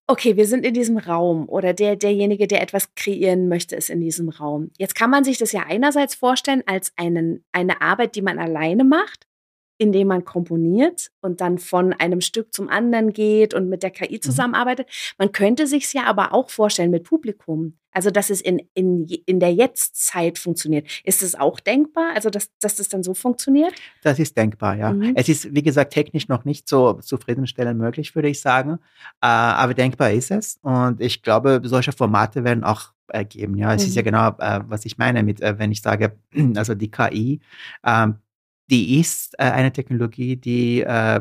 okay, 0.07 0.37
wir 0.37 0.47
sind 0.47 0.67
in 0.67 0.75
diesem 0.75 0.99
Raum 0.99 1.49
oder 1.49 1.73
der, 1.73 1.97
derjenige, 1.97 2.47
der 2.47 2.61
etwas 2.61 2.95
kreieren 2.95 3.49
möchte, 3.49 3.75
ist 3.75 3.89
in 3.89 4.01
diesem 4.01 4.29
Raum. 4.29 4.71
Jetzt 4.79 4.95
kann 4.95 5.11
man 5.11 5.25
sich 5.25 5.39
das 5.39 5.53
ja 5.53 5.65
einerseits 5.67 6.15
vorstellen 6.15 6.63
als 6.67 6.93
einen, 6.97 7.43
eine 7.53 7.81
Arbeit, 7.81 8.17
die 8.17 8.23
man 8.23 8.39
alleine 8.39 8.85
macht 8.85 9.27
indem 9.79 10.09
man 10.09 10.25
komponiert 10.25 11.11
und 11.21 11.41
dann 11.41 11.59
von 11.59 11.93
einem 11.93 12.21
Stück 12.21 12.55
zum 12.55 12.69
anderen 12.69 13.13
geht 13.13 13.55
und 13.55 13.69
mit 13.69 13.83
der 13.83 13.91
KI 13.91 14.17
mhm. 14.17 14.23
zusammenarbeitet. 14.23 14.89
Man 15.19 15.33
könnte 15.33 15.67
sich 15.67 15.85
es 15.85 15.93
ja 15.93 16.05
aber 16.05 16.33
auch 16.33 16.51
vorstellen 16.51 16.91
mit 16.91 17.05
Publikum. 17.05 17.79
Also, 17.97 18.11
dass 18.11 18.29
es 18.29 18.41
in, 18.41 18.61
in, 18.75 19.07
in 19.25 19.39
der 19.39 19.55
Jetztzeit 19.55 20.37
funktioniert. 20.37 20.89
Ist 21.05 21.23
es 21.23 21.37
auch 21.37 21.61
denkbar? 21.61 22.11
Also, 22.15 22.29
dass, 22.29 22.51
dass 22.59 22.75
das 22.75 22.89
dann 22.89 23.05
so 23.05 23.15
funktioniert? 23.15 23.73
Das 24.03 24.19
ist 24.19 24.37
denkbar, 24.37 24.77
ja. 24.77 24.93
Mhm. 24.93 25.13
Es 25.15 25.29
ist, 25.29 25.55
wie 25.55 25.63
gesagt, 25.63 25.93
technisch 25.93 26.27
noch 26.27 26.45
nicht 26.45 26.69
so 26.69 26.95
zufriedenstellend 26.95 27.79
möglich, 27.79 28.17
würde 28.17 28.29
ich 28.29 28.41
sagen. 28.41 28.81
Äh, 29.21 29.27
aber 29.27 29.75
denkbar 29.75 30.11
ist 30.11 30.33
es. 30.33 30.59
Und 30.63 31.01
ich 31.01 31.23
glaube, 31.23 31.61
solche 31.63 31.93
Formate 31.93 32.43
werden 32.43 32.65
auch 32.65 32.95
ergeben. 33.09 33.57
Ja, 33.57 33.75
es 33.75 33.83
mhm. 33.83 33.89
ist 33.89 33.95
ja 33.95 34.03
mhm. 34.03 34.07
genau, 34.07 34.29
äh, 34.39 34.61
was 34.67 34.85
ich 34.85 34.99
meine 34.99 35.23
mit, 35.23 35.41
äh, 35.41 35.59
wenn 35.59 35.71
ich 35.71 35.81
sage, 35.81 36.17
also 36.57 36.75
die 36.75 36.91
KI 36.91 37.41
ähm, 37.85 38.17
die 38.71 39.01
ist 39.01 39.35
äh, 39.39 39.45
eine 39.45 39.73
Technologie, 39.73 40.37
die 40.37 40.83
äh, 40.83 41.21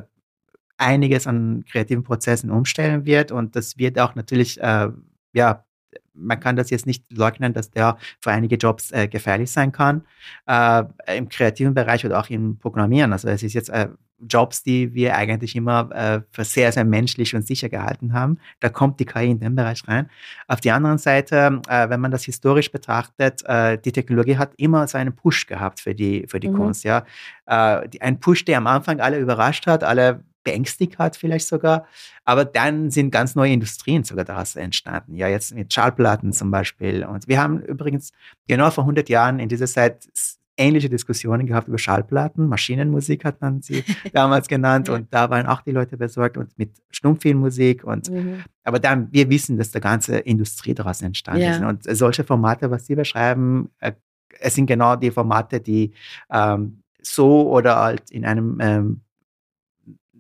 einiges 0.78 1.28
an 1.28 1.64
kreativen 1.70 2.04
Prozessen 2.04 2.50
umstellen 2.52 3.06
wird 3.06 3.32
und 3.32 3.56
das 3.56 3.78
wird 3.78 4.00
auch 4.00 4.16
natürlich, 4.16 4.62
äh, 4.62 4.90
ja, 5.34 5.66
man 6.14 6.40
kann 6.40 6.56
das 6.56 6.70
jetzt 6.70 6.86
nicht 6.86 7.12
leugnen, 7.12 7.54
dass 7.54 7.72
der 7.72 7.98
für 8.20 8.32
einige 8.32 8.56
Jobs 8.56 8.92
äh, 8.92 9.08
gefährlich 9.08 9.52
sein 9.52 9.72
kann, 9.72 10.06
äh, 10.48 10.84
im 11.18 11.30
kreativen 11.30 11.74
Bereich 11.74 12.06
oder 12.06 12.20
auch 12.20 12.30
im 12.30 12.58
Programmieren. 12.60 13.14
Also 13.14 13.30
es 13.30 13.44
ist 13.44 13.54
jetzt 13.54 13.70
äh, 13.70 13.90
Jobs, 14.20 14.64
die 14.64 14.94
wir 14.94 15.16
eigentlich 15.16 15.56
immer 15.56 15.90
äh, 15.92 16.22
für 16.32 16.44
sehr, 16.44 16.72
sehr 16.72 16.86
menschlich 16.86 17.36
und 17.36 17.46
sicher 17.46 17.70
gehalten 17.70 18.14
haben. 18.14 18.40
Da 18.60 18.70
kommt 18.70 19.00
die 19.00 19.06
KI 19.06 19.32
in 19.32 19.40
den 19.40 19.56
Bereich 19.56 19.88
rein. 19.88 20.10
Auf 20.48 20.62
der 20.62 20.76
anderen 20.76 20.98
Seite, 20.98 21.62
äh, 21.68 21.90
wenn 21.90 22.00
man 22.00 22.12
das 22.12 22.24
historisch 22.24 22.72
betrachtet, 22.72 23.44
äh, 23.46 23.78
die 23.78 23.92
Technologie 23.92 24.38
hat 24.38 24.54
immer 24.58 24.88
so 24.88 24.98
einen 24.98 25.16
Push 25.16 25.48
gehabt 25.48 25.80
für 25.80 25.96
die, 25.96 26.26
für 26.28 26.40
die 26.40 26.50
mhm. 26.50 26.58
Kunst. 26.58 26.84
Ja? 26.84 27.06
Äh, 27.46 27.90
die, 27.90 28.02
ein 28.02 28.20
Push, 28.20 28.46
der 28.46 28.58
am 28.58 28.68
Anfang 28.68 29.00
alle 29.00 29.20
überrascht 29.20 29.68
hat, 29.68 29.84
alle 29.84 30.24
beängstigt 30.44 30.98
hat 30.98 31.16
vielleicht 31.16 31.48
sogar. 31.48 31.88
Aber 32.26 32.46
dann 32.46 32.92
sind 32.92 33.12
ganz 33.12 33.36
neue 33.36 33.54
Industrien 33.54 34.04
sogar 34.04 34.26
daraus 34.26 34.56
entstanden. 34.56 35.16
Ja, 35.16 35.28
jetzt 35.28 35.54
mit 35.56 35.74
Schallplatten 35.74 36.34
zum 36.34 36.52
Beispiel. 36.52 37.06
Und 37.06 37.28
wir 37.28 37.42
haben 37.42 37.62
übrigens 37.62 38.12
genau 38.48 38.70
vor 38.70 38.84
100 38.84 39.10
Jahren 39.10 39.40
in 39.40 39.50
dieser 39.50 39.68
Zeit 39.68 40.08
ähnliche 40.58 40.90
Diskussionen 40.90 41.48
gehabt 41.48 41.68
über 41.68 41.78
Schallplatten. 41.78 42.48
Maschinenmusik 42.48 43.26
hat 43.26 43.42
man 43.42 43.62
sie 43.62 43.84
damals 44.14 44.48
genannt 44.48 44.88
ja. 44.88 44.96
und 44.96 45.14
da 45.14 45.30
waren 45.30 45.48
auch 45.48 45.62
die 45.62 45.72
Leute 45.72 45.98
besorgt 45.98 46.38
und 46.38 46.58
mit 46.58 46.72
Stummfilmmusik 46.92 47.84
und 47.84 48.10
mhm. 48.10 48.44
aber 48.64 48.80
dann 48.80 49.12
wir 49.12 49.30
wissen, 49.30 49.58
dass 49.58 49.72
der 49.72 49.82
ganze 49.82 50.18
Industrie 50.18 50.74
daraus 50.74 51.02
entstanden 51.02 51.42
ja. 51.42 51.52
ist 51.52 51.62
und 51.62 51.98
solche 51.98 52.24
Formate, 52.24 52.70
was 52.70 52.86
Sie 52.86 52.96
beschreiben, 52.96 53.70
äh, 53.80 53.94
es 54.40 54.56
sind 54.56 54.66
genau 54.66 54.96
die 54.96 55.12
Formate, 55.12 55.60
die 55.60 55.94
ähm, 56.30 56.84
so 57.02 57.50
oder 57.50 57.78
halt 57.78 58.12
in 58.12 58.26
einem 58.26 58.58
ähm, 58.62 59.02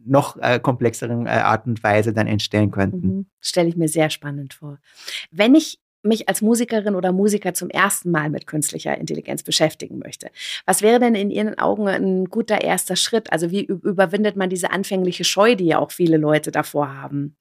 noch 0.05 0.37
äh, 0.37 0.59
komplexeren 0.59 1.25
äh, 1.25 1.29
Art 1.29 1.65
und 1.65 1.81
Weise 1.83 2.13
dann 2.13 2.27
entstehen 2.27 2.71
könnten. 2.71 3.07
Mhm. 3.07 3.25
Stelle 3.39 3.69
ich 3.69 3.77
mir 3.77 3.87
sehr 3.87 4.09
spannend 4.09 4.53
vor. 4.53 4.79
Wenn 5.31 5.55
ich 5.55 5.79
mich 6.03 6.29
als 6.29 6.41
Musikerin 6.41 6.95
oder 6.95 7.11
Musiker 7.11 7.53
zum 7.53 7.69
ersten 7.69 8.11
Mal 8.11 8.29
mit 8.29 8.47
künstlicher 8.47 8.97
Intelligenz 8.97 9.43
beschäftigen 9.43 9.99
möchte. 9.99 10.29
Was 10.65 10.81
wäre 10.81 10.99
denn 10.99 11.15
in 11.15 11.31
Ihren 11.31 11.57
Augen 11.57 11.87
ein 11.87 12.25
guter 12.25 12.61
erster 12.61 12.95
Schritt? 12.95 13.31
Also 13.31 13.51
wie 13.51 13.65
überwindet 13.65 14.35
man 14.35 14.49
diese 14.49 14.71
anfängliche 14.71 15.23
Scheu, 15.23 15.55
die 15.55 15.65
ja 15.65 15.79
auch 15.79 15.91
viele 15.91 16.17
Leute 16.17 16.51
davor 16.51 16.93
haben? 16.95 17.35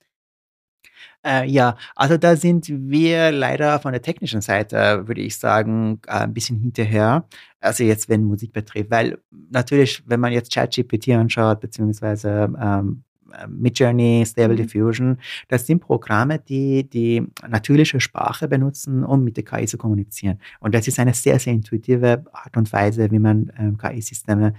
Äh, 1.25 1.47
ja, 1.49 1.77
also 1.95 2.17
da 2.17 2.35
sind 2.37 2.67
wir 2.69 3.31
leider 3.31 3.79
von 3.79 3.93
der 3.93 4.03
technischen 4.03 4.41
Seite, 4.41 5.07
würde 5.07 5.21
ich 5.21 5.39
sagen, 5.39 6.01
äh, 6.07 6.13
ein 6.23 6.35
bisschen 6.35 6.59
hinterher. 6.59 7.27
Also 7.61 7.85
jetzt, 7.85 8.09
wenn 8.09 8.25
Musik 8.25 8.53
betrifft, 8.53 8.91
weil 8.91 9.19
natürlich, 9.31 10.03
wenn 10.07 10.19
man 10.21 10.33
jetzt 10.33 10.53
ChatGPT 10.53 11.11
anschaut, 11.11 11.61
beziehungsweise 11.61 12.53
ähm, 12.61 13.05
Midjourney, 13.49 14.25
Stable 14.27 14.55
mhm. 14.55 14.63
Diffusion, 14.63 15.19
das 15.49 15.67
sind 15.67 15.81
Programme, 15.81 16.39
die 16.39 16.89
die 16.89 17.27
natürliche 17.49 18.01
Sprache 18.01 18.49
benutzen, 18.49 19.05
um 19.05 19.25
mit 19.25 19.37
der 19.37 19.45
KI 19.45 19.67
zu 19.67 19.79
kommunizieren. 19.79 20.39
Und 20.61 20.75
das 20.75 20.89
ist 20.89 20.99
eine 20.99 21.15
sehr, 21.15 21.39
sehr 21.39 21.53
intuitive 21.53 22.25
Art 22.33 22.57
und 22.57 22.73
Weise, 22.73 23.11
wie 23.11 23.19
man 23.19 23.53
ähm, 23.59 23.79
KI-Systeme 23.79 24.55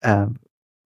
äh, 0.00 0.26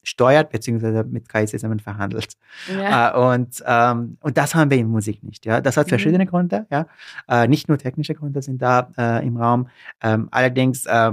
steuert, 0.04 0.50
beziehungsweise 0.50 1.04
mit 1.04 1.28
KI-Systemen 1.28 1.80
verhandelt. 1.80 2.34
Ja. 2.72 3.10
Äh, 3.10 3.34
und, 3.34 3.62
ähm, 3.66 4.18
und 4.20 4.36
das 4.36 4.54
haben 4.54 4.70
wir 4.70 4.78
in 4.78 4.88
Musik 4.88 5.22
nicht. 5.22 5.46
Ja? 5.46 5.60
Das 5.60 5.76
hat 5.76 5.86
mhm. 5.86 5.90
verschiedene 5.90 6.24
mhm. 6.24 6.28
Gründe. 6.28 6.66
Ja? 6.70 6.86
Äh, 7.28 7.48
nicht 7.48 7.68
nur 7.68 7.78
technische 7.78 8.14
Gründe 8.14 8.42
sind 8.42 8.60
da 8.62 8.90
äh, 8.96 9.26
im 9.26 9.36
Raum. 9.36 9.68
Ähm, 10.02 10.28
allerdings 10.30 10.86
äh, 10.86 11.12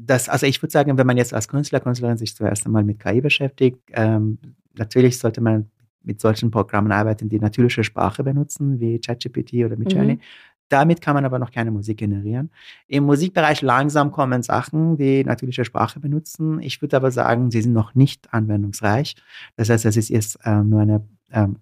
das, 0.00 0.28
also 0.28 0.46
ich 0.46 0.62
würde 0.62 0.72
sagen, 0.72 0.96
wenn 0.96 1.06
man 1.06 1.16
jetzt 1.16 1.34
als 1.34 1.48
Künstler, 1.48 1.80
Künstlerin 1.80 2.18
sich 2.18 2.34
zuerst 2.34 2.66
einmal 2.66 2.84
mit 2.84 2.98
KI 3.00 3.20
beschäftigt, 3.20 3.78
ähm, 3.92 4.38
natürlich 4.74 5.18
sollte 5.18 5.40
man 5.40 5.70
mit 6.02 6.20
solchen 6.20 6.50
Programmen 6.50 6.92
arbeiten, 6.92 7.28
die 7.28 7.38
natürliche 7.38 7.84
Sprache 7.84 8.24
benutzen, 8.24 8.80
wie 8.80 8.98
ChatGPT 9.00 9.54
oder 9.64 9.76
Midjourney. 9.76 10.14
Mhm. 10.14 10.20
Damit 10.68 11.02
kann 11.02 11.14
man 11.14 11.24
aber 11.24 11.38
noch 11.38 11.50
keine 11.50 11.70
Musik 11.70 11.98
generieren. 11.98 12.50
Im 12.86 13.04
Musikbereich 13.04 13.60
langsam 13.60 14.10
kommen 14.10 14.42
Sachen, 14.42 14.96
die 14.96 15.22
natürliche 15.22 15.66
Sprache 15.66 16.00
benutzen. 16.00 16.60
Ich 16.62 16.80
würde 16.80 16.96
aber 16.96 17.10
sagen, 17.10 17.50
sie 17.50 17.60
sind 17.60 17.74
noch 17.74 17.94
nicht 17.94 18.32
anwendungsreich. 18.32 19.16
Das 19.56 19.68
heißt, 19.68 19.84
es 19.84 19.96
ist 19.98 20.08
jetzt 20.08 20.38
äh, 20.44 20.62
nur 20.62 20.80
eine, 20.80 21.06
ähm, 21.30 21.56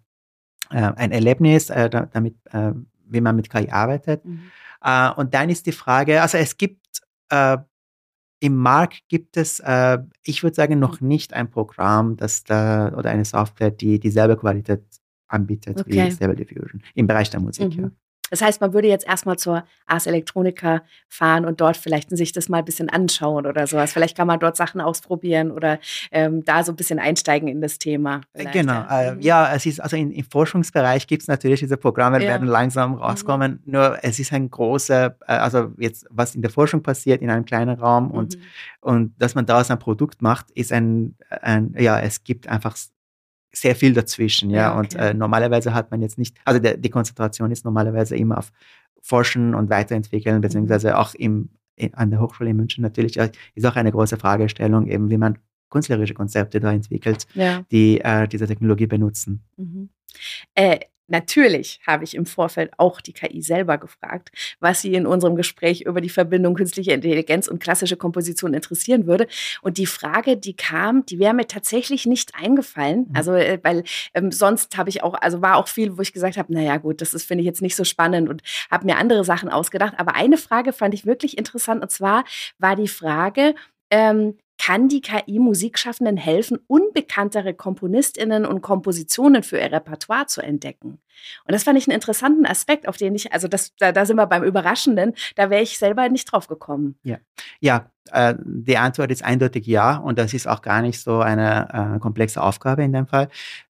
äh, 0.70 0.92
ein 0.94 1.10
Erlebnis, 1.10 1.70
äh, 1.70 1.90
damit, 1.90 2.36
äh, 2.52 2.72
wie 3.04 3.20
man 3.20 3.34
mit 3.34 3.50
KI 3.50 3.68
arbeitet. 3.70 4.24
Mhm. 4.24 4.42
Äh, 4.80 5.10
und 5.14 5.34
dann 5.34 5.50
ist 5.50 5.66
die 5.66 5.72
Frage, 5.72 6.22
also 6.22 6.38
es 6.38 6.56
gibt 6.56 7.02
äh, 7.30 7.58
im 8.40 8.56
Markt 8.56 9.02
gibt 9.08 9.36
es, 9.36 9.60
äh, 9.60 9.98
ich 10.24 10.42
würde 10.42 10.54
sagen, 10.54 10.78
noch 10.78 11.00
nicht 11.00 11.34
ein 11.34 11.50
Programm, 11.50 12.16
das 12.16 12.42
da 12.42 12.92
oder 12.96 13.10
eine 13.10 13.24
Software, 13.24 13.70
die 13.70 14.00
dieselbe 14.00 14.36
Qualität 14.36 14.82
anbietet 15.28 15.80
okay. 15.80 16.06
wie 16.06 16.10
Stable 16.10 16.34
Diffusion 16.34 16.82
im 16.94 17.06
Bereich 17.06 17.30
der 17.30 17.40
Musik. 17.40 17.76
Mhm. 17.76 17.82
Ja. 17.82 17.90
Das 18.30 18.40
heißt, 18.40 18.60
man 18.60 18.72
würde 18.72 18.88
jetzt 18.88 19.06
erstmal 19.06 19.38
zur 19.38 19.64
Ars 19.86 20.06
Electronica 20.06 20.82
fahren 21.08 21.44
und 21.44 21.60
dort 21.60 21.76
vielleicht 21.76 22.10
sich 22.10 22.32
das 22.32 22.48
mal 22.48 22.58
ein 22.58 22.64
bisschen 22.64 22.88
anschauen 22.88 23.46
oder 23.46 23.66
sowas. 23.66 23.92
Vielleicht 23.92 24.16
kann 24.16 24.26
man 24.26 24.40
dort 24.40 24.56
Sachen 24.56 24.80
ausprobieren 24.80 25.50
oder 25.50 25.78
ähm, 26.10 26.44
da 26.44 26.64
so 26.64 26.72
ein 26.72 26.76
bisschen 26.76 26.98
einsteigen 26.98 27.48
in 27.48 27.60
das 27.60 27.78
Thema. 27.78 28.22
Vielleicht. 28.34 28.52
Genau, 28.52 28.84
äh, 28.88 29.14
mhm. 29.14 29.20
ja, 29.20 29.54
es 29.54 29.66
ist 29.66 29.80
also 29.80 29.96
in, 29.96 30.10
im 30.12 30.24
Forschungsbereich 30.24 31.06
gibt 31.06 31.22
es 31.22 31.28
natürlich 31.28 31.60
diese 31.60 31.76
Programme, 31.76 32.22
ja. 32.22 32.28
werden 32.28 32.48
langsam 32.48 32.92
mhm. 32.92 32.98
rauskommen. 32.98 33.60
Mhm. 33.64 33.72
Nur 33.72 33.98
es 34.02 34.18
ist 34.18 34.32
ein 34.32 34.50
großer, 34.50 35.16
äh, 35.26 35.32
also 35.32 35.72
jetzt 35.78 36.06
was 36.10 36.34
in 36.34 36.42
der 36.42 36.50
Forschung 36.50 36.82
passiert 36.82 37.22
in 37.22 37.30
einem 37.30 37.44
kleinen 37.44 37.78
Raum 37.78 38.06
mhm. 38.06 38.10
und 38.12 38.38
und 38.80 39.14
dass 39.20 39.34
man 39.34 39.44
daraus 39.44 39.70
ein 39.70 39.78
Produkt 39.78 40.22
macht, 40.22 40.50
ist 40.52 40.72
ein, 40.72 41.14
ein 41.28 41.74
ja, 41.78 42.00
es 42.00 42.24
gibt 42.24 42.48
einfach 42.48 42.76
sehr 43.52 43.74
viel 43.74 43.92
dazwischen, 43.92 44.50
ja. 44.50 44.58
ja 44.58 44.70
okay. 44.72 44.78
Und 44.78 44.94
äh, 44.96 45.14
normalerweise 45.14 45.74
hat 45.74 45.90
man 45.90 46.02
jetzt 46.02 46.18
nicht, 46.18 46.36
also 46.44 46.60
der, 46.60 46.76
die 46.76 46.90
Konzentration 46.90 47.50
ist 47.50 47.64
normalerweise 47.64 48.16
immer 48.16 48.38
auf 48.38 48.52
Forschen 49.00 49.54
und 49.54 49.70
Weiterentwickeln, 49.70 50.36
mhm. 50.36 50.40
beziehungsweise 50.40 50.98
auch 50.98 51.14
im, 51.14 51.50
in, 51.76 51.94
an 51.94 52.10
der 52.10 52.20
Hochschule 52.20 52.50
in 52.50 52.56
München 52.56 52.82
natürlich 52.82 53.16
ist 53.16 53.66
auch 53.66 53.76
eine 53.76 53.92
große 53.92 54.16
Fragestellung, 54.16 54.86
eben 54.86 55.10
wie 55.10 55.18
man 55.18 55.38
künstlerische 55.70 56.14
Konzepte 56.14 56.60
da 56.60 56.72
entwickelt, 56.72 57.26
ja. 57.34 57.62
die 57.70 58.00
äh, 58.00 58.28
diese 58.28 58.46
Technologie 58.46 58.86
benutzen. 58.86 59.42
Mhm. 59.56 59.88
Äh, 60.54 60.80
Natürlich 61.10 61.80
habe 61.86 62.04
ich 62.04 62.14
im 62.14 62.24
Vorfeld 62.24 62.70
auch 62.78 63.00
die 63.00 63.12
KI 63.12 63.42
selber 63.42 63.78
gefragt, 63.78 64.30
was 64.60 64.80
sie 64.80 64.94
in 64.94 65.06
unserem 65.06 65.36
Gespräch 65.36 65.82
über 65.82 66.00
die 66.00 66.08
Verbindung 66.08 66.54
künstliche 66.54 66.92
Intelligenz 66.92 67.48
und 67.48 67.60
klassische 67.60 67.96
Komposition 67.96 68.54
interessieren 68.54 69.06
würde. 69.06 69.26
Und 69.60 69.76
die 69.78 69.86
Frage, 69.86 70.36
die 70.36 70.54
kam, 70.54 71.04
die 71.06 71.18
wäre 71.18 71.34
mir 71.34 71.46
tatsächlich 71.46 72.06
nicht 72.06 72.34
eingefallen. 72.34 73.06
Mhm. 73.08 73.16
Also, 73.16 73.34
äh, 73.34 73.58
weil 73.62 73.82
ähm, 74.14 74.30
sonst 74.30 74.76
habe 74.78 74.88
ich 74.88 75.02
auch, 75.02 75.14
also 75.14 75.42
war 75.42 75.56
auch 75.56 75.68
viel, 75.68 75.98
wo 75.98 76.02
ich 76.02 76.12
gesagt 76.12 76.36
habe, 76.36 76.52
naja, 76.52 76.76
gut, 76.76 77.00
das 77.00 77.12
ist, 77.12 77.26
finde 77.26 77.42
ich 77.42 77.46
jetzt 77.46 77.62
nicht 77.62 77.76
so 77.76 77.84
spannend 77.84 78.28
und 78.28 78.42
habe 78.70 78.86
mir 78.86 78.96
andere 78.96 79.24
Sachen 79.24 79.48
ausgedacht. 79.48 79.94
Aber 79.98 80.14
eine 80.14 80.38
Frage 80.38 80.72
fand 80.72 80.94
ich 80.94 81.06
wirklich 81.06 81.36
interessant 81.36 81.82
und 81.82 81.90
zwar 81.90 82.24
war 82.58 82.76
die 82.76 82.88
Frage, 82.88 83.54
ähm, 83.90 84.38
kann 84.60 84.88
die 84.88 85.00
KI 85.00 85.38
Musikschaffenden 85.38 86.18
helfen, 86.18 86.58
unbekanntere 86.66 87.54
Komponistinnen 87.54 88.44
und 88.44 88.60
Kompositionen 88.60 89.42
für 89.42 89.56
ihr 89.56 89.72
Repertoire 89.72 90.26
zu 90.26 90.42
entdecken. 90.42 90.98
Und 91.46 91.52
das 91.52 91.62
fand 91.62 91.78
ich 91.78 91.88
einen 91.88 91.94
interessanten 91.94 92.44
Aspekt, 92.44 92.86
auf 92.86 92.98
den 92.98 93.14
ich, 93.14 93.32
also 93.32 93.48
das, 93.48 93.74
da, 93.76 93.90
da 93.90 94.04
sind 94.04 94.16
wir 94.16 94.26
beim 94.26 94.44
Überraschenden, 94.44 95.14
da 95.34 95.48
wäre 95.48 95.62
ich 95.62 95.78
selber 95.78 96.06
nicht 96.10 96.30
drauf 96.30 96.46
gekommen. 96.46 96.96
Ja, 97.04 97.16
ja 97.60 97.90
äh, 98.12 98.34
die 98.38 98.76
Antwort 98.76 99.10
ist 99.10 99.24
eindeutig 99.24 99.66
ja 99.66 99.96
und 99.96 100.18
das 100.18 100.34
ist 100.34 100.46
auch 100.46 100.60
gar 100.60 100.82
nicht 100.82 101.00
so 101.00 101.20
eine 101.20 101.94
äh, 101.96 101.98
komplexe 101.98 102.42
Aufgabe 102.42 102.84
in 102.84 102.92
dem 102.92 103.06
Fall. 103.06 103.30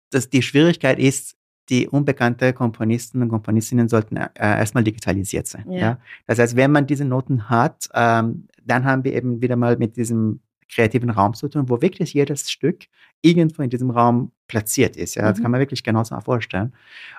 Das, 0.09 0.31
die 0.31 0.40
Schwierigkeit 0.40 0.98
ist, 0.98 1.37
die 1.68 1.87
unbekannte 1.87 2.55
Komponisten 2.55 3.20
und 3.20 3.29
Komponistinnen 3.29 3.90
sollten 3.90 4.16
äh, 4.16 4.31
erstmal 4.35 4.85
digitalisiert 4.85 5.48
sein. 5.48 5.70
Ja. 5.70 5.79
ja. 5.79 5.98
Das 6.27 6.38
heißt, 6.38 6.57
wenn 6.57 6.72
man 6.72 6.87
diese 6.87 7.05
Noten 7.05 7.51
hat, 7.51 7.90
ähm, 7.92 8.48
dann 8.64 8.87
haben 8.87 9.05
wir 9.05 9.12
eben 9.12 9.42
wieder 9.42 9.57
mal 9.57 9.77
mit 9.77 9.98
diesem 9.98 10.40
kreativen 10.72 11.11
Raum 11.11 11.35
zu 11.35 11.48
tun, 11.48 11.68
wo 11.68 11.81
wirklich 11.81 12.14
jedes 12.14 12.50
Stück 12.50 12.85
irgendwo 13.22 13.62
in 13.62 13.70
diesem 13.70 13.90
Raum 13.90 14.33
platziert 14.46 14.96
ist. 14.96 15.14
Ja, 15.14 15.28
das 15.28 15.38
mhm. 15.38 15.42
kann 15.42 15.50
man 15.52 15.61
wirklich 15.61 15.83
genauso 15.83 16.18
vorstellen. 16.20 16.74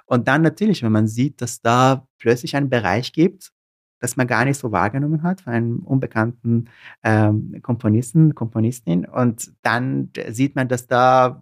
Und 0.05 0.27
dann 0.27 0.41
natürlich, 0.41 0.83
wenn 0.83 0.91
man 0.91 1.07
sieht, 1.07 1.41
dass 1.41 1.61
da 1.61 2.07
plötzlich 2.17 2.55
einen 2.55 2.69
Bereich 2.69 3.13
gibt, 3.13 3.51
das 3.99 4.15
man 4.15 4.27
gar 4.27 4.45
nicht 4.45 4.57
so 4.57 4.71
wahrgenommen 4.71 5.23
hat 5.23 5.41
von 5.41 5.53
einem 5.53 5.79
unbekannten 5.79 6.69
ähm, 7.03 7.59
Komponisten, 7.61 8.33
Komponistin. 8.33 9.05
Und 9.05 9.51
dann 9.61 10.11
sieht 10.29 10.55
man, 10.55 10.67
dass 10.67 10.87
da 10.87 11.41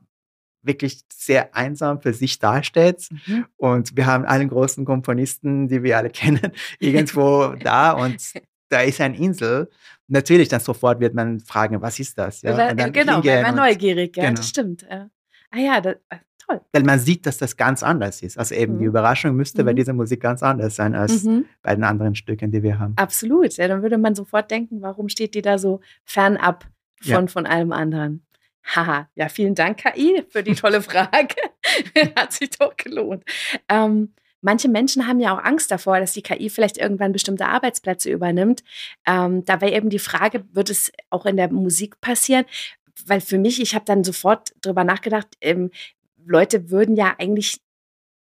wirklich 0.63 1.01
sehr 1.13 1.55
einsam 1.55 2.01
für 2.01 2.13
sich 2.13 2.39
dasteht. 2.39 3.07
Mhm. 3.27 3.45
Und 3.57 3.95
wir 3.95 4.05
haben 4.05 4.25
alle 4.25 4.47
großen 4.47 4.85
Komponisten, 4.85 5.67
die 5.67 5.83
wir 5.83 5.97
alle 5.97 6.09
kennen, 6.11 6.51
irgendwo 6.79 7.55
da. 7.59 7.91
Und 7.91 8.33
da 8.69 8.81
ist 8.81 9.01
eine 9.01 9.17
Insel. 9.17 9.69
Natürlich 10.07 10.47
dann 10.47 10.59
sofort 10.59 10.99
wird 10.99 11.13
man 11.13 11.39
fragen, 11.39 11.81
was 11.81 11.99
ist 11.99 12.17
das? 12.17 12.41
Ja? 12.41 12.57
Weil, 12.57 12.91
genau, 12.91 13.23
weil 13.23 13.41
man 13.41 13.55
neugierig, 13.55 14.15
ja, 14.15 14.25
genau. 14.25 14.35
das 14.37 14.49
stimmt. 14.49 14.85
Ja. 14.89 15.09
Ah 15.51 15.59
ja, 15.59 15.81
das, 15.81 15.95
äh, 16.09 16.17
toll. 16.47 16.61
Weil 16.71 16.83
man 16.83 16.99
sieht, 16.99 17.25
dass 17.25 17.37
das 17.37 17.57
ganz 17.57 17.83
anders 17.83 18.21
ist. 18.21 18.37
Also 18.37 18.55
eben 18.55 18.75
mhm. 18.75 18.79
die 18.79 18.85
Überraschung 18.85 19.35
müsste 19.35 19.61
mhm. 19.61 19.65
bei 19.65 19.73
dieser 19.73 19.93
Musik 19.93 20.21
ganz 20.21 20.43
anders 20.43 20.75
sein 20.75 20.95
als 20.95 21.23
mhm. 21.23 21.45
bei 21.61 21.75
den 21.75 21.83
anderen 21.83 22.15
Stücken, 22.15 22.51
die 22.51 22.63
wir 22.63 22.79
haben. 22.79 22.93
Absolut. 22.97 23.55
Ja, 23.57 23.67
dann 23.67 23.81
würde 23.81 23.97
man 23.97 24.15
sofort 24.15 24.49
denken, 24.51 24.81
warum 24.81 25.09
steht 25.09 25.35
die 25.35 25.41
da 25.41 25.57
so 25.57 25.81
fernab 26.05 26.65
von, 27.01 27.11
ja. 27.11 27.27
von 27.27 27.45
allem 27.45 27.71
anderen? 27.71 28.23
Haha, 28.75 29.09
ja, 29.15 29.29
vielen 29.29 29.55
Dank, 29.55 29.77
KI, 29.77 30.23
für 30.29 30.43
die 30.43 30.55
tolle 30.55 30.81
Frage. 30.81 31.35
Hat 32.15 32.33
sich 32.33 32.49
doch 32.51 32.75
gelohnt. 32.75 33.23
Ähm, 33.69 34.13
Manche 34.41 34.69
Menschen 34.69 35.07
haben 35.07 35.19
ja 35.19 35.35
auch 35.35 35.43
Angst 35.43 35.71
davor, 35.71 35.99
dass 35.99 36.13
die 36.13 36.21
KI 36.21 36.49
vielleicht 36.49 36.77
irgendwann 36.77 37.11
bestimmte 37.11 37.47
Arbeitsplätze 37.47 38.09
übernimmt. 38.09 38.63
Ähm, 39.05 39.43
da 39.45 39.61
wäre 39.61 39.73
eben 39.73 39.89
die 39.89 39.99
Frage, 39.99 40.45
wird 40.53 40.69
es 40.69 40.91
auch 41.09 41.25
in 41.25 41.37
der 41.37 41.51
Musik 41.51 41.99
passieren? 42.01 42.45
Weil 43.05 43.21
für 43.21 43.37
mich, 43.37 43.61
ich 43.61 43.75
habe 43.75 43.85
dann 43.85 44.03
sofort 44.03 44.53
drüber 44.61 44.83
nachgedacht, 44.83 45.27
ähm, 45.41 45.71
Leute 46.25 46.69
würden 46.69 46.95
ja 46.95 47.15
eigentlich 47.17 47.61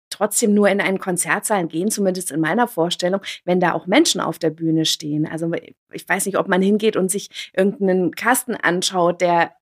trotzdem 0.10 0.54
nur 0.54 0.70
in 0.70 0.82
einen 0.82 1.00
Konzertsaal 1.00 1.68
gehen, 1.68 1.92
zumindest 1.92 2.32
in 2.32 2.40
meiner 2.40 2.68
Vorstellung, 2.68 3.22
wenn 3.46 3.60
da 3.60 3.74
auch 3.74 3.86
Menschen 3.86 4.22
auf 4.22 4.40
der 4.40 4.50
Bühne 4.50 4.86
stehen. 4.86 5.28
Also 5.28 5.52
ich 5.92 6.08
weiß 6.08 6.26
nicht, 6.26 6.38
ob 6.38 6.48
man 6.48 6.62
hingeht 6.62 6.96
und 6.96 7.12
sich 7.12 7.52
irgendeinen 7.54 8.12
Kasten 8.16 8.56
anschaut, 8.56 9.22
der 9.22 9.54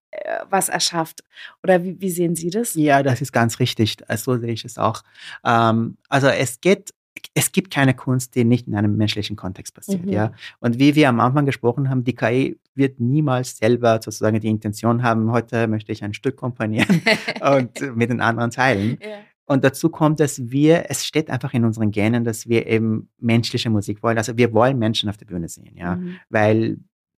was 0.49 0.69
erschafft. 0.69 1.23
Oder 1.63 1.83
wie, 1.83 1.99
wie, 1.99 2.09
sehen 2.09 2.35
Sie 2.35 2.49
das? 2.49 2.73
Ja, 2.75 3.03
das 3.03 3.21
ist 3.21 3.31
ganz 3.31 3.59
richtig. 3.59 3.97
So 4.15 4.37
sehe 4.37 4.51
ich 4.51 4.65
es 4.65 4.77
auch. 4.77 5.03
Ähm, 5.43 5.97
also 6.09 6.27
es 6.27 6.61
geht 6.61 6.91
es 7.33 7.51
gibt 7.51 7.71
keine 7.71 7.93
Kunst, 7.93 8.35
die 8.35 8.43
nicht 8.43 8.67
in 8.67 8.75
einem 8.75 8.95
menschlichen 8.95 9.35
Kontext 9.35 9.73
passiert, 9.73 10.05
mhm. 10.05 10.11
ja. 10.11 10.31
Und 10.59 10.79
wie 10.79 10.95
wir 10.95 11.09
am 11.09 11.19
Anfang 11.19 11.45
gesprochen 11.45 11.89
haben, 11.89 12.03
die 12.03 12.13
KI 12.13 12.59
wird 12.75 12.99
niemals 12.99 13.57
selber 13.57 13.99
sozusagen 14.03 14.39
die 14.39 14.49
Intention 14.49 15.03
haben, 15.03 15.31
heute 15.31 15.67
möchte 15.67 15.91
ich 15.91 16.03
ein 16.03 16.13
Stück 16.13 16.35
komponieren 16.35 17.01
und 17.55 17.95
mit 17.95 18.09
den 18.09 18.21
anderen 18.21 18.51
teilen. 18.51 18.97
Ja. 19.01 19.17
Und 19.45 19.63
dazu 19.63 19.89
kommt, 19.89 20.19
dass 20.19 20.51
wir, 20.51 20.89
es 20.89 21.05
steht 21.05 21.29
einfach 21.29 21.53
in 21.53 21.63
unseren 21.63 21.91
Genen, 21.91 22.25
dass 22.25 22.49
wir 22.49 22.67
eben 22.67 23.09
menschliche 23.17 23.69
Musik 23.69 24.03
wollen. 24.03 24.17
Also 24.17 24.35
wir 24.35 24.51
wollen 24.51 24.77
Menschen 24.77 25.09
auf 25.09 25.15
der 25.15 25.25
Bühne 25.25 25.47
sehen, 25.47 25.75
ja. 25.75 25.95
Mhm. 25.95 26.17
Weil 26.29 26.77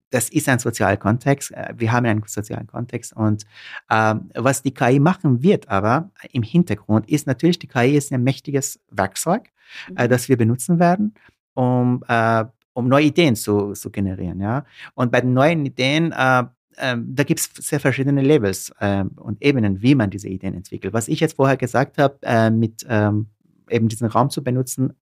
das 0.10 0.30
ist 0.30 0.50
ein 0.50 0.60
sozialer 0.60 0.98
Kontext. 0.98 1.52
Äh, 1.52 1.74
wir 1.78 1.92
haben 1.92 2.06
einen 2.06 2.24
sozialen 2.26 2.68
Kontext. 2.68 3.14
Und 3.14 3.46
ähm, 3.90 4.30
was 4.34 4.62
die 4.62 4.74
KI 4.74 5.00
machen 5.00 5.44
wird, 5.44 5.70
aber 5.70 6.12
im 6.32 6.44
Hintergrund 6.44 7.10
ist 7.10 7.28
natürlich, 7.28 7.60
die 7.60 7.68
KI 7.68 7.96
ist 7.96 8.12
ein 8.12 8.24
mächtiges 8.24 8.80
Werkzeug, 8.90 9.52
äh, 9.96 10.06
mhm. 10.06 10.10
das 10.10 10.30
wir 10.30 10.38
benutzen 10.38 10.80
werden, 10.80 11.14
um, 11.54 12.04
äh, 12.08 12.46
um 12.74 12.88
neue 12.88 13.06
Ideen 13.06 13.36
zu, 13.36 13.74
zu 13.74 13.92
generieren. 13.92 14.40
Ja? 14.40 14.66
Und 14.96 15.12
bei 15.12 15.22
den 15.22 15.34
neuen 15.34 15.66
Ideen, 15.66 16.12
äh, 16.12 16.44
ähm, 16.78 17.14
da 17.14 17.24
gibt 17.24 17.40
es 17.40 17.50
sehr 17.68 17.80
verschiedene 17.80 18.22
Levels 18.22 18.72
äh, 18.80 19.04
und 19.18 19.42
Ebenen, 19.44 19.82
wie 19.82 19.96
man 19.96 20.10
diese 20.10 20.30
Ideen 20.30 20.54
entwickelt. 20.54 20.94
Was 20.94 21.08
ich 21.08 21.20
jetzt 21.20 21.36
vorher 21.36 21.58
gesagt 21.58 21.98
habe, 21.98 22.18
äh, 22.22 22.50
mit 22.50 22.86
ähm, 22.88 23.28
eben 23.70 23.90
diesen 23.90 24.08
Raum 24.08 24.30
zu 24.30 24.44
benutzen, 24.44 24.94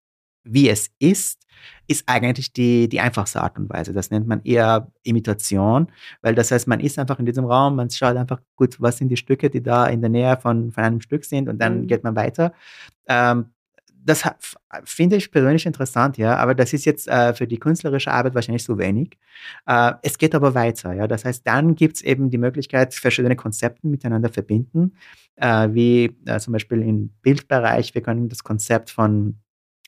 wie 0.50 0.70
es 0.70 0.90
ist, 1.00 1.48
ist 1.88 2.08
eigentlich 2.08 2.54
die, 2.54 2.90
die 2.90 3.00
einfachste 3.00 3.42
Art 3.42 3.58
und 3.58 3.70
Weise. 3.70 3.94
Das 3.94 4.12
nennt 4.12 4.28
man 4.28 4.42
eher 4.44 4.92
Imitation, 5.04 5.88
weil 6.22 6.36
das 6.36 6.52
heißt, 6.52 6.68
man 6.68 6.80
ist 6.80 7.00
einfach 7.00 7.20
in 7.20 7.26
diesem 7.26 7.46
Raum, 7.46 7.76
man 7.76 7.90
schaut 7.90 8.18
einfach, 8.18 8.40
gut, 8.56 8.80
was 8.80 8.98
sind 8.98 9.10
die 9.10 9.18
Stücke, 9.18 9.50
die 9.50 9.64
da 9.64 9.88
in 9.88 10.02
der 10.02 10.10
Nähe 10.10 10.38
von, 10.38 10.72
von 10.72 10.84
einem 10.84 11.02
Stück 11.02 11.26
sind 11.26 11.50
und 11.50 11.60
dann 11.60 11.82
mhm. 11.82 11.88
geht 11.88 12.04
man 12.04 12.16
weiter. 12.16 12.54
Ähm, 13.08 13.52
das 14.08 14.24
finde 14.86 15.18
ich 15.18 15.32
persönlich 15.32 15.66
interessant, 15.66 16.18
ja, 16.18 16.38
aber 16.38 16.56
das 16.56 16.72
ist 16.72 16.86
jetzt 16.86 17.10
äh, 17.10 17.34
für 17.34 17.46
die 17.46 17.60
künstlerische 17.60 18.10
Arbeit 18.10 18.36
wahrscheinlich 18.36 18.64
so 18.64 18.78
wenig. 18.78 19.18
Äh, 19.66 19.94
es 20.02 20.18
geht 20.18 20.34
aber 20.34 20.56
weiter, 20.56 20.94
ja. 20.94 21.08
Das 21.08 21.26
heißt, 21.26 21.46
dann 21.46 21.76
gibt 21.76 21.98
es 21.98 22.02
eben 22.04 22.30
die 22.30 22.38
Möglichkeit, 22.38 22.94
verschiedene 22.94 23.36
Konzepte 23.36 23.86
miteinander 23.86 24.30
verbinden, 24.30 24.96
äh, 25.36 25.68
wie 25.72 26.16
äh, 26.26 26.40
zum 26.40 26.54
Beispiel 26.54 26.82
im 26.84 27.10
Bildbereich. 27.22 27.94
Wir 27.96 28.02
können 28.02 28.30
das 28.30 28.44
Konzept 28.44 28.92
von 28.92 29.40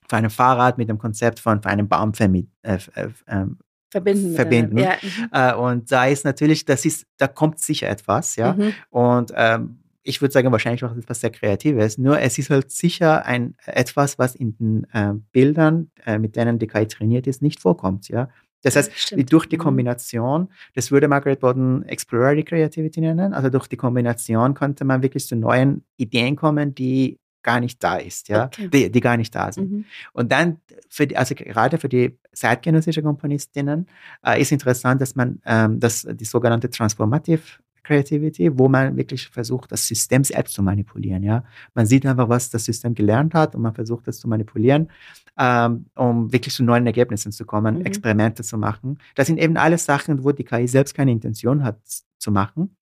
für 0.10 0.17
ein 0.17 0.30
Fahrrad 0.30 0.78
mit 0.78 0.89
dem 0.89 0.98
Konzept 0.98 1.39
von 1.39 1.62
für 1.62 1.69
einen 1.69 1.88
Baum 1.88 2.13
vermieten. 2.13 2.52
Äh, 2.63 2.80
äh, 2.95 3.10
ähm, 3.28 3.58
verbinden. 3.89 4.36
verbinden. 4.36 4.78
Ja. 4.78 4.93
Mhm. 5.02 5.30
Äh, 5.32 5.54
und 5.56 5.91
da 5.91 6.06
ist 6.06 6.26
natürlich, 6.26 6.65
das 6.65 6.86
ist, 6.86 7.06
da 7.17 7.28
kommt 7.28 7.60
sicher 7.60 7.89
etwas, 7.89 8.36
ja. 8.36 8.54
Mhm. 8.54 8.74
Und 8.89 9.32
ähm, 9.36 9.80
ich 10.04 10.22
würde 10.22 10.32
sagen, 10.32 10.52
wahrscheinlich 10.52 10.84
auch 10.84 10.95
etwas 10.95 11.22
sehr 11.22 11.30
Kreatives. 11.30 11.98
Nur 11.98 12.19
es 12.19 12.38
ist 12.38 12.50
halt 12.50 12.72
sicher 12.72 13.26
ein 13.26 13.56
etwas, 13.65 14.17
was 14.17 14.34
in 14.34 14.58
den 14.58 14.88
äh, 14.93 15.13
Bildern, 15.32 15.91
äh, 16.06 16.17
mit 16.17 16.36
denen 16.36 16.58
die 16.58 16.67
KI 16.67 16.88
trainiert 16.88 17.28
ist, 17.28 17.41
nicht 17.41 17.60
vorkommt, 17.60 18.10
ja. 18.10 18.30
Das 18.62 18.76
heißt, 18.76 18.91
Stimmt. 18.93 19.32
durch 19.32 19.45
die 19.45 19.58
mhm. 19.58 19.62
Kombination, 19.62 20.50
das 20.74 20.91
würde 20.91 21.08
Margaret 21.08 21.39
Borden 21.39 21.84
Exploratory 21.84 22.43
Creativity 22.43 23.00
nennen, 23.00 23.34
also 23.34 23.50
durch 23.50 23.67
die 23.67 23.78
Kombination 23.78 24.54
konnte 24.54 24.84
man 24.84 25.02
wirklich 25.02 25.28
zu 25.28 25.36
neuen 25.38 25.86
Ideen 25.95 26.36
kommen, 26.36 26.76
die 26.76 27.19
gar 27.43 27.60
nicht 27.60 27.84
da 27.84 27.97
ist, 27.97 28.30
ja, 28.30 28.45
okay. 28.45 28.67
die, 28.67 28.91
die 28.91 28.99
gar 28.99 29.17
nicht 29.17 29.34
da 29.34 29.52
sind. 29.52 29.71
Mhm. 29.71 29.86
Und 30.13 30.32
dann, 30.32 30.58
für 30.89 31.08
die, 31.08 31.17
also 31.17 31.36
gerade 31.36 31.78
für 31.78 31.89
die 31.89 32.17
zeitgenössische 32.34 33.02
Komponistinnen 33.02 33.88
äh, 34.25 34.41
ist 34.41 34.52
interessant, 34.52 35.02
dass 35.02 35.15
man 35.15 35.41
ähm, 35.45 35.80
dass 35.80 36.08
die 36.10 36.25
sogenannte 36.25 36.69
Transformative 36.69 37.41
Creativity, 37.89 38.58
wo 38.58 38.69
man 38.69 38.95
wirklich 38.97 39.30
versucht, 39.30 39.71
das 39.71 39.88
System 39.88 40.23
selbst 40.23 40.54
zu 40.54 40.62
manipulieren. 40.62 41.23
Ja, 41.23 41.43
man 41.73 41.88
sieht 41.88 42.06
einfach, 42.06 42.30
was 42.30 42.52
das 42.52 42.65
System 42.65 42.93
gelernt 42.93 43.34
hat 43.34 43.56
und 43.56 43.63
man 43.63 43.73
versucht, 43.73 44.08
das 44.08 44.19
zu 44.19 44.28
manipulieren, 44.28 44.89
ähm, 45.38 45.86
um 45.95 46.32
wirklich 46.32 46.54
zu 46.54 46.63
neuen 46.63 46.86
Ergebnissen 46.86 47.32
zu 47.32 47.45
kommen, 47.45 47.80
mhm. 47.80 47.86
Experimente 47.86 48.43
zu 48.43 48.58
machen. 48.58 48.99
Das 49.15 49.28
sind 49.28 49.39
eben 49.39 49.58
alles 49.58 49.86
Sachen, 49.86 50.23
wo 50.23 50.32
die 50.32 50.43
KI 50.43 50.67
selbst 50.67 50.93
keine 50.93 51.12
Intention 51.12 51.63
hat 51.63 51.80
zu 52.19 52.32
machen. 52.32 52.75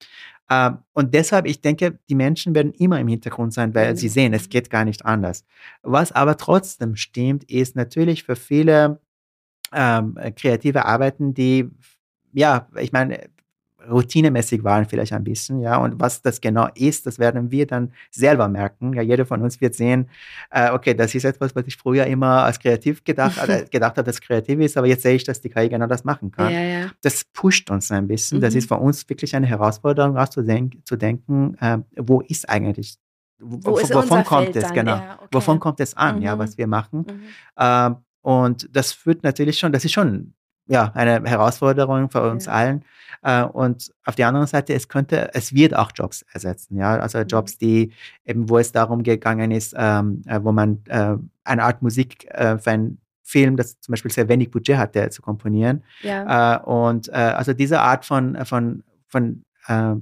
Ähm, 0.49 0.79
und 0.93 1.13
deshalb, 1.13 1.45
ich 1.45 1.61
denke, 1.61 1.99
die 2.09 2.15
Menschen 2.15 2.55
werden 2.55 2.71
immer 2.73 2.99
im 2.99 3.07
Hintergrund 3.07 3.53
sein, 3.53 3.75
weil 3.75 3.97
sie 3.97 4.09
sehen, 4.09 4.33
es 4.33 4.49
geht 4.49 4.69
gar 4.69 4.85
nicht 4.85 5.05
anders. 5.05 5.45
Was 5.81 6.11
aber 6.11 6.37
trotzdem 6.37 6.95
stimmt, 6.95 7.43
ist 7.49 7.75
natürlich 7.75 8.23
für 8.23 8.35
viele 8.35 9.01
ähm, 9.73 10.17
kreative 10.35 10.85
Arbeiten, 10.85 11.33
die, 11.33 11.69
ja, 12.33 12.69
ich 12.79 12.91
meine, 12.91 13.29
routinemäßig 13.89 14.63
waren 14.63 14.85
vielleicht 14.85 15.13
ein 15.13 15.23
bisschen, 15.23 15.61
ja. 15.61 15.77
Und 15.77 15.99
was 15.99 16.21
das 16.21 16.41
genau 16.41 16.67
ist, 16.75 17.05
das 17.05 17.19
werden 17.19 17.51
wir 17.51 17.65
dann 17.67 17.93
selber 18.11 18.47
merken. 18.47 18.93
Ja, 18.93 19.01
jeder 19.01 19.25
von 19.25 19.41
uns 19.41 19.59
wird 19.61 19.75
sehen, 19.75 20.09
äh, 20.51 20.71
okay, 20.71 20.93
das 20.93 21.13
ist 21.15 21.23
etwas, 21.23 21.55
was 21.55 21.65
ich 21.67 21.77
früher 21.77 22.05
immer 22.05 22.43
als 22.43 22.59
kreativ 22.59 23.03
gedacht, 23.03 23.37
äh, 23.47 23.65
gedacht 23.71 23.97
habe, 23.97 24.03
dass 24.03 24.21
kreativ 24.21 24.59
ist, 24.59 24.77
aber 24.77 24.87
jetzt 24.87 25.03
sehe 25.03 25.15
ich, 25.15 25.23
dass 25.23 25.41
die 25.41 25.49
KI 25.49 25.69
genau 25.69 25.87
das 25.87 26.03
machen 26.03 26.31
kann. 26.31 26.51
Ja, 26.51 26.61
ja. 26.61 26.91
Das 27.01 27.23
pusht 27.33 27.69
uns 27.69 27.91
ein 27.91 28.07
bisschen. 28.07 28.39
Mhm. 28.39 28.41
Das 28.41 28.55
ist 28.55 28.67
für 28.67 28.77
uns 28.77 29.07
wirklich 29.09 29.35
eine 29.35 29.47
Herausforderung, 29.47 30.17
auch 30.17 30.29
zu, 30.29 30.41
denk 30.41 30.85
zu 30.85 30.95
denken, 30.95 31.55
äh, 31.59 31.79
wo 31.97 32.21
ist 32.21 32.49
eigentlich 32.49 32.97
wo 33.39 33.77
ist 33.77 33.93
wovon 33.93 34.23
kommt 34.23 34.53
Feld 34.53 34.55
es, 34.55 34.73
genau. 34.73 34.95
Ja, 34.95 35.19
okay. 35.21 35.27
Wovon 35.31 35.59
kommt 35.59 35.79
es 35.79 35.95
an, 35.95 36.17
mhm. 36.17 36.21
ja, 36.23 36.39
was 36.39 36.57
wir 36.57 36.65
machen. 36.65 37.05
Mhm. 37.07 37.21
Ähm, 37.57 37.95
und 38.21 38.67
das 38.75 38.93
führt 38.93 39.23
natürlich 39.23 39.59
schon, 39.59 39.71
das 39.71 39.85
ist 39.85 39.93
schon 39.93 40.33
ja, 40.67 40.91
eine 40.93 41.23
Herausforderung 41.23 42.09
für 42.09 42.29
uns 42.29 42.45
ja. 42.45 42.51
allen. 42.53 42.85
Äh, 43.23 43.43
und 43.43 43.91
auf 44.05 44.15
der 44.15 44.27
anderen 44.27 44.47
Seite, 44.47 44.73
es 44.73 44.87
könnte, 44.87 45.33
es 45.33 45.53
wird 45.53 45.75
auch 45.75 45.91
Jobs 45.93 46.25
ersetzen, 46.31 46.77
ja, 46.77 46.97
also 46.99 47.19
mhm. 47.19 47.25
Jobs, 47.27 47.57
die 47.57 47.91
eben, 48.25 48.49
wo 48.49 48.57
es 48.57 48.71
darum 48.71 49.03
gegangen 49.03 49.51
ist, 49.51 49.73
ähm, 49.77 50.21
äh, 50.27 50.39
wo 50.41 50.51
man 50.51 50.83
äh, 50.87 51.15
eine 51.43 51.63
Art 51.63 51.81
Musik 51.81 52.25
äh, 52.31 52.57
für 52.57 52.71
einen 52.71 52.99
Film, 53.23 53.57
das 53.57 53.79
zum 53.81 53.91
Beispiel 53.91 54.11
sehr 54.11 54.29
wenig 54.29 54.51
Budget 54.51 54.77
hatte, 54.77 55.09
zu 55.09 55.21
komponieren. 55.21 55.83
Ja. 56.01 56.55
Äh, 56.55 56.63
und 56.63 57.09
äh, 57.09 57.11
also 57.11 57.53
diese 57.53 57.81
Art 57.81 58.05
von, 58.05 58.37
von, 58.45 58.83
von 59.07 59.43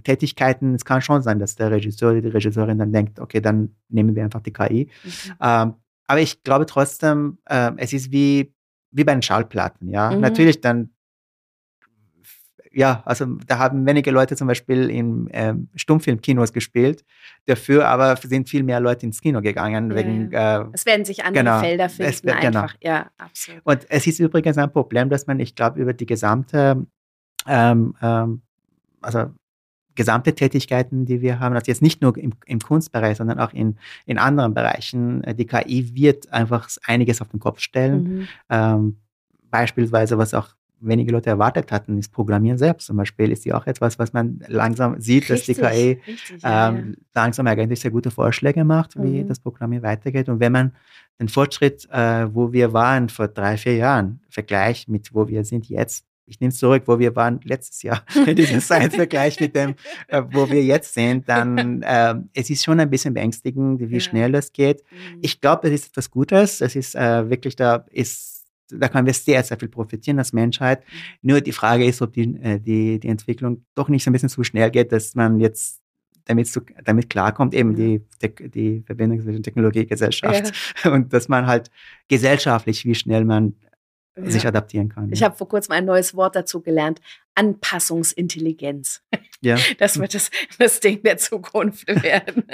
Tätigkeiten, 0.04 0.76
es 0.76 0.86
kann 0.86 1.02
schon 1.02 1.24
sein, 1.24 1.40
dass 1.40 1.56
der 1.56 1.72
Regisseur 1.72 2.12
oder 2.12 2.22
die 2.22 2.28
Regisseurin 2.28 2.78
dann 2.78 2.94
denkt, 2.94 3.20
okay, 3.20 3.42
dann 3.42 3.76
nehmen 3.90 4.16
wir 4.16 4.24
einfach 4.24 4.42
die 4.42 4.54
KI. 4.54 4.92
Mhm. 5.04 5.10
Ähm, 5.42 5.74
aber 6.06 6.22
ich 6.22 6.44
glaube 6.44 6.68
trotzdem, 6.68 7.40
es 7.78 7.92
ist 7.92 8.12
wie 8.12 8.54
wie 8.96 9.04
bei 9.04 9.14
den 9.14 9.22
Schallplatten, 9.22 9.90
ja. 9.90 10.12
Mhm. 10.12 10.22
Natürlich 10.22 10.62
dann, 10.62 10.90
ja, 12.72 13.04
also 13.06 13.26
da 13.48 13.60
haben 13.60 13.86
wenige 13.86 14.12
Leute 14.12 14.36
zum 14.36 14.48
Beispiel 14.48 14.90
in 14.90 15.30
ähm, 15.32 15.70
Stummfilmkinos 15.76 16.54
gespielt, 16.54 17.04
dafür 17.46 17.88
aber 17.88 18.16
sind 18.16 18.50
viel 18.50 18.64
mehr 18.64 18.80
Leute 18.80 19.06
ins 19.06 19.22
Kino 19.22 19.42
gegangen. 19.42 19.92
Ja, 19.92 19.96
wegen, 19.98 20.32
ja. 20.32 20.62
Äh, 20.62 20.66
es 20.74 20.86
werden 20.86 21.06
sich 21.06 21.24
andere 21.24 21.44
genau, 21.44 21.60
Felder 21.60 21.90
finden, 21.90 22.12
es, 22.12 22.22
genau. 22.22 22.38
einfach, 22.38 22.76
ja, 22.82 23.10
absolut. 23.18 23.62
Und 23.66 23.86
es 23.90 24.08
ist 24.08 24.20
übrigens 24.20 24.58
ein 24.58 24.72
Problem, 24.72 25.10
dass 25.10 25.28
man, 25.28 25.40
ich 25.40 25.56
glaube, 25.56 25.80
über 25.80 25.94
die 25.94 26.06
gesamte, 26.06 26.86
ähm, 27.48 27.96
ähm, 28.02 28.42
also 29.02 29.26
gesamte 29.96 30.36
Tätigkeiten, 30.36 31.06
die 31.06 31.22
wir 31.22 31.40
haben, 31.40 31.56
also 31.56 31.70
jetzt 31.70 31.82
nicht 31.82 32.02
nur 32.02 32.18
im, 32.18 32.34
im 32.46 32.60
Kunstbereich, 32.60 33.18
sondern 33.18 33.40
auch 33.40 33.54
in, 33.54 33.78
in 34.06 34.18
anderen 34.18 34.54
Bereichen. 34.54 35.24
Äh, 35.24 35.36
die 35.36 35.46
KI 35.46 35.96
wird 35.96 36.32
einfach 36.32 36.70
einiges 36.86 37.22
auf 37.22 37.30
den 37.30 37.40
Kopf 37.40 37.60
stellen. 37.60 38.04
Mhm. 38.04 38.28
Ähm, 38.50 38.98
beispielsweise, 39.50 40.18
was 40.18 40.34
auch 40.34 40.50
wenige 40.80 41.12
Leute 41.12 41.30
erwartet 41.30 41.72
hatten, 41.72 41.98
ist 41.98 42.12
Programmieren 42.12 42.58
selbst 42.58 42.88
zum 42.88 42.98
Beispiel, 42.98 43.32
ist 43.32 43.46
ja 43.46 43.58
auch 43.58 43.66
etwas, 43.66 43.98
was 43.98 44.14
man 44.14 44.40
langsam 44.48 45.00
sieht, 45.00 45.30
richtig, 45.30 45.58
dass 45.58 45.72
die 45.72 45.78
KI 45.78 46.12
richtig, 46.12 46.42
ähm, 46.44 46.96
ja. 47.14 47.22
langsam 47.22 47.48
eigentlich 47.48 47.80
sehr 47.80 47.92
gute 47.92 48.12
Vorschläge 48.12 48.64
macht, 48.64 48.96
wie 49.02 49.24
mhm. 49.24 49.28
das 49.28 49.40
Programmieren 49.40 49.84
weitergeht. 49.84 50.30
Und 50.30 50.40
wenn 50.40 50.52
man 50.52 50.74
den 51.20 51.30
Fortschritt, 51.30 51.88
äh, 51.92 52.34
wo 52.34 52.52
wir 52.52 52.74
waren 52.74 53.10
vor 53.10 53.28
drei, 53.28 53.58
vier 53.58 53.76
Jahren, 53.76 54.20
vergleicht 54.30 54.90
mit 54.90 55.14
wo 55.14 55.28
wir 55.28 55.46
sind 55.46 55.70
jetzt, 55.70 56.06
ich 56.28 56.40
nehme 56.40 56.50
es 56.50 56.58
zurück, 56.58 56.84
wo 56.86 57.00
wir 57.00 57.16
waren 57.16 57.40
letztes 57.44 57.82
Jahr 57.84 58.04
in 58.26 58.36
diesem 58.36 58.60
Science-Vergleich 58.60 59.40
mit 59.40 59.56
dem, 59.56 59.76
äh, 60.08 60.22
wo 60.32 60.50
wir 60.50 60.64
jetzt 60.64 60.94
sind, 60.94 61.28
dann 61.30 61.82
äh, 61.82 62.16
es 62.34 62.50
ist 62.50 62.64
schon 62.64 62.80
ein 62.80 62.90
bisschen 62.90 63.14
beängstigend, 63.14 63.80
wie 63.80 63.94
ja. 63.94 64.00
schnell 64.00 64.32
das 64.32 64.52
geht. 64.52 64.84
Mhm. 64.92 65.20
Ich 65.22 65.42
glaube, 65.42 65.64
das 65.64 65.72
ist 65.72 65.88
etwas 65.90 66.10
Gutes. 66.10 66.60
Das 66.60 66.76
ist 66.76 66.96
äh, 66.96 67.30
wirklich, 67.30 67.56
da 67.56 67.86
ist, 67.92 68.46
da 68.70 68.90
können 68.90 69.06
wir 69.06 69.14
sehr, 69.14 69.44
sehr 69.44 69.60
viel 69.60 69.70
profitieren 69.70 70.20
als 70.20 70.34
Menschheit. 70.34 70.82
Mhm. 70.82 71.30
Nur 71.30 71.42
die 71.42 71.52
Frage 71.52 71.86
ist, 71.86 72.02
ob 72.02 72.14
die, 72.14 72.36
äh, 72.42 72.60
die, 72.60 73.00
die 73.00 73.08
Entwicklung 73.08 73.66
doch 73.76 73.90
nicht 73.90 74.04
so 74.04 74.10
ein 74.10 74.14
bisschen 74.14 74.30
zu 74.30 74.44
schnell 74.44 74.72
geht, 74.72 74.92
dass 74.92 75.16
man 75.16 75.40
jetzt 75.40 75.82
damit, 76.26 76.48
zu, 76.48 76.62
damit 76.84 77.10
klarkommt, 77.10 77.54
eben 77.54 77.76
die, 77.76 78.02
die, 78.22 78.50
die 78.50 78.84
Verbindung 78.84 79.22
zwischen 79.22 79.44
Technologie 79.44 79.82
und 79.82 79.90
Gesellschaft 79.90 80.52
ja. 80.84 80.92
und 80.92 81.14
dass 81.14 81.28
man 81.28 81.46
halt 81.46 81.70
gesellschaftlich, 82.08 82.84
wie 82.86 82.96
schnell 82.96 83.26
man 83.26 83.54
ja. 84.18 84.32
sich 84.32 84.48
adaptieren 84.48 84.90
kann. 84.90 85.12
Ich 85.12 85.24
habe 85.24 85.36
vor 85.36 85.48
kurzem 85.48 85.74
ein 85.74 85.86
neues 85.86 86.16
Wort 86.16 86.36
dazu 86.36 86.62
gelernt. 86.62 87.02
Anpassungsintelligenz. 87.36 89.04
Ja. 89.42 89.58
Das 89.78 90.00
wird 90.00 90.14
das, 90.14 90.32
das 90.58 90.80
Ding 90.80 91.04
der 91.04 91.18
Zukunft 91.18 91.88
werden. 91.88 92.46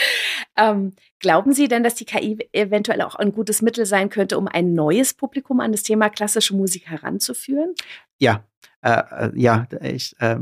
ähm, 0.56 0.92
glauben 1.18 1.52
Sie 1.52 1.68
denn, 1.68 1.82
dass 1.82 1.96
die 1.96 2.04
KI 2.04 2.48
eventuell 2.52 3.02
auch 3.02 3.16
ein 3.16 3.32
gutes 3.32 3.62
Mittel 3.62 3.84
sein 3.84 4.08
könnte, 4.08 4.38
um 4.38 4.48
ein 4.48 4.74
neues 4.74 5.12
Publikum 5.14 5.60
an 5.60 5.72
das 5.72 5.82
Thema 5.82 6.08
klassische 6.08 6.54
Musik 6.54 6.88
heranzuführen? 6.88 7.74
Ja, 8.18 8.44
äh, 8.82 8.90
äh 8.90 9.30
ja, 9.34 9.66
ich 9.82 10.14
äh, 10.20 10.36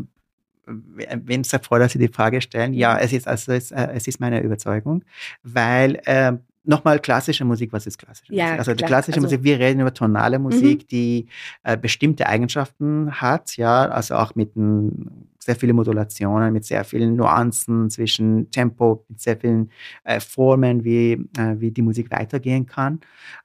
bin 0.67 1.45
sehr 1.45 1.61
froh, 1.61 1.79
dass 1.79 1.93
Sie 1.93 1.99
die 1.99 2.09
Frage 2.09 2.41
stellen. 2.41 2.75
Ja, 2.75 2.99
es 2.99 3.13
ist 3.13 3.27
also 3.27 3.53
es, 3.53 3.71
äh, 3.71 3.89
es 3.95 4.07
ist 4.07 4.21
meine 4.21 4.41
Überzeugung, 4.43 5.05
weil 5.43 6.01
äh, 6.05 6.33
nochmal 6.67 6.99
klassische 6.99 7.45
Musik, 7.45 7.73
was 7.73 7.87
ist 7.87 7.99
klassische 7.99 8.35
ja, 8.35 8.45
Musik? 8.45 8.59
Also 8.59 8.75
die 8.75 8.85
klassische 8.85 9.17
also, 9.19 9.27
Musik, 9.27 9.43
wir 9.43 9.59
reden 9.59 9.81
über 9.81 9.95
tonale 9.95 10.39
Musik, 10.39 10.83
mhm. 10.83 10.87
die 10.89 11.27
äh, 11.63 11.77
bestimmte 11.77 12.27
Eigenschaften 12.27 13.11
hat, 13.13 13.57
ja, 13.57 13.87
also 13.89 14.17
auch 14.17 14.35
mit 14.35 14.57
n, 14.57 15.29
sehr 15.39 15.57
vielen 15.57 15.77
Modulationen, 15.77 16.53
mit 16.53 16.65
sehr 16.65 16.85
vielen 16.85 17.17
Nuancen 17.17 17.89
zwischen 17.89 18.51
Tempo, 18.51 19.05
mit 19.09 19.21
sehr 19.21 19.37
vielen 19.37 19.71
äh, 20.05 20.21
Formen, 20.21 20.85
wie, 20.85 21.13
äh, 21.39 21.55
wie 21.59 21.71
die 21.71 21.83
Musik 21.83 22.11
weitergehen 22.11 22.67
kann. 22.67 23.01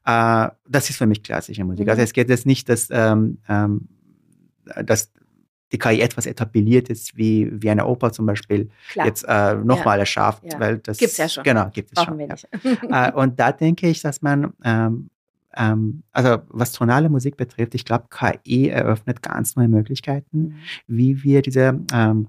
Äh, 0.06 0.50
das 0.68 0.90
ist 0.90 0.98
für 0.98 1.06
mich 1.06 1.22
klassische 1.24 1.64
Musik. 1.64 1.88
Also 1.88 2.00
mhm. 2.00 2.02
Also 2.02 2.04
es 2.04 2.14
geht 2.14 2.30
jetzt 2.30 2.46
nicht, 2.46 2.68
dass, 2.68 2.88
ähm, 2.92 3.38
ähm, 3.48 3.88
dass 4.84 5.12
die 5.72 5.78
KI 5.78 6.02
etwas 6.02 6.26
etabliert 6.26 6.90
ist, 6.90 7.18
wie, 7.18 7.50
wie 7.52 7.70
eine 7.70 7.86
Oper 7.86 8.12
zum 8.12 8.26
Beispiel, 8.26 8.70
Klar. 8.92 9.08
jetzt 9.08 9.24
äh, 9.28 9.56
nochmal 9.56 9.98
ja. 9.98 10.02
erschafft. 10.02 10.44
Ja. 10.44 10.60
Weil 10.60 10.78
das, 10.80 10.98
Gibt's 10.98 11.18
ja 11.18 11.30
schon. 11.30 11.44
Genau, 11.44 11.70
gibt 11.72 11.92
es 11.98 12.04
schon. 12.04 12.18
Wir 12.18 12.28
nicht. 12.28 12.48
Ja. 12.90 13.08
äh, 13.10 13.12
und 13.14 13.40
da 13.40 13.52
denke 13.52 13.88
ich, 13.88 14.02
dass 14.02 14.22
man, 14.22 14.54
ähm, 14.64 15.10
ähm, 15.56 16.04
also 16.12 16.40
was 16.50 16.72
tonale 16.72 17.10
Musik 17.10 17.38
betrifft, 17.38 17.76
ich 17.76 17.86
glaube, 17.86 18.06
KI 18.10 18.70
eröffnet 18.70 19.22
ganz 19.22 19.56
neue 19.56 19.68
Möglichkeiten, 19.68 20.38
mhm. 20.38 20.56
wie 20.88 21.24
wir 21.24 21.42
diese 21.42 21.80
ähm, 21.94 22.28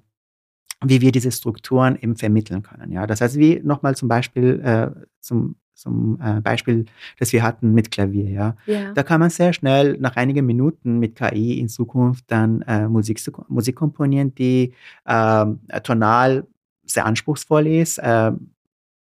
wie 0.84 1.00
wir 1.00 1.12
diese 1.12 1.32
Strukturen 1.32 1.96
eben 2.00 2.16
vermitteln 2.16 2.62
können. 2.62 2.92
Ja, 2.92 3.06
das 3.06 3.20
heißt, 3.20 3.38
wie 3.38 3.60
nochmal 3.62 3.96
zum 3.96 4.08
Beispiel 4.08 4.60
äh, 4.64 4.90
zum 5.20 5.56
zum 5.74 6.20
äh, 6.22 6.40
Beispiel, 6.40 6.84
das 7.18 7.32
wir 7.32 7.42
hatten 7.42 7.72
mit 7.72 7.90
Klavier, 7.90 8.30
ja. 8.30 8.56
ja. 8.66 8.92
Da 8.92 9.02
kann 9.02 9.18
man 9.18 9.30
sehr 9.30 9.52
schnell 9.52 9.96
nach 9.98 10.14
einigen 10.14 10.46
Minuten 10.46 11.00
mit 11.00 11.16
KI 11.16 11.58
in 11.58 11.68
Zukunft 11.68 12.24
dann 12.28 12.62
äh, 12.62 12.86
Musik, 12.86 13.20
Musik 13.48 13.74
komponieren, 13.74 14.32
die 14.34 14.74
äh, 15.06 15.46
tonal 15.82 16.46
sehr 16.84 17.04
anspruchsvoll 17.04 17.66
ist, 17.66 18.00
ähm, 18.02 18.52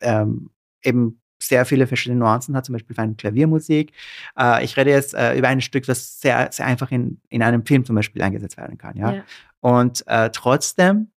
ähm, 0.01 0.51
eben 0.83 1.19
sehr 1.41 1.65
viele 1.65 1.87
verschiedene 1.87 2.19
Nuancen 2.19 2.55
hat, 2.55 2.65
zum 2.65 2.73
Beispiel 2.73 2.95
für 2.95 3.01
eine 3.01 3.15
Klaviermusik. 3.15 3.93
Äh, 4.37 4.63
ich 4.63 4.75
rede 4.77 4.91
jetzt 4.91 5.13
äh, 5.13 5.37
über 5.37 5.47
ein 5.47 5.61
Stück, 5.61 5.85
das 5.85 6.19
sehr, 6.19 6.49
sehr 6.51 6.65
einfach 6.65 6.91
in, 6.91 7.19
in 7.29 7.41
einem 7.41 7.65
Film 7.65 7.85
zum 7.85 7.95
Beispiel 7.95 8.21
eingesetzt 8.21 8.57
werden 8.57 8.77
kann. 8.77 8.97
Ja? 8.97 9.13
ja. 9.13 9.23
Und 9.61 10.05
äh, 10.07 10.29
trotzdem, 10.31 11.09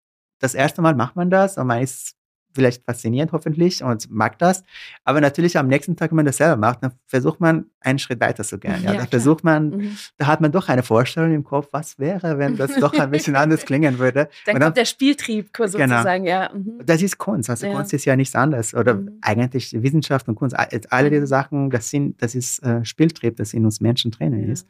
das 0.43 0.53
erste 0.55 0.81
Mal 0.81 0.93
macht 0.95 1.15
man 1.15 1.29
das 1.29 1.57
und 1.57 1.67
man 1.67 1.81
ist 1.81 2.15
vielleicht 2.53 2.83
faszinierend 2.85 3.31
hoffentlich 3.31 3.83
und 3.83 4.09
mag 4.09 4.37
das. 4.39 4.63
Aber 5.03 5.21
natürlich 5.21 5.57
am 5.57 5.67
nächsten 5.67 5.95
Tag, 5.95 6.11
wenn 6.11 6.17
man 6.17 6.25
das 6.25 6.37
selber 6.37 6.57
macht, 6.57 6.83
dann 6.83 6.93
versucht 7.05 7.39
man 7.39 7.65
einen 7.79 7.99
Schritt 7.99 8.19
weiter 8.19 8.43
zu 8.43 8.57
gehen. 8.57 8.81
Ja, 8.83 8.93
ja 8.93 8.99
da 9.01 9.05
versucht 9.07 9.43
man, 9.43 9.69
mhm. 9.69 9.97
da 10.17 10.27
hat 10.27 10.41
man 10.41 10.51
doch 10.51 10.69
eine 10.69 10.83
Vorstellung 10.83 11.33
im 11.33 11.43
Kopf, 11.43 11.69
was 11.71 11.99
wäre, 11.99 12.37
wenn 12.37 12.55
das 12.55 12.75
doch 12.75 12.93
ein 12.93 13.11
bisschen 13.11 13.35
anders 13.35 13.65
klingen 13.65 13.99
würde. 13.99 14.29
Dann, 14.45 14.55
dann 14.55 14.63
kommt 14.63 14.77
der 14.77 14.85
Spieltrieb 14.85 15.53
genau. 15.53 15.67
sozusagen, 15.67 16.23
genau. 16.23 16.35
ja. 16.35 16.51
Mhm. 16.53 16.85
Das 16.85 17.01
ist 17.01 17.17
Kunst. 17.17 17.49
Also 17.49 17.67
ja. 17.67 17.73
Kunst 17.73 17.93
ist 17.93 18.05
ja 18.05 18.15
nichts 18.15 18.35
anderes. 18.35 18.73
Oder 18.73 18.95
mhm. 18.95 19.17
eigentlich 19.21 19.73
Wissenschaft 19.73 20.27
und 20.27 20.35
Kunst, 20.35 20.55
alle 20.89 21.09
diese 21.09 21.21
mhm. 21.21 21.27
Sachen, 21.27 21.69
das 21.69 21.89
sind, 21.89 22.21
das 22.21 22.35
ist 22.35 22.59
äh, 22.63 22.83
Spieltrieb, 22.85 23.35
das 23.37 23.53
in 23.53 23.65
uns 23.65 23.81
Menschen 23.81 24.11
drinnen 24.11 24.49
ist. 24.49 24.67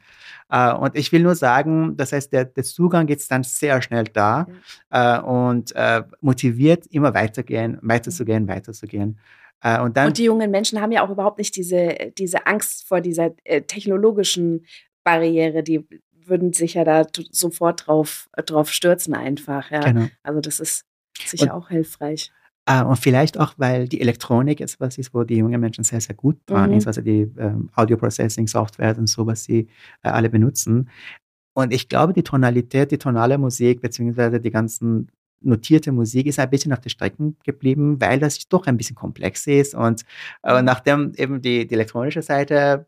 Äh, 0.50 0.72
und 0.72 0.96
ich 0.96 1.12
will 1.12 1.22
nur 1.22 1.34
sagen, 1.34 1.96
das 1.96 2.12
heißt, 2.12 2.32
der, 2.32 2.44
der 2.46 2.64
Zugang 2.64 3.08
ist 3.08 3.30
dann 3.30 3.42
sehr 3.42 3.80
schnell 3.82 4.04
da 4.04 4.46
äh, 4.90 5.18
und 5.20 5.74
äh, 5.74 6.02
motiviert 6.20 6.86
immer 6.86 7.14
weitergehen, 7.14 7.73
weiterzugehen, 7.82 8.48
weiterzugehen. 8.48 9.18
Äh, 9.62 9.80
und, 9.80 9.96
dann, 9.96 10.08
und 10.08 10.18
die 10.18 10.24
jungen 10.24 10.50
Menschen 10.50 10.80
haben 10.80 10.92
ja 10.92 11.04
auch 11.04 11.10
überhaupt 11.10 11.38
nicht 11.38 11.56
diese, 11.56 12.12
diese 12.18 12.46
Angst 12.46 12.86
vor 12.86 13.00
dieser 13.00 13.34
äh, 13.44 13.62
technologischen 13.62 14.66
Barriere, 15.04 15.62
die 15.62 15.86
würden 16.26 16.52
sich 16.52 16.74
ja 16.74 16.84
da 16.84 17.06
sofort 17.30 17.86
drauf, 17.86 18.28
drauf 18.46 18.70
stürzen 18.70 19.14
einfach. 19.14 19.70
Ja. 19.70 19.80
Genau. 19.80 20.06
Also 20.22 20.40
das 20.40 20.60
ist 20.60 20.84
sicher 21.18 21.54
und, 21.54 21.62
auch 21.62 21.68
hilfreich. 21.68 22.32
Äh, 22.66 22.82
und 22.82 22.96
vielleicht 22.96 23.38
auch, 23.38 23.54
weil 23.56 23.88
die 23.88 24.00
Elektronik 24.00 24.60
etwas 24.60 24.98
ist, 24.98 25.12
wo 25.12 25.24
die 25.24 25.36
jungen 25.36 25.60
Menschen 25.60 25.84
sehr, 25.84 26.00
sehr 26.00 26.14
gut 26.14 26.38
dran 26.46 26.70
mhm. 26.70 26.78
ist, 26.78 26.86
also 26.86 27.02
die 27.02 27.30
ähm, 27.38 27.70
Audio-Processing-Software 27.74 28.96
und 28.98 29.06
so, 29.06 29.26
was 29.26 29.44
sie 29.44 29.68
äh, 30.02 30.08
alle 30.08 30.30
benutzen. 30.30 30.88
Und 31.54 31.72
ich 31.72 31.88
glaube, 31.88 32.12
die 32.12 32.22
Tonalität, 32.22 32.90
die 32.90 32.98
tonale 32.98 33.38
Musik, 33.38 33.80
beziehungsweise 33.80 34.40
die 34.40 34.50
ganzen 34.50 35.10
notierte 35.44 35.92
Musik 35.92 36.26
ist 36.26 36.38
ein 36.38 36.50
bisschen 36.50 36.72
auf 36.72 36.80
der 36.80 36.90
Strecke 36.90 37.34
geblieben, 37.44 38.00
weil 38.00 38.18
das 38.18 38.48
doch 38.48 38.66
ein 38.66 38.76
bisschen 38.76 38.96
komplex 38.96 39.46
ist. 39.46 39.74
Und 39.74 40.02
äh, 40.42 40.58
mhm. 40.58 40.64
nachdem 40.64 41.12
eben 41.16 41.40
die, 41.40 41.66
die 41.66 41.74
elektronische 41.74 42.22
Seite 42.22 42.86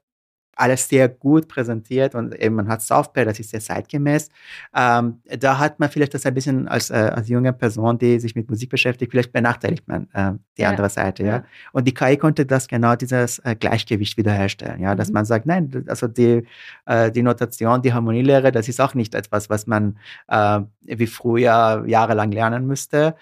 alles 0.56 0.88
sehr 0.88 1.08
gut 1.08 1.48
präsentiert 1.48 2.14
und 2.14 2.34
eben 2.34 2.56
man 2.56 2.66
hat 2.68 2.80
Software, 2.80 3.26
das 3.26 3.38
ist 3.38 3.50
sehr 3.50 3.60
zeitgemäß. 3.60 4.30
Ähm, 4.74 5.20
da 5.38 5.58
hat 5.58 5.78
man 5.78 5.90
vielleicht 5.90 6.14
das 6.14 6.24
ein 6.24 6.34
bisschen 6.34 6.66
als, 6.66 6.90
äh, 6.90 6.94
als 6.94 7.28
junge 7.28 7.52
Person, 7.52 7.98
die 7.98 8.18
sich 8.18 8.34
mit 8.34 8.48
Musik 8.48 8.70
beschäftigt, 8.70 9.12
vielleicht 9.12 9.32
benachteiligt 9.32 9.86
man 9.86 10.08
äh, 10.14 10.32
die 10.56 10.62
ja. 10.62 10.70
andere 10.70 10.88
Seite, 10.88 11.22
ja. 11.22 11.28
ja. 11.28 11.44
Und 11.72 11.86
die 11.86 11.92
KI 11.92 12.16
konnte 12.16 12.46
das 12.46 12.68
genau 12.68 12.96
dieses 12.96 13.38
äh, 13.40 13.54
Gleichgewicht 13.54 14.16
wiederherstellen, 14.16 14.80
ja, 14.80 14.94
dass 14.94 15.08
mhm. 15.08 15.14
man 15.14 15.24
sagt, 15.26 15.44
nein, 15.46 15.84
also 15.88 16.08
die, 16.08 16.46
äh, 16.86 17.10
die 17.12 17.22
Notation, 17.22 17.82
die 17.82 17.92
Harmonielehre, 17.92 18.50
das 18.50 18.68
ist 18.68 18.80
auch 18.80 18.94
nicht 18.94 19.14
etwas, 19.14 19.50
was 19.50 19.66
man 19.66 19.98
äh, 20.28 20.60
wie 20.82 21.06
früher 21.06 21.84
jahrelang 21.86 22.32
lernen 22.32 22.66
müsste. 22.66 23.14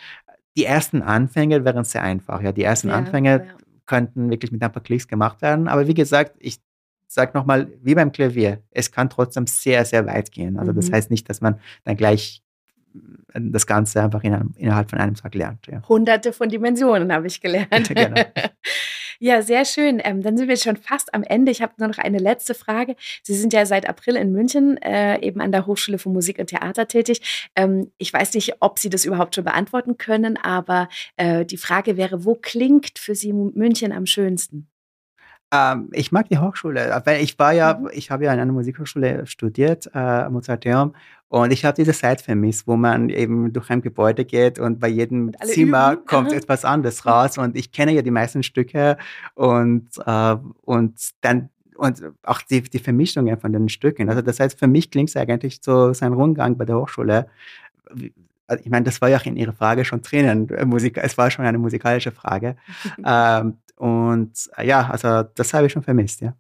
Die 0.57 0.65
ersten 0.65 1.03
Anfänge 1.03 1.65
wären 1.65 1.83
sehr 1.83 2.05
einfach, 2.05 2.41
ja. 2.43 2.53
Die 2.53 2.63
ersten 2.63 2.89
ja, 2.89 2.95
Anfänge 2.95 3.49
könnten 3.87 4.31
wirklich 4.31 4.53
mit 4.53 4.63
ein 4.63 4.71
paar 4.71 4.83
Klicks 4.83 5.09
gemacht 5.09 5.43
werden. 5.43 5.67
Aber 5.67 5.89
wie 5.89 5.95
gesagt, 5.95 6.37
ich 6.39 6.61
sag 7.15 7.35
nochmal, 7.35 7.73
wie 7.81 7.95
beim 7.95 8.13
Klavier, 8.13 8.63
es 8.71 8.91
kann 8.91 9.09
trotzdem 9.09 9.47
sehr, 9.47 9.85
sehr 9.85 10.05
weit 10.07 10.33
gehen. 10.33 10.59
Also 10.59 10.73
das 10.73 10.89
mhm. 10.89 10.95
heißt 10.95 11.11
nicht, 11.11 11.29
dass 11.31 11.41
man 11.41 11.61
dann 11.85 11.97
gleich 11.97 12.43
äh, 12.95 13.41
das 13.41 13.67
Ganze 13.67 14.03
einfach 14.03 14.23
in 14.25 14.35
einem, 14.35 14.53
innerhalb 14.57 14.91
von 14.91 14.99
einem 14.99 15.15
Tag 15.15 15.35
lernt. 15.35 15.67
Ja. 15.69 15.83
Hunderte 15.89 16.33
von 16.33 16.49
Dimensionen 16.49 17.13
habe 17.13 17.29
ich 17.29 17.41
gelernt. 17.41 17.89
genau. 17.95 18.21
Ja, 19.21 19.43
sehr 19.43 19.65
schön. 19.65 20.01
Ähm, 20.03 20.23
dann 20.23 20.37
sind 20.37 20.49
wir 20.49 20.57
schon 20.57 20.77
fast 20.77 21.15
am 21.15 21.23
Ende. 21.23 21.53
Ich 21.53 21.63
habe 21.63 21.73
nur 21.79 21.87
noch 21.87 21.99
eine 21.99 22.19
letzte 22.19 22.53
Frage. 22.53 22.97
Sie 23.23 23.35
sind 23.35 23.53
ja 23.53 23.65
seit 23.65 23.89
April 23.89 24.17
in 24.17 24.33
München 24.33 24.77
äh, 24.79 25.21
eben 25.21 25.41
an 25.41 25.53
der 25.53 25.67
Hochschule 25.67 25.99
für 25.99 26.09
Musik 26.09 26.41
und 26.41 26.49
Theater 26.49 26.89
tätig. 26.89 27.49
Ähm, 27.55 27.93
ich 27.97 28.13
weiß 28.13 28.35
nicht, 28.35 28.57
ob 28.59 28.81
Sie 28.81 28.91
das 28.91 29.05
überhaupt 29.05 29.37
schon 29.37 29.45
beantworten 29.45 29.99
können, 29.99 30.37
aber 30.37 30.89
äh, 31.17 31.45
die 31.47 31.57
Frage 31.57 31.97
wäre, 31.97 32.25
wo 32.25 32.35
klingt 32.35 32.99
für 32.99 33.15
Sie 33.15 33.33
München 33.33 33.93
am 33.93 34.05
schönsten? 34.05 34.69
Ähm, 35.55 35.89
ich 35.93 36.11
mag 36.11 36.29
die 36.29 36.39
Hochschule, 36.39 37.03
weil 37.05 37.23
ich 37.23 37.39
war 37.39 37.53
ja, 37.53 37.75
mhm. 37.75 37.91
ich 37.93 38.11
habe 38.11 38.25
ja 38.25 38.33
an 38.33 38.41
einer 38.41 38.53
Musikhochschule 38.53 39.27
studiert, 39.27 39.91
äh, 39.95 40.29
Mozarteum, 40.29 40.95
und 41.29 41.53
ich 41.53 41.65
habe 41.65 41.75
diese 41.75 41.93
Zeit 41.93 42.21
vermisst, 42.21 42.69
wo 42.69 42.77
man 42.77 43.09
eben 43.09 43.53
durch 43.53 43.69
ein 43.69 43.83
Gebäude 43.83 44.25
geht 44.25 44.61
und 44.61 44.79
bei 44.79 44.87
jedem 44.87 45.29
und 45.29 45.47
Zimmer 45.49 45.95
üben. 45.95 46.07
kommt 46.07 46.33
etwas 46.33 46.65
anderes 46.65 47.07
raus. 47.07 47.39
Und 47.39 47.57
ich 47.57 47.73
kenne 47.73 47.93
ja 47.93 48.03
die 48.03 48.13
meisten 48.13 48.45
Stücke 48.45 48.99
und, 49.35 49.89
äh, 50.07 50.37
und 50.63 50.95
dann 51.23 51.49
und 51.75 52.03
auch 52.23 52.41
die, 52.43 52.63
die 52.63 52.79
Vermischungen 52.79 53.37
von 53.37 53.53
den 53.53 53.69
Stücken. 53.69 54.09
Also 54.09 54.23
das 54.23 54.39
heißt, 54.39 54.57
für 54.57 54.69
mich 54.69 54.93
klingt 54.93 55.09
es 55.09 55.17
eigentlich 55.17 55.59
so 55.61 55.93
sein 55.93 56.13
Rundgang 56.13 56.57
bei 56.57 56.67
der 56.67 56.77
Hochschule. 56.77 57.27
Also 58.47 58.63
ich 58.63 58.71
meine, 58.71 58.85
das 58.85 59.01
war 59.01 59.09
ja 59.09 59.17
auch 59.17 59.27
in 59.27 59.37
Ihrer 59.37 59.55
Frage 59.55 59.85
schon 59.85 60.03
drinnen. 60.03 60.49
Musik, 60.67 60.99
es 60.99 61.19
war 61.19 61.33
schon 61.33 61.45
eine 61.45 61.59
musikalische 61.59 62.13
Frage. 62.13 62.55
ähm, 63.05 63.57
und 63.77 64.33
äh, 64.57 64.67
ja, 64.67 64.89
also 64.89 65.23
das 65.35 65.55
habe 65.55 65.67
ich 65.67 65.73
schon 65.73 65.83
vermisst, 65.83 66.21
ja. 66.21 66.37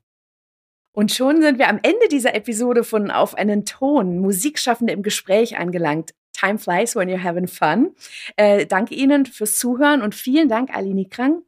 Und 0.92 1.10
schon 1.10 1.42
sind 1.42 1.58
wir 1.58 1.68
am 1.68 1.80
Ende 1.82 2.08
dieser 2.08 2.34
Episode 2.36 2.84
von 2.84 3.10
Auf 3.10 3.34
einen 3.34 3.64
Ton, 3.64 4.18
Musikschaffende 4.18 4.92
im 4.92 5.02
Gespräch 5.02 5.58
angelangt. 5.58 6.14
Time 6.32 6.58
flies 6.58 6.94
when 6.94 7.08
you're 7.08 7.22
having 7.22 7.48
fun. 7.48 7.94
Äh, 8.36 8.66
danke 8.66 8.94
Ihnen 8.94 9.26
fürs 9.26 9.58
Zuhören 9.58 10.02
und 10.02 10.14
vielen 10.14 10.48
Dank, 10.48 10.74
Alini 10.74 11.08
Krang. 11.08 11.42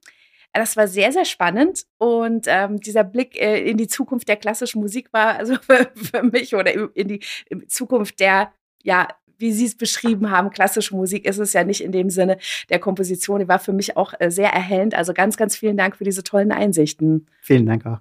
Das 0.53 0.77
war 0.77 0.89
sehr, 0.89 1.13
sehr 1.13 1.27
spannend 1.27 1.85
und 1.99 2.47
ähm, 2.49 2.81
dieser 2.81 3.05
Blick 3.05 3.39
äh, 3.41 3.61
in 3.61 3.77
die 3.77 3.89
Zukunft 3.89 4.27
der 4.27 4.37
klassischen 4.37 4.81
Musik 4.81 5.13
war 5.13 5.37
also 5.37 5.57
für, 5.57 5.91
für 5.95 6.23
mich 6.23 6.55
oder 6.55 6.73
in 6.97 7.09
die 7.09 7.21
Zukunft 7.69 8.21
der 8.21 8.53
ja, 8.83 9.09
wie 9.39 9.53
Sie 9.53 9.67
es 9.67 9.75
beschrieben 9.75 10.31
haben, 10.31 10.51
klassische 10.51 10.95
Musik 10.95 11.27
ist 11.27 11.39
es 11.39 11.53
ja 11.53 11.65
nicht 11.65 11.83
in 11.83 11.93
dem 11.93 12.11
Sinne 12.11 12.39
der 12.71 12.79
Komposition. 12.79 13.41
Die 13.41 13.49
war 13.49 13.59
für 13.59 13.73
mich 13.73 13.97
auch 13.97 14.15
äh, 14.19 14.31
sehr 14.31 14.51
erhellend. 14.51 14.95
Also 14.95 15.13
ganz, 15.13 15.37
ganz 15.37 15.57
vielen 15.57 15.77
Dank 15.77 15.97
für 15.97 16.05
diese 16.05 16.23
tollen 16.23 16.53
Einsichten. 16.53 17.27
Vielen 17.41 17.67
Dank 17.67 17.87
auch. 17.87 17.99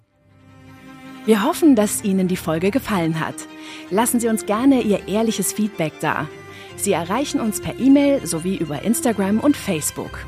Wir 1.25 1.43
hoffen, 1.43 1.75
dass 1.75 2.03
Ihnen 2.03 2.27
die 2.27 2.37
Folge 2.37 2.69
gefallen 2.69 3.19
hat. 3.19 3.35
Lassen 3.89 4.19
Sie 4.19 4.27
uns 4.27 4.45
gerne 4.45 4.81
Ihr 4.81 5.07
ehrliches 5.07 5.53
Feedback 5.53 5.93
da. 5.99 6.27
Sie 6.75 6.91
erreichen 6.91 7.39
uns 7.39 7.61
per 7.61 7.79
E-Mail 7.79 8.25
sowie 8.25 8.57
über 8.57 8.83
Instagram 8.83 9.39
und 9.39 9.57
Facebook. 9.57 10.25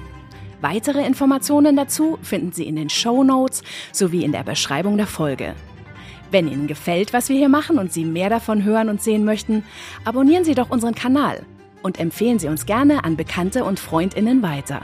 Weitere 0.60 1.06
Informationen 1.06 1.76
dazu 1.76 2.18
finden 2.24 2.52
Sie 2.52 2.66
in 2.66 2.76
den 2.76 2.90
Show 2.90 3.24
Notes 3.24 3.62
sowie 3.92 4.24
in 4.24 4.32
der 4.32 4.44
Beschreibung 4.44 4.98
der 4.98 5.06
Folge. 5.06 5.54
Wenn 6.32 6.48
Ihnen 6.48 6.68
gefällt, 6.68 7.14
was 7.14 7.30
wir 7.30 7.38
hier 7.38 7.50
machen 7.50 7.80
und 7.80 7.94
Sie 7.94 8.04
mehr 8.04 8.30
davon 8.30 8.64
hören 8.64 8.90
und 8.90 9.02
sehen 9.02 9.24
möchten, 9.24 9.64
abonnieren 10.04 10.44
Sie 10.44 10.56
doch 10.56 10.70
unseren 10.70 10.96
Kanal 10.96 11.44
und 11.84 12.00
empfehlen 12.00 12.40
Sie 12.40 12.48
uns 12.48 12.66
gerne 12.66 13.04
an 13.04 13.16
Bekannte 13.16 13.64
und 13.64 13.80
Freundinnen 13.80 14.42
weiter. 14.42 14.82